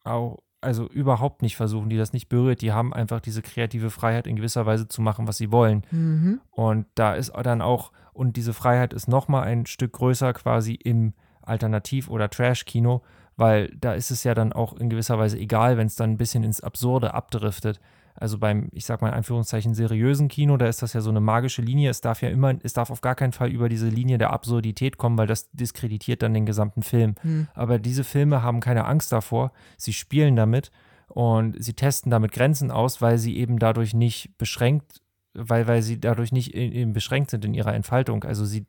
auch, 0.04 0.38
also 0.62 0.88
überhaupt 0.88 1.42
nicht 1.42 1.56
versuchen, 1.56 1.90
die 1.90 1.98
das 1.98 2.14
nicht 2.14 2.30
berührt, 2.30 2.62
die 2.62 2.72
haben 2.72 2.94
einfach 2.94 3.20
diese 3.20 3.42
kreative 3.42 3.90
Freiheit 3.90 4.28
in 4.28 4.36
gewisser 4.36 4.66
Weise 4.68 4.88
zu 4.88 5.02
machen, 5.02 5.28
was 5.28 5.38
sie 5.38 5.52
wollen. 5.52 5.84
Mhm. 5.90 6.40
Und 6.52 6.86
da 6.94 7.16
ist 7.16 7.32
dann 7.44 7.62
auch, 7.64 7.92
und 8.14 8.38
diese 8.38 8.54
Freiheit 8.54 8.94
ist 8.94 9.08
nochmal 9.08 9.44
ein 9.44 9.66
Stück 9.66 9.94
größer 9.94 10.34
quasi 10.34 10.76
im 10.76 11.14
Alternativ- 11.42 12.10
oder 12.10 12.30
Trash-Kino, 12.30 13.02
weil 13.36 13.74
da 13.80 13.94
ist 13.94 14.12
es 14.12 14.24
ja 14.24 14.34
dann 14.34 14.54
auch 14.54 14.74
in 14.78 14.90
gewisser 14.90 15.18
Weise 15.18 15.38
egal, 15.38 15.78
wenn 15.78 15.88
es 15.88 15.96
dann 15.96 16.12
ein 16.12 16.18
bisschen 16.18 16.44
ins 16.44 16.62
Absurde 16.62 17.14
abdriftet. 17.14 17.80
Also 18.16 18.38
beim, 18.38 18.70
ich 18.72 18.86
sag 18.86 19.02
mal 19.02 19.10
in 19.10 19.16
Anführungszeichen, 19.16 19.74
seriösen 19.74 20.28
Kino, 20.28 20.56
da 20.58 20.68
ist 20.68 20.84
das 20.84 20.94
ja 20.94 21.02
so 21.02 21.10
eine 21.10 21.20
magische 21.20 21.64
Linie. 21.64 21.90
Es 21.90 22.02
darf 22.02 22.22
ja 22.22 22.30
immer, 22.30 22.54
es 22.62 22.74
darf 22.74 22.92
auf 22.92 23.02
gar 23.02 23.16
keinen 23.16 23.34
Fall 23.34 23.50
über 23.50 23.70
diese 23.70 23.90
Linie 23.90 24.20
der 24.20 24.32
Absurdität 24.32 24.98
kommen, 24.98 25.18
weil 25.18 25.26
das 25.26 25.50
diskreditiert 25.52 26.22
dann 26.22 26.34
den 26.34 26.46
gesamten 26.46 26.84
Film. 26.84 27.16
Mhm. 27.24 27.48
Aber 27.56 27.80
diese 27.80 28.04
Filme 28.04 28.44
haben 28.44 28.60
keine 28.60 28.86
Angst 28.86 29.12
davor. 29.12 29.52
Sie 29.78 29.94
spielen 29.94 30.36
damit 30.36 30.70
und 31.08 31.62
sie 31.62 31.74
testen 31.74 32.12
damit 32.12 32.32
Grenzen 32.32 32.70
aus, 32.70 33.02
weil 33.02 33.18
sie 33.18 33.38
eben 33.38 33.58
dadurch 33.58 33.96
nicht 33.96 34.38
beschränkt 34.38 35.02
weil, 35.34 35.68
weil 35.68 35.82
sie 35.82 36.00
dadurch 36.00 36.32
nicht 36.32 36.54
in, 36.54 36.72
in 36.72 36.94
beschränkt 36.94 37.32
sind 37.32 37.46
in 37.46 37.54
ihrer 37.54 37.74
Entfaltung. 37.74 38.24
Also 38.24 38.46
sie 38.46 38.66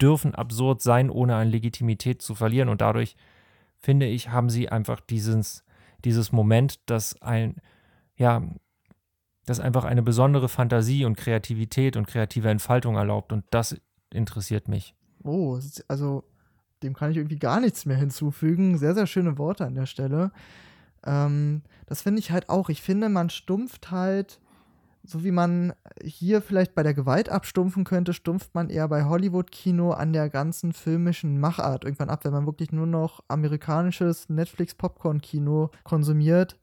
dürfen 0.00 0.34
absurd 0.34 0.82
sein, 0.82 1.10
ohne 1.10 1.36
an 1.36 1.48
Legitimität 1.48 2.22
zu 2.22 2.34
verlieren. 2.34 2.68
Und 2.68 2.80
dadurch, 2.80 3.16
finde 3.86 4.06
ich, 4.06 4.30
haben 4.30 4.50
sie 4.50 4.68
einfach 4.68 5.00
dieses, 5.00 5.62
dieses 6.04 6.32
Moment, 6.32 6.80
dass 6.90 7.22
ein, 7.22 7.54
ja, 8.16 8.42
das 9.44 9.60
einfach 9.60 9.84
eine 9.84 10.02
besondere 10.02 10.48
Fantasie 10.48 11.04
und 11.04 11.16
Kreativität 11.16 11.96
und 11.96 12.08
kreative 12.08 12.50
Entfaltung 12.50 12.96
erlaubt. 12.96 13.32
Und 13.32 13.44
das 13.50 13.76
interessiert 14.12 14.66
mich. 14.66 14.96
Oh, 15.22 15.60
also 15.86 16.24
dem 16.82 16.94
kann 16.94 17.12
ich 17.12 17.16
irgendwie 17.16 17.38
gar 17.38 17.60
nichts 17.60 17.86
mehr 17.86 17.96
hinzufügen. 17.96 18.76
Sehr, 18.76 18.94
sehr 18.94 19.06
schöne 19.06 19.38
Worte 19.38 19.64
an 19.64 19.76
der 19.76 19.86
Stelle. 19.86 20.32
Ähm, 21.04 21.62
das 21.86 22.02
finde 22.02 22.18
ich 22.18 22.32
halt 22.32 22.48
auch. 22.48 22.68
Ich 22.68 22.82
finde, 22.82 23.08
man 23.08 23.30
stumpft 23.30 23.92
halt, 23.92 24.40
so 25.06 25.24
wie 25.24 25.30
man 25.30 25.72
hier 26.02 26.42
vielleicht 26.42 26.74
bei 26.74 26.82
der 26.82 26.94
Gewalt 26.94 27.28
abstumpfen 27.28 27.84
könnte, 27.84 28.12
stumpft 28.12 28.54
man 28.54 28.70
eher 28.70 28.88
bei 28.88 29.04
Hollywood-Kino 29.04 29.92
an 29.92 30.12
der 30.12 30.28
ganzen 30.28 30.72
filmischen 30.72 31.38
Machart 31.40 31.84
irgendwann 31.84 32.10
ab. 32.10 32.24
Wenn 32.24 32.32
man 32.32 32.46
wirklich 32.46 32.72
nur 32.72 32.86
noch 32.86 33.20
amerikanisches 33.28 34.28
Netflix-Popcorn-Kino 34.28 35.70
konsumiert, 35.84 36.58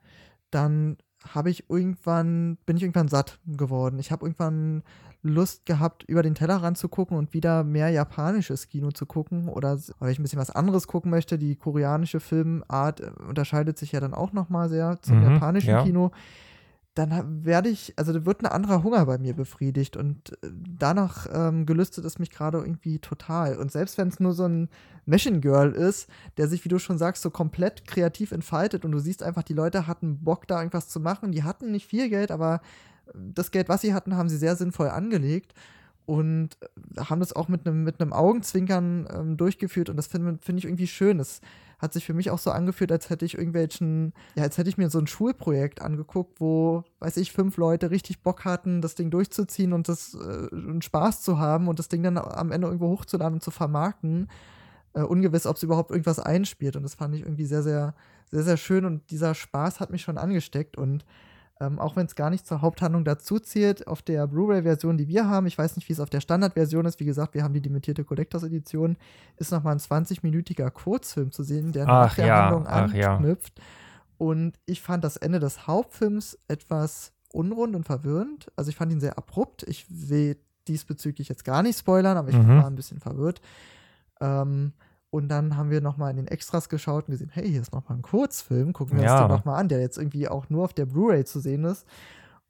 dann 0.52 0.98
habe 1.34 1.50
ich 1.50 1.70
irgendwann, 1.70 2.58
bin 2.66 2.78
ich 2.78 2.84
irgendwann 2.84 3.08
satt 3.08 3.40
geworden. 3.46 4.00
Ich 4.00 4.12
habe 4.12 4.26
irgendwann 4.26 4.84
Lust 5.22 5.66
gehabt, 5.66 6.04
über 6.04 6.22
den 6.22 6.36
Tellerrand 6.36 6.78
zu 6.78 6.90
gucken 6.90 7.18
und 7.18 7.34
wieder 7.34 7.64
mehr 7.64 7.90
japanisches 7.90 8.68
Kino 8.68 8.92
zu 8.92 9.06
gucken 9.06 9.48
oder 9.48 9.80
wenn 10.00 10.10
ich 10.10 10.20
ein 10.20 10.24
bisschen 10.24 10.40
was 10.40 10.52
anderes 10.52 10.88
gucken 10.88 11.10
möchte, 11.12 11.38
die 11.38 11.56
koreanische 11.56 12.20
Filmart 12.20 13.00
äh, 13.00 13.12
unterscheidet 13.28 13.78
sich 13.78 13.94
ja 13.94 14.02
dann 14.02 14.14
auch 14.14 14.34
nochmal 14.34 14.68
sehr 14.68 15.02
zum 15.02 15.20
mhm, 15.20 15.34
japanischen 15.34 15.70
ja. 15.70 15.84
Kino 15.84 16.12
dann 16.96 17.44
werde 17.44 17.70
ich, 17.70 17.94
also 17.98 18.14
da 18.14 18.26
wird 18.26 18.42
ein 18.42 18.46
anderer 18.46 18.84
Hunger 18.84 19.06
bei 19.06 19.18
mir 19.18 19.34
befriedigt 19.34 19.98
und 19.98 20.34
äh, 20.44 20.52
danach 20.78 21.28
ähm, 21.32 21.66
gelüstet 21.66 22.06
es 22.06 22.20
mich 22.20 22.30
gerade 22.30 22.60
irgendwie 22.60 23.00
total. 23.00 23.58
Und 23.58 23.72
selbst 23.72 23.98
wenn 23.98 24.10
es 24.10 24.20
nur 24.20 24.34
so 24.34 24.46
ein 24.46 24.70
Machine 25.06 25.40
Girl 25.40 25.72
ist, 25.72 26.08
der 26.38 26.48
sich, 26.48 26.64
wie 26.66 26.70
du 26.70 26.80
schon 26.80 26.98
sagst, 26.98 27.24
so 27.24 27.32
komplett 27.32 27.88
kreativ 27.88 28.32
entfaltet 28.32 28.86
und 28.86 28.92
du 28.92 29.00
siehst 29.00 29.24
einfach, 29.24 29.44
die 29.44 29.54
Leute 29.54 29.88
hatten 29.88 30.24
Bock, 30.24 30.48
da 30.48 30.60
irgendwas 30.60 30.90
zu 30.90 31.00
machen. 31.00 31.32
Die 31.32 31.44
hatten 31.44 31.72
nicht 31.72 31.88
viel 31.88 32.10
Geld, 32.10 32.32
aber 32.32 32.62
das 33.14 33.52
Geld, 33.52 33.70
was 33.70 33.82
sie 33.82 33.94
hatten, 33.94 34.16
haben 34.16 34.30
sie 34.30 34.38
sehr 34.38 34.56
sinnvoll 34.56 34.90
angelegt 34.90 35.54
und 36.06 36.50
äh, 36.62 37.02
haben 37.02 37.20
das 37.20 37.34
auch 37.34 37.48
mit 37.48 37.68
einem 37.68 37.84
mit 37.84 38.02
Augenzwinkern 38.02 39.08
ähm, 39.12 39.38
durchgeführt 39.38 39.90
und 39.90 39.98
das 39.98 40.08
finde 40.08 40.38
find 40.42 40.60
ich 40.60 40.66
irgendwie 40.66 40.88
schön. 40.88 41.18
Das 41.18 41.42
hat 41.84 41.94
sich 41.94 42.06
für 42.06 42.14
mich 42.14 42.32
auch 42.32 42.40
so 42.40 42.50
angefühlt, 42.50 42.92
als 42.92 43.10
hätte 43.10 43.26
ich 43.26 43.38
irgendwelchen, 43.38 44.14
ja, 44.36 44.44
als 44.44 44.58
hätte 44.58 44.70
ich 44.70 44.78
mir 44.78 44.90
so 44.90 45.00
ein 45.00 45.08
Schulprojekt 45.08 45.82
angeguckt, 45.82 46.40
wo, 46.40 46.84
weiß 47.00 47.18
ich, 47.18 47.34
fünf 47.34 47.58
Leute 47.58 47.92
richtig 47.92 48.24
Bock 48.24 48.46
hatten, 48.46 48.82
das 48.82 48.96
Ding 48.96 49.12
durchzuziehen 49.12 49.74
und 49.74 49.90
das 49.90 50.14
äh, 50.16 50.48
und 50.56 50.84
Spaß 50.84 51.22
zu 51.22 51.40
haben 51.40 51.68
und 51.68 51.80
das 51.80 51.90
Ding 51.90 52.02
dann 52.02 52.18
am 52.18 52.52
Ende 52.52 52.68
irgendwo 52.68 52.88
hochzuladen 52.88 53.36
und 53.36 53.44
zu 53.44 53.52
vermarkten. 53.52 54.30
Äh, 54.94 55.02
ungewiss, 55.02 55.46
ob 55.46 55.58
es 55.58 55.64
überhaupt 55.64 55.92
irgendwas 55.92 56.20
einspielt. 56.20 56.76
Und 56.76 56.84
das 56.84 56.96
fand 56.96 57.16
ich 57.16 57.22
irgendwie 57.22 57.46
sehr, 57.46 57.64
sehr, 57.64 57.94
sehr, 58.32 58.44
sehr 58.44 58.58
schön. 58.58 58.86
Und 58.86 59.10
dieser 59.12 59.36
Spaß 59.36 59.80
hat 59.80 59.92
mich 59.92 60.04
schon 60.04 60.18
angesteckt. 60.18 60.78
Und 60.78 61.04
ähm, 61.64 61.80
auch 61.80 61.96
wenn 61.96 62.06
es 62.06 62.16
gar 62.16 62.30
nicht 62.30 62.46
zur 62.46 62.62
Haupthandlung 62.62 63.06
dazu 63.06 63.40
zählt, 63.40 63.88
auf 63.88 64.02
der 64.02 64.28
Blu-ray-Version, 64.28 64.98
die 64.98 65.08
wir 65.08 65.30
haben, 65.30 65.48
ich 65.48 65.58
weiß 65.58 65.76
nicht, 65.76 65.88
wie 65.88 65.94
es 65.94 66.00
auf 66.00 66.10
der 66.10 66.20
Standard-Version 66.20 66.86
ist, 66.86 67.00
wie 67.00 67.06
gesagt, 67.06 67.34
wir 67.34 67.44
haben 67.44 67.54
die 67.54 67.60
limitierte 67.60 68.04
Collectors-Edition, 68.04 68.98
ist 69.38 69.52
nochmal 69.52 69.74
ein 69.74 69.80
20-minütiger 69.80 70.70
Kurzfilm 70.72 71.32
zu 71.32 71.44
sehen, 71.44 71.72
der 71.72 71.88
ach, 71.88 72.08
nach 72.08 72.16
der 72.16 72.26
ja, 72.26 72.46
Handlung 72.46 72.68
anknüpft. 72.68 73.60
Ja. 73.60 73.66
Und 74.18 74.60
ich 74.66 74.82
fand 74.82 75.04
das 75.04 75.18
Ende 75.18 75.40
des 75.40 75.68
Hauptfilms 75.68 76.38
etwas 76.48 77.14
unrund 77.32 77.76
und 77.76 77.86
verwirrend. 77.86 78.52
Also 78.56 78.70
ich 78.70 78.76
fand 78.76 78.92
ihn 78.92 79.00
sehr 79.00 79.18
abrupt. 79.18 79.64
Ich 79.64 79.86
will 79.90 80.38
diesbezüglich 80.68 81.30
jetzt 81.30 81.44
gar 81.46 81.64
nicht 81.64 81.80
spoilern, 81.80 82.18
aber 82.18 82.30
ich 82.30 82.38
mhm. 82.38 82.48
war 82.48 82.68
ein 82.68 82.76
bisschen 82.76 83.00
verwirrt. 83.00 83.42
Ähm, 84.22 84.74
und 85.14 85.28
dann 85.28 85.58
haben 85.58 85.70
wir 85.70 85.80
nochmal 85.80 86.10
in 86.10 86.18
den 86.18 86.28
Extras 86.28 86.70
geschaut 86.70 87.08
und 87.08 87.12
gesehen, 87.12 87.30
hey, 87.32 87.48
hier 87.48 87.62
ist 87.62 87.72
nochmal 87.72 88.00
ein 88.00 88.02
Kurzfilm, 88.02 88.74
gucken 88.74 88.98
wir 88.98 89.04
ja. 89.04 89.14
uns 89.14 89.28
den 89.28 89.38
nochmal 89.38 89.60
an, 89.60 89.68
der 89.68 89.80
jetzt 89.80 90.00
irgendwie 90.00 90.28
auch 90.28 90.50
nur 90.50 90.64
auf 90.64 90.74
der 90.74 90.88
Blu-ray 90.88 91.24
zu 91.24 91.40
sehen 91.40 91.66
ist. 91.66 91.86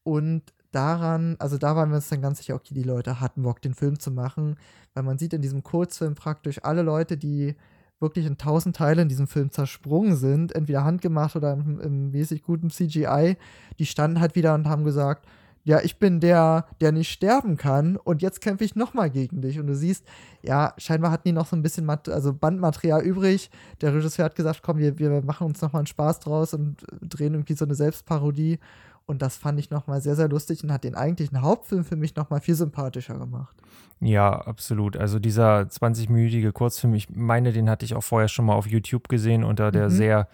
Und 0.04 0.44
daran, 0.72 1.36
also 1.40 1.58
da 1.58 1.76
waren 1.76 1.90
wir 1.90 1.98
uns 1.98 2.08
dann 2.08 2.22
ganz 2.22 2.38
sicher, 2.38 2.56
okay, 2.56 2.74
die 2.74 2.84
Leute 2.84 3.20
hatten 3.20 3.44
Bock, 3.44 3.62
den 3.62 3.74
Film 3.74 4.00
zu 4.00 4.12
machen, 4.12 4.56
weil 4.94 5.04
man 5.04 5.18
sieht 5.18 5.34
in 5.34 5.42
diesem 5.42 5.62
Kurzfilm 5.62 6.16
praktisch 6.16 6.64
alle 6.64 6.84
Leute, 6.84 7.18
die 7.18 7.58
wirklich 8.00 8.26
in 8.26 8.38
tausend 8.38 8.78
Teile 8.78 9.02
in 9.02 9.10
diesem 9.10 9.28
Film 9.28 9.52
zersprungen 9.52 10.16
sind, 10.16 10.56
entweder 10.56 10.86
handgemacht 10.86 11.36
oder 11.36 11.52
im, 11.52 11.82
im 11.82 12.12
mäßig 12.12 12.44
guten 12.44 12.70
CGI, 12.70 13.36
die 13.78 13.86
standen 13.86 14.22
halt 14.22 14.36
wieder 14.36 14.54
und 14.54 14.70
haben 14.70 14.86
gesagt, 14.86 15.28
ja, 15.66 15.80
ich 15.82 15.98
bin 15.98 16.20
der, 16.20 16.66
der 16.82 16.92
nicht 16.92 17.10
sterben 17.10 17.56
kann 17.56 17.96
und 17.96 18.22
jetzt 18.22 18.42
kämpfe 18.42 18.66
ich 18.66 18.76
nochmal 18.76 19.10
gegen 19.10 19.42
dich. 19.42 19.60
Und 19.60 19.68
du 19.68 19.76
siehst, 19.76 20.06
ja, 20.42 20.74
scheinbar 20.78 21.12
hatten 21.12 21.28
die 21.28 21.32
noch 21.32 21.48
so 21.48 21.56
ein 21.56 21.62
bisschen 21.62 21.86
Mat 21.86 22.10
also 22.10 22.34
Bandmaterial 22.34 23.02
übrig. 23.02 23.50
Der 23.80 23.94
Regisseur 23.94 24.26
hat 24.26 24.36
gesagt, 24.36 24.62
komm, 24.62 24.78
wir, 24.78 25.00
wir 25.00 25.22
machen 25.22 25.48
uns 25.48 25.62
nochmal 25.62 25.80
einen 25.80 25.88
Spaß 25.88 26.20
draus 26.20 26.54
und 26.54 26.86
drehen 27.02 27.34
irgendwie 27.34 27.54
so 27.54 27.64
eine 27.64 27.76
Selbstparodie. 27.76 28.60
Und 29.06 29.22
das 29.22 29.38
fand 29.38 29.60
ich 29.60 29.70
nochmal 29.70 30.02
sehr, 30.02 30.16
sehr 30.16 30.30
lustig 30.30 30.64
und 30.64 30.72
hat 30.72 30.84
den 30.84 30.96
eigentlichen 30.96 31.42
Hauptfilm 31.42 31.84
für 31.84 31.96
mich 31.96 32.16
nochmal 32.16 32.42
viel 32.42 32.56
sympathischer 32.56 33.18
gemacht. 33.18 33.56
Ja, 34.00 34.34
absolut. 34.34 34.98
Also 34.98 35.20
dieser 35.20 35.62
20-minütige 35.62 36.52
Kurzfilm, 36.52 36.94
ich 36.94 37.10
meine, 37.10 37.54
den 37.54 37.70
hatte 37.70 37.86
ich 37.86 37.96
auch 37.96 38.04
vorher 38.04 38.28
schon 38.28 38.46
mal 38.46 38.56
auf 38.56 38.68
YouTube 38.68 39.08
gesehen 39.08 39.44
unter 39.44 39.72
der 39.72 39.86
mhm. 39.86 39.94
sehr, 39.94 40.28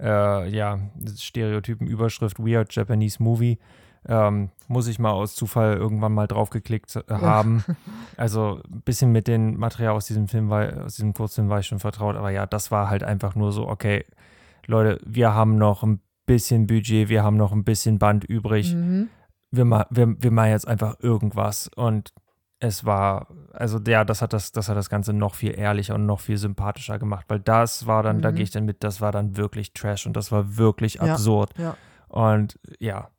äh, 0.00 0.48
ja, 0.48 0.78
stereotypen 1.16 1.86
Überschrift 1.86 2.38
Weird 2.38 2.74
Japanese 2.74 3.22
Movie. 3.22 3.58
Ähm, 4.06 4.50
muss 4.68 4.86
ich 4.86 4.98
mal 4.98 5.12
aus 5.12 5.34
Zufall 5.34 5.76
irgendwann 5.76 6.12
mal 6.12 6.26
draufgeklickt 6.26 6.96
äh, 6.96 7.02
haben. 7.08 7.64
Ja. 7.66 7.74
Also 8.16 8.60
ein 8.72 8.82
bisschen 8.82 9.10
mit 9.10 9.26
dem 9.26 9.56
Material 9.56 9.94
aus 9.94 10.06
diesem 10.06 10.28
Film, 10.28 10.48
war, 10.48 10.84
aus 10.84 10.94
diesem 10.94 11.14
Kurzfilm 11.14 11.48
war 11.48 11.58
ich 11.58 11.66
schon 11.66 11.80
vertraut, 11.80 12.14
aber 12.14 12.30
ja, 12.30 12.46
das 12.46 12.70
war 12.70 12.88
halt 12.88 13.02
einfach 13.02 13.34
nur 13.34 13.50
so, 13.50 13.66
okay, 13.66 14.04
Leute, 14.66 15.00
wir 15.04 15.34
haben 15.34 15.58
noch 15.58 15.82
ein 15.82 16.00
bisschen 16.26 16.68
Budget, 16.68 17.08
wir 17.08 17.24
haben 17.24 17.36
noch 17.36 17.52
ein 17.52 17.64
bisschen 17.64 17.98
Band 17.98 18.24
übrig. 18.24 18.74
Mhm. 18.74 19.08
Wir, 19.50 19.64
ma 19.64 19.86
wir, 19.90 20.14
wir 20.22 20.30
machen 20.30 20.50
jetzt 20.50 20.68
einfach 20.68 20.96
irgendwas. 21.00 21.68
Und 21.74 22.12
es 22.60 22.84
war, 22.84 23.28
also 23.52 23.78
ja, 23.86 24.04
das 24.04 24.22
hat 24.22 24.32
das, 24.32 24.52
das 24.52 24.68
hat 24.68 24.76
das 24.76 24.88
Ganze 24.88 25.12
noch 25.12 25.34
viel 25.34 25.58
ehrlicher 25.58 25.94
und 25.94 26.06
noch 26.06 26.20
viel 26.20 26.38
sympathischer 26.38 26.98
gemacht, 26.98 27.26
weil 27.28 27.40
das 27.40 27.86
war 27.86 28.02
dann, 28.02 28.18
mhm. 28.18 28.22
da 28.22 28.30
gehe 28.30 28.44
ich 28.44 28.50
dann 28.50 28.64
mit, 28.64 28.82
das 28.82 29.00
war 29.00 29.12
dann 29.12 29.36
wirklich 29.36 29.72
Trash 29.74 30.06
und 30.06 30.16
das 30.16 30.32
war 30.32 30.56
wirklich 30.56 31.00
absurd. 31.00 31.50
Ja, 31.58 31.64
ja. 31.64 31.76
Und 32.08 32.58
ja, 32.78 33.10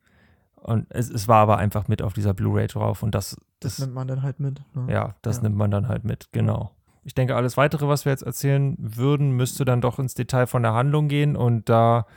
und 0.65 0.87
es, 0.89 1.11
es 1.11 1.27
war 1.27 1.37
aber 1.37 1.57
einfach 1.57 1.87
mit 1.87 2.01
auf 2.01 2.13
dieser 2.13 2.33
Blu-ray 2.33 2.65
drauf 2.67 3.03
und 3.03 3.13
das, 3.13 3.37
das. 3.59 3.77
Das 3.77 3.79
nimmt 3.79 3.93
man 3.93 4.07
dann 4.07 4.23
halt 4.23 4.39
mit. 4.39 4.61
Ne? 4.73 4.91
Ja, 4.91 5.15
das 5.21 5.37
ja. 5.37 5.43
nimmt 5.43 5.55
man 5.55 5.69
dann 5.69 5.87
halt 5.87 6.03
mit, 6.03 6.29
genau. 6.31 6.71
Ich 7.03 7.13
denke, 7.13 7.35
alles 7.35 7.55
weitere, 7.55 7.87
was 7.87 8.05
wir 8.05 8.11
jetzt 8.11 8.23
erzählen 8.23 8.75
würden, 8.79 9.31
müsste 9.31 9.63
dann 9.63 9.79
doch 9.79 9.99
ins 9.99 10.15
Detail 10.15 10.47
von 10.47 10.63
der 10.63 10.73
Handlung 10.73 11.07
gehen 11.07 11.35
und 11.35 11.69
da. 11.69 12.07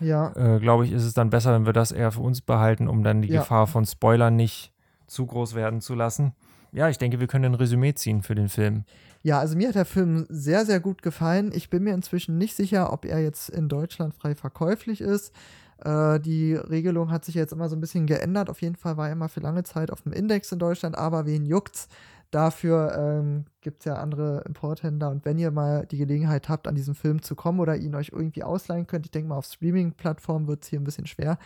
Ja. 0.00 0.32
Äh, 0.36 0.58
glaube 0.58 0.86
ich, 0.86 0.92
ist 0.92 1.04
es 1.04 1.12
dann 1.12 1.28
besser, 1.28 1.52
wenn 1.52 1.66
wir 1.66 1.74
das 1.74 1.92
eher 1.92 2.12
für 2.12 2.20
uns 2.20 2.40
behalten, 2.40 2.88
um 2.88 3.02
dann 3.04 3.20
die 3.20 3.28
ja. 3.28 3.40
Gefahr 3.40 3.66
von 3.66 3.84
Spoilern 3.84 4.36
nicht 4.36 4.72
zu 5.06 5.26
groß 5.26 5.54
werden 5.54 5.82
zu 5.82 5.94
lassen. 5.94 6.32
Ja, 6.72 6.88
ich 6.88 6.96
denke, 6.96 7.20
wir 7.20 7.26
können 7.26 7.46
ein 7.46 7.54
Resümee 7.54 7.94
ziehen 7.94 8.22
für 8.22 8.34
den 8.34 8.48
Film. 8.48 8.84
Ja, 9.22 9.38
also 9.40 9.56
mir 9.56 9.68
hat 9.68 9.74
der 9.74 9.84
Film 9.84 10.24
sehr, 10.30 10.64
sehr 10.64 10.80
gut 10.80 11.02
gefallen. 11.02 11.50
Ich 11.52 11.68
bin 11.68 11.82
mir 11.82 11.92
inzwischen 11.92 12.38
nicht 12.38 12.54
sicher, 12.54 12.92
ob 12.92 13.04
er 13.04 13.20
jetzt 13.20 13.50
in 13.50 13.68
Deutschland 13.68 14.14
frei 14.14 14.34
verkäuflich 14.34 15.00
ist. 15.00 15.34
Äh, 15.84 16.20
die 16.20 16.54
Regelung 16.54 17.10
hat 17.10 17.24
sich 17.24 17.34
jetzt 17.34 17.52
immer 17.52 17.68
so 17.68 17.76
ein 17.76 17.80
bisschen 17.80 18.06
geändert. 18.06 18.50
Auf 18.50 18.62
jeden 18.62 18.76
Fall 18.76 18.96
war 18.96 19.06
er 19.06 19.12
immer 19.12 19.28
für 19.28 19.40
lange 19.40 19.62
Zeit 19.62 19.90
auf 19.90 20.02
dem 20.02 20.12
Index 20.12 20.50
in 20.52 20.58
Deutschland, 20.58 20.96
aber 20.96 21.26
wen 21.26 21.44
juckt's? 21.44 21.88
Dafür 22.30 22.94
ähm, 22.98 23.46
gibt 23.62 23.80
es 23.80 23.84
ja 23.86 23.94
andere 23.94 24.42
Importhändler 24.46 25.08
und 25.08 25.24
wenn 25.24 25.38
ihr 25.38 25.50
mal 25.50 25.86
die 25.86 25.96
Gelegenheit 25.96 26.50
habt, 26.50 26.68
an 26.68 26.74
diesen 26.74 26.94
Film 26.94 27.22
zu 27.22 27.34
kommen 27.34 27.58
oder 27.58 27.76
ihn 27.76 27.94
euch 27.94 28.10
irgendwie 28.12 28.42
ausleihen 28.42 28.86
könnt, 28.86 29.06
ich 29.06 29.10
denke 29.10 29.30
mal, 29.30 29.36
auf 29.36 29.46
Streaming-Plattformen 29.46 30.46
wird 30.46 30.62
es 30.62 30.68
hier 30.68 30.78
ein 30.78 30.84
bisschen 30.84 31.06
schwer, 31.06 31.38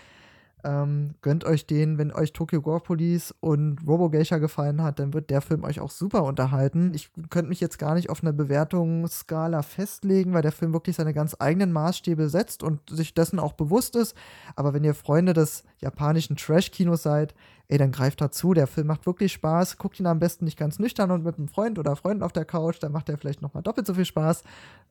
ähm, 0.65 1.15
gönnt 1.23 1.45
euch 1.45 1.67
den, 1.67 1.99
wenn 1.99 2.13
euch 2.13 2.33
Tokyo 2.33 2.63
Gore 2.63 2.81
Police 2.81 3.35
und 3.41 3.87
Robo 3.87 4.11
Geisha 4.11 4.39
gefallen 4.39 4.83
hat, 4.83 4.99
dann 4.99 5.13
wird 5.13 5.31
der 5.31 5.41
Film 5.41 5.65
euch 5.65 5.81
auch 5.81 5.91
super 5.91 6.23
unterhalten. 6.23 6.93
Ich 6.95 7.11
könnte 7.31 7.49
mich 7.49 7.61
jetzt 7.61 7.79
gar 7.79 7.95
nicht 7.95 8.11
auf 8.11 8.23
eine 8.23 8.33
Bewertungsskala 8.33 9.63
festlegen, 9.63 10.33
weil 10.33 10.43
der 10.43 10.53
Film 10.53 10.73
wirklich 10.73 10.97
seine 10.97 11.15
ganz 11.15 11.37
eigenen 11.39 11.73
Maßstäbe 11.73 12.29
setzt 12.29 12.63
und 12.63 12.81
sich 12.89 13.15
dessen 13.15 13.41
auch 13.41 13.55
bewusst 13.55 13.97
ist. 13.97 14.17
Aber 14.55 14.73
wenn 14.73 14.85
ihr 14.85 14.95
Freunde 14.95 15.33
des 15.33 15.65
japanischen 15.79 16.37
Trash-Kinos 16.37 17.03
seid, 17.03 17.35
ey, 17.69 17.79
dann 17.79 17.91
greift 17.91 18.21
dazu. 18.21 18.55
Der 18.55 18.67
Film 18.67 18.87
macht 18.87 19.07
wirklich 19.07 19.33
Spaß. 19.33 19.79
Guckt 19.79 19.99
ihn 19.99 20.07
am 20.07 20.21
besten 20.21 20.45
nicht 20.45 20.59
ganz 20.59 20.79
nüchtern 20.79 21.11
und 21.11 21.25
mit 21.25 21.39
einem 21.39 21.49
Freund 21.49 21.79
oder 21.79 21.97
Freunden 21.97 22.23
auf 22.23 22.33
der 22.33 22.45
Couch, 22.45 22.77
dann 22.81 22.93
macht 22.93 23.09
er 23.09 23.19
vielleicht 23.19 23.43
nochmal 23.43 23.63
doppelt 23.63 23.87
so 23.87 23.95
viel 23.95 24.05
Spaß. 24.05 24.45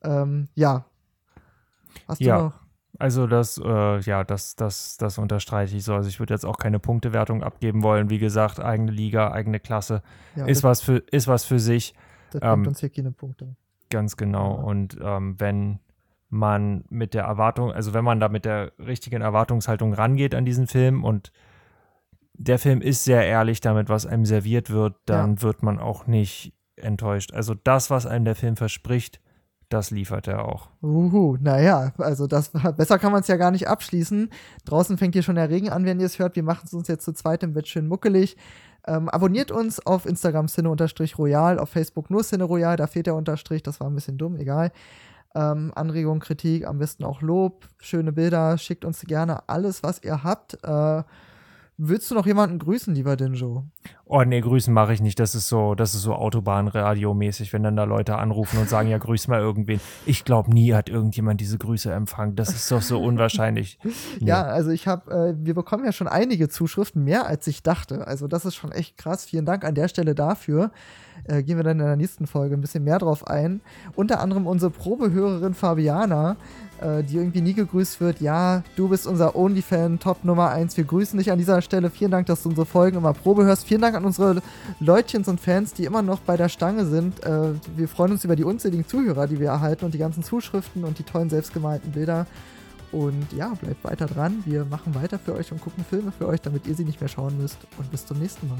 Ähm, 0.03 0.47
ja. 0.55 0.85
Hast 2.07 2.19
du 2.21 2.25
ja. 2.25 2.41
noch? 2.41 2.70
Also 3.01 3.25
das, 3.25 3.57
äh, 3.57 3.99
ja, 4.01 4.23
das, 4.23 4.55
das, 4.55 4.95
das 4.97 5.17
unterstreiche 5.17 5.75
ich 5.75 5.83
so. 5.83 5.95
Also 5.95 6.07
ich 6.07 6.19
würde 6.19 6.35
jetzt 6.35 6.45
auch 6.45 6.57
keine 6.57 6.77
Punktewertung 6.77 7.41
abgeben 7.41 7.81
wollen. 7.81 8.11
Wie 8.11 8.19
gesagt, 8.19 8.59
eigene 8.59 8.91
Liga, 8.91 9.31
eigene 9.31 9.59
Klasse. 9.59 10.03
Ja, 10.35 10.45
ist, 10.45 10.63
was 10.63 10.81
für, 10.81 10.97
ist 10.97 11.27
was 11.27 11.43
für 11.43 11.59
sich. 11.59 11.95
Das 12.29 12.41
ähm, 12.43 12.67
uns 12.67 12.79
hier 12.79 12.89
keine 12.89 13.11
Punkte. 13.11 13.55
Ganz 13.89 14.17
genau. 14.17 14.55
Ja. 14.55 14.63
Und 14.63 14.97
ähm, 15.01 15.39
wenn 15.39 15.79
man 16.29 16.83
mit 16.89 17.15
der 17.15 17.23
Erwartung, 17.23 17.71
also 17.71 17.95
wenn 17.95 18.03
man 18.03 18.19
da 18.19 18.29
mit 18.29 18.45
der 18.45 18.71
richtigen 18.77 19.23
Erwartungshaltung 19.23 19.93
rangeht 19.93 20.35
an 20.35 20.45
diesen 20.45 20.67
Film 20.67 21.03
und 21.03 21.31
der 22.33 22.59
Film 22.59 22.81
ist 22.81 23.03
sehr 23.03 23.25
ehrlich 23.25 23.61
damit, 23.61 23.89
was 23.89 24.05
einem 24.05 24.25
serviert 24.25 24.69
wird, 24.69 24.95
dann 25.05 25.37
ja. 25.37 25.41
wird 25.41 25.63
man 25.63 25.79
auch 25.79 26.05
nicht 26.05 26.53
enttäuscht. 26.75 27.33
Also 27.33 27.55
das, 27.55 27.89
was 27.89 28.05
einem 28.05 28.25
der 28.25 28.35
Film 28.35 28.57
verspricht, 28.57 29.19
das 29.73 29.91
liefert 29.91 30.27
er 30.27 30.45
auch. 30.45 30.69
Uhu, 30.81 31.37
naja, 31.39 31.93
also 31.97 32.27
das 32.27 32.49
besser 32.77 32.99
kann 32.99 33.11
man 33.11 33.21
es 33.21 33.27
ja 33.27 33.37
gar 33.37 33.51
nicht 33.51 33.67
abschließen. 33.67 34.29
Draußen 34.65 34.97
fängt 34.97 35.15
hier 35.15 35.23
schon 35.23 35.35
der 35.35 35.49
Regen 35.49 35.69
an, 35.69 35.85
wenn 35.85 35.99
ihr 35.99 36.05
es 36.05 36.19
hört. 36.19 36.35
Wir 36.35 36.43
machen 36.43 36.63
es 36.65 36.73
uns 36.73 36.87
jetzt 36.87 37.05
zu 37.05 37.13
zweit 37.13 37.43
im 37.43 37.53
Bett 37.53 37.67
schön 37.67 37.87
muckelig. 37.87 38.37
Ähm, 38.85 39.09
abonniert 39.09 39.51
uns 39.51 39.85
auf 39.85 40.05
Instagram 40.05 40.47
Cine-Royal, 40.47 41.59
auf 41.59 41.69
Facebook 41.69 42.09
nur 42.09 42.23
Cine-Royal, 42.23 42.77
da 42.77 42.87
fehlt 42.87 43.05
der 43.05 43.15
Unterstrich, 43.15 43.61
das 43.61 43.79
war 43.79 43.87
ein 43.87 43.93
bisschen 43.93 44.17
dumm, 44.17 44.37
egal. 44.37 44.71
Ähm, 45.35 45.71
Anregung, 45.75 46.19
Kritik, 46.19 46.65
am 46.65 46.79
besten 46.79 47.03
auch 47.03 47.21
Lob, 47.21 47.69
schöne 47.77 48.11
Bilder, 48.11 48.57
schickt 48.57 48.83
uns 48.83 49.01
gerne 49.01 49.47
alles, 49.47 49.83
was 49.83 50.03
ihr 50.03 50.23
habt. 50.23 50.57
Äh, 50.63 51.03
Willst 51.83 52.11
du 52.11 52.15
noch 52.15 52.27
jemanden 52.27 52.59
grüßen, 52.59 52.93
lieber 52.93 53.15
Dinjo? 53.15 53.63
Oh 54.05 54.21
nee, 54.23 54.39
grüßen 54.39 54.71
mache 54.71 54.93
ich 54.93 55.01
nicht. 55.01 55.17
Das 55.17 55.33
ist 55.33 55.47
so, 55.47 55.73
das 55.73 55.95
ist 55.95 56.03
so 56.03 56.13
Autobahnradio-mäßig, 56.13 57.53
wenn 57.53 57.63
dann 57.63 57.75
da 57.75 57.85
Leute 57.85 58.19
anrufen 58.19 58.59
und 58.59 58.69
sagen, 58.69 58.87
ja, 58.87 58.99
grüß 58.99 59.27
mal 59.29 59.39
irgendwen. 59.39 59.81
Ich 60.05 60.23
glaube, 60.23 60.53
nie 60.53 60.75
hat 60.75 60.89
irgendjemand 60.89 61.41
diese 61.41 61.57
Grüße 61.57 61.91
empfangen. 61.91 62.35
Das 62.35 62.49
ist 62.49 62.71
doch 62.71 62.83
so 62.83 63.01
unwahrscheinlich. 63.01 63.79
Nee. 64.19 64.27
Ja, 64.27 64.43
also 64.43 64.71
ich 64.71 64.87
habe, 64.87 65.11
äh, 65.11 65.45
wir 65.45 65.53
bekommen 65.53 65.85
ja 65.85 65.91
schon 65.91 66.07
einige 66.07 66.49
Zuschriften, 66.49 67.03
mehr 67.03 67.27
als 67.27 67.47
ich 67.47 67.63
dachte. 67.63 68.07
Also 68.07 68.27
das 68.27 68.45
ist 68.45 68.55
schon 68.55 68.71
echt 68.71 68.97
krass. 68.97 69.25
Vielen 69.25 69.45
Dank 69.45 69.63
an 69.63 69.73
der 69.73 69.87
Stelle 69.87 70.13
dafür. 70.15 70.71
Äh, 71.23 71.43
gehen 71.43 71.57
wir 71.57 71.63
dann 71.63 71.79
in 71.79 71.85
der 71.85 71.95
nächsten 71.95 72.27
Folge 72.27 72.55
ein 72.55 72.61
bisschen 72.61 72.83
mehr 72.83 72.99
drauf 72.99 73.27
ein. 73.27 73.61
Unter 73.95 74.19
anderem 74.19 74.47
unsere 74.47 74.71
Probehörerin 74.71 75.53
Fabiana, 75.53 76.35
äh, 76.81 77.03
die 77.03 77.17
irgendwie 77.17 77.41
nie 77.41 77.53
gegrüßt 77.53 78.01
wird. 78.01 78.21
Ja, 78.21 78.63
du 78.75 78.89
bist 78.89 79.07
unser 79.07 79.35
Only-Fan, 79.35 79.99
Top 79.99 80.23
Nummer 80.23 80.49
1. 80.49 80.77
Wir 80.77 80.83
grüßen 80.83 81.17
dich 81.17 81.31
an 81.31 81.37
dieser 81.37 81.61
Stelle. 81.61 81.89
Vielen 81.89 82.11
Dank, 82.11 82.27
dass 82.27 82.43
du 82.43 82.49
unsere 82.49 82.65
Folgen 82.65 82.97
immer 82.97 83.13
Probe 83.13 83.45
hörst. 83.45 83.65
Vielen 83.65 83.81
Dank 83.81 83.95
an 83.95 84.05
unsere 84.05 84.41
Leutchens 84.79 85.27
und 85.27 85.39
Fans, 85.39 85.73
die 85.73 85.85
immer 85.85 86.01
noch 86.01 86.19
bei 86.19 86.37
der 86.37 86.49
Stange 86.49 86.85
sind. 86.85 87.23
Äh, 87.23 87.53
wir 87.75 87.87
freuen 87.87 88.11
uns 88.11 88.23
über 88.25 88.35
die 88.35 88.43
unzähligen 88.43 88.87
Zuhörer, 88.87 89.27
die 89.27 89.39
wir 89.39 89.49
erhalten 89.49 89.85
und 89.85 89.93
die 89.93 89.99
ganzen 89.99 90.23
Zuschriften 90.23 90.83
und 90.83 90.99
die 90.99 91.03
tollen 91.03 91.29
selbstgemalten 91.29 91.91
Bilder. 91.91 92.25
Und 92.91 93.31
ja, 93.33 93.53
bleibt 93.61 93.83
weiter 93.83 94.05
dran. 94.05 94.43
Wir 94.45 94.65
machen 94.65 94.93
weiter 94.95 95.17
für 95.17 95.33
euch 95.33 95.51
und 95.51 95.61
gucken 95.61 95.85
Filme 95.85 96.11
für 96.11 96.27
euch, 96.27 96.41
damit 96.41 96.67
ihr 96.67 96.75
sie 96.75 96.83
nicht 96.83 96.99
mehr 96.99 97.07
schauen 97.07 97.37
müsst. 97.37 97.57
Und 97.77 97.89
bis 97.89 98.05
zum 98.05 98.19
nächsten 98.19 98.49
Mal. 98.49 98.57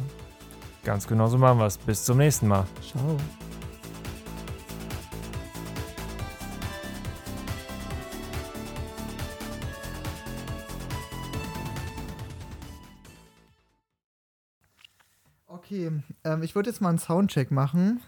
Ganz 0.84 1.08
genau 1.08 1.28
so 1.28 1.38
machen 1.38 1.60
wir 1.60 1.66
es. 1.66 1.78
Bis 1.78 2.04
zum 2.04 2.18
nächsten 2.18 2.48
Mal. 2.48 2.66
Ciao. 2.82 3.18
Ähm, 16.24 16.44
ich 16.44 16.56
würde 16.56 16.70
jetzt 16.70 16.82
mal 16.82 16.90
einen 16.90 17.00
Soundcheck 17.00 17.52
machen. 17.52 18.02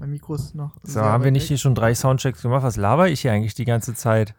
Mein 0.00 0.10
Mikro 0.10 0.34
ist 0.34 0.54
noch. 0.54 0.76
So, 0.82 1.00
haben 1.00 1.24
wir 1.24 1.32
nicht 1.32 1.48
hier 1.48 1.58
schon 1.58 1.74
drei 1.74 1.94
Soundchecks 1.94 2.42
gemacht? 2.42 2.62
Was 2.62 2.76
laber 2.76 3.08
ich 3.08 3.22
hier 3.22 3.32
eigentlich 3.32 3.54
die 3.54 3.64
ganze 3.64 3.94
Zeit? 3.94 4.34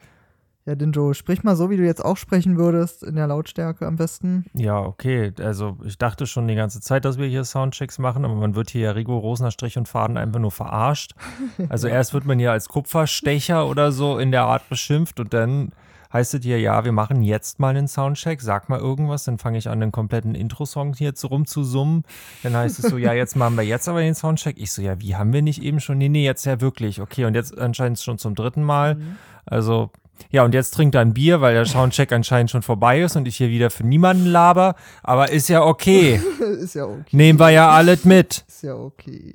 Ja, 0.66 0.76
Dinjo, 0.76 1.14
sprich 1.14 1.44
mal 1.44 1.56
so, 1.56 1.70
wie 1.70 1.78
du 1.78 1.84
jetzt 1.84 2.04
auch 2.04 2.16
sprechen 2.16 2.58
würdest, 2.58 3.02
in 3.02 3.16
der 3.16 3.28
Lautstärke 3.28 3.88
am 3.88 3.96
besten. 3.96 4.46
Ja, 4.54 4.80
okay. 4.80 5.34
Also 5.40 5.78
ich 5.84 5.98
dachte 5.98 6.28
schon 6.28 6.48
die 6.48 6.56
ganze 6.56 6.80
Zeit, 6.80 7.06
dass 7.06 7.18
wir 7.18 7.26
hier 7.28 7.44
Soundchecks 7.44 7.98
machen, 7.98 8.24
aber 8.24 8.36
man 8.36 8.56
wird 8.56 8.70
hier 8.70 8.82
ja 8.82 8.92
rigoros 8.92 9.40
nach 9.40 9.52
Strich 9.52 9.78
und 9.78 9.88
Faden 9.88 10.16
einfach 10.16 10.40
nur 10.40 10.52
verarscht. 10.52 11.16
Also 11.70 11.88
erst 11.90 12.14
wird 12.14 12.26
man 12.26 12.40
hier 12.40 12.52
als 12.52 12.70
Kupferstecher 12.70 13.68
oder 13.68 13.92
so 13.92 14.20
in 14.20 14.32
der 14.32 14.44
Art 14.44 14.70
beschimpft 14.70 15.20
und 15.20 15.34
dann 15.34 15.72
heißt 16.12 16.34
es 16.34 16.44
hier, 16.44 16.60
ja, 16.60 16.84
wir 16.86 16.92
machen 16.92 17.22
jetzt 17.22 17.60
mal 17.60 17.70
einen 17.70 17.88
Soundcheck, 17.88 18.42
sag 18.42 18.70
mal 18.70 18.80
irgendwas, 18.80 19.26
dann 19.26 19.38
fange 19.38 19.58
ich 19.58 19.70
an, 19.70 19.80
den 19.80 19.92
kompletten 19.92 20.36
Intro-Song 20.36 20.94
hier 20.96 21.14
zu 21.16 21.28
rumzusummen. 21.28 22.04
Dann 22.44 22.56
heißt 22.56 22.80
es 22.80 22.90
so, 22.90 22.98
ja, 22.98 23.14
jetzt 23.14 23.36
machen 23.36 23.56
wir 23.56 23.64
jetzt 23.64 23.88
aber 23.88 24.02
den 24.02 24.16
Soundcheck. 24.16 24.58
Ich 24.58 24.72
so, 24.72 24.82
ja, 24.82 25.00
wie 25.00 25.16
haben 25.16 25.34
wir 25.34 25.42
nicht 25.42 25.62
eben 25.62 25.80
schon? 25.80 25.98
Nee, 25.98 26.10
nee, 26.10 26.26
jetzt 26.26 26.46
ja 26.46 26.62
wirklich. 26.62 27.02
Okay, 27.02 27.26
und 27.26 27.36
jetzt 27.36 27.58
anscheinend 27.58 28.00
schon 28.00 28.18
zum 28.18 28.36
dritten 28.36 28.64
Mal. 28.64 28.96
Mhm. 28.96 29.18
Also 29.46 29.92
ja, 30.32 30.44
und 30.44 30.54
jetzt 30.54 30.72
trinkt 30.72 30.96
er 30.96 31.02
ein 31.02 31.14
Bier, 31.14 31.42
weil 31.42 31.54
der 31.54 31.66
Soundcheck 31.66 32.12
anscheinend 32.12 32.52
schon 32.52 32.62
vorbei 32.62 33.02
ist 33.02 33.16
und 33.16 33.28
ich 33.28 33.38
hier 33.38 33.50
wieder 33.50 33.70
für 33.70 33.86
niemanden 33.86 34.26
laber. 34.26 34.76
Aber 35.04 35.32
ist 35.32 35.48
ja 35.48 35.64
okay. 35.64 36.22
ist 36.60 36.76
ja 36.76 36.86
okay. 36.86 37.04
Nehmen 37.12 37.40
wir 37.40 37.50
ja 37.50 37.70
alles 37.70 38.06
mit. 38.06 38.44
Ist 38.48 38.64
ja 38.64 38.76
okay. 38.76 39.34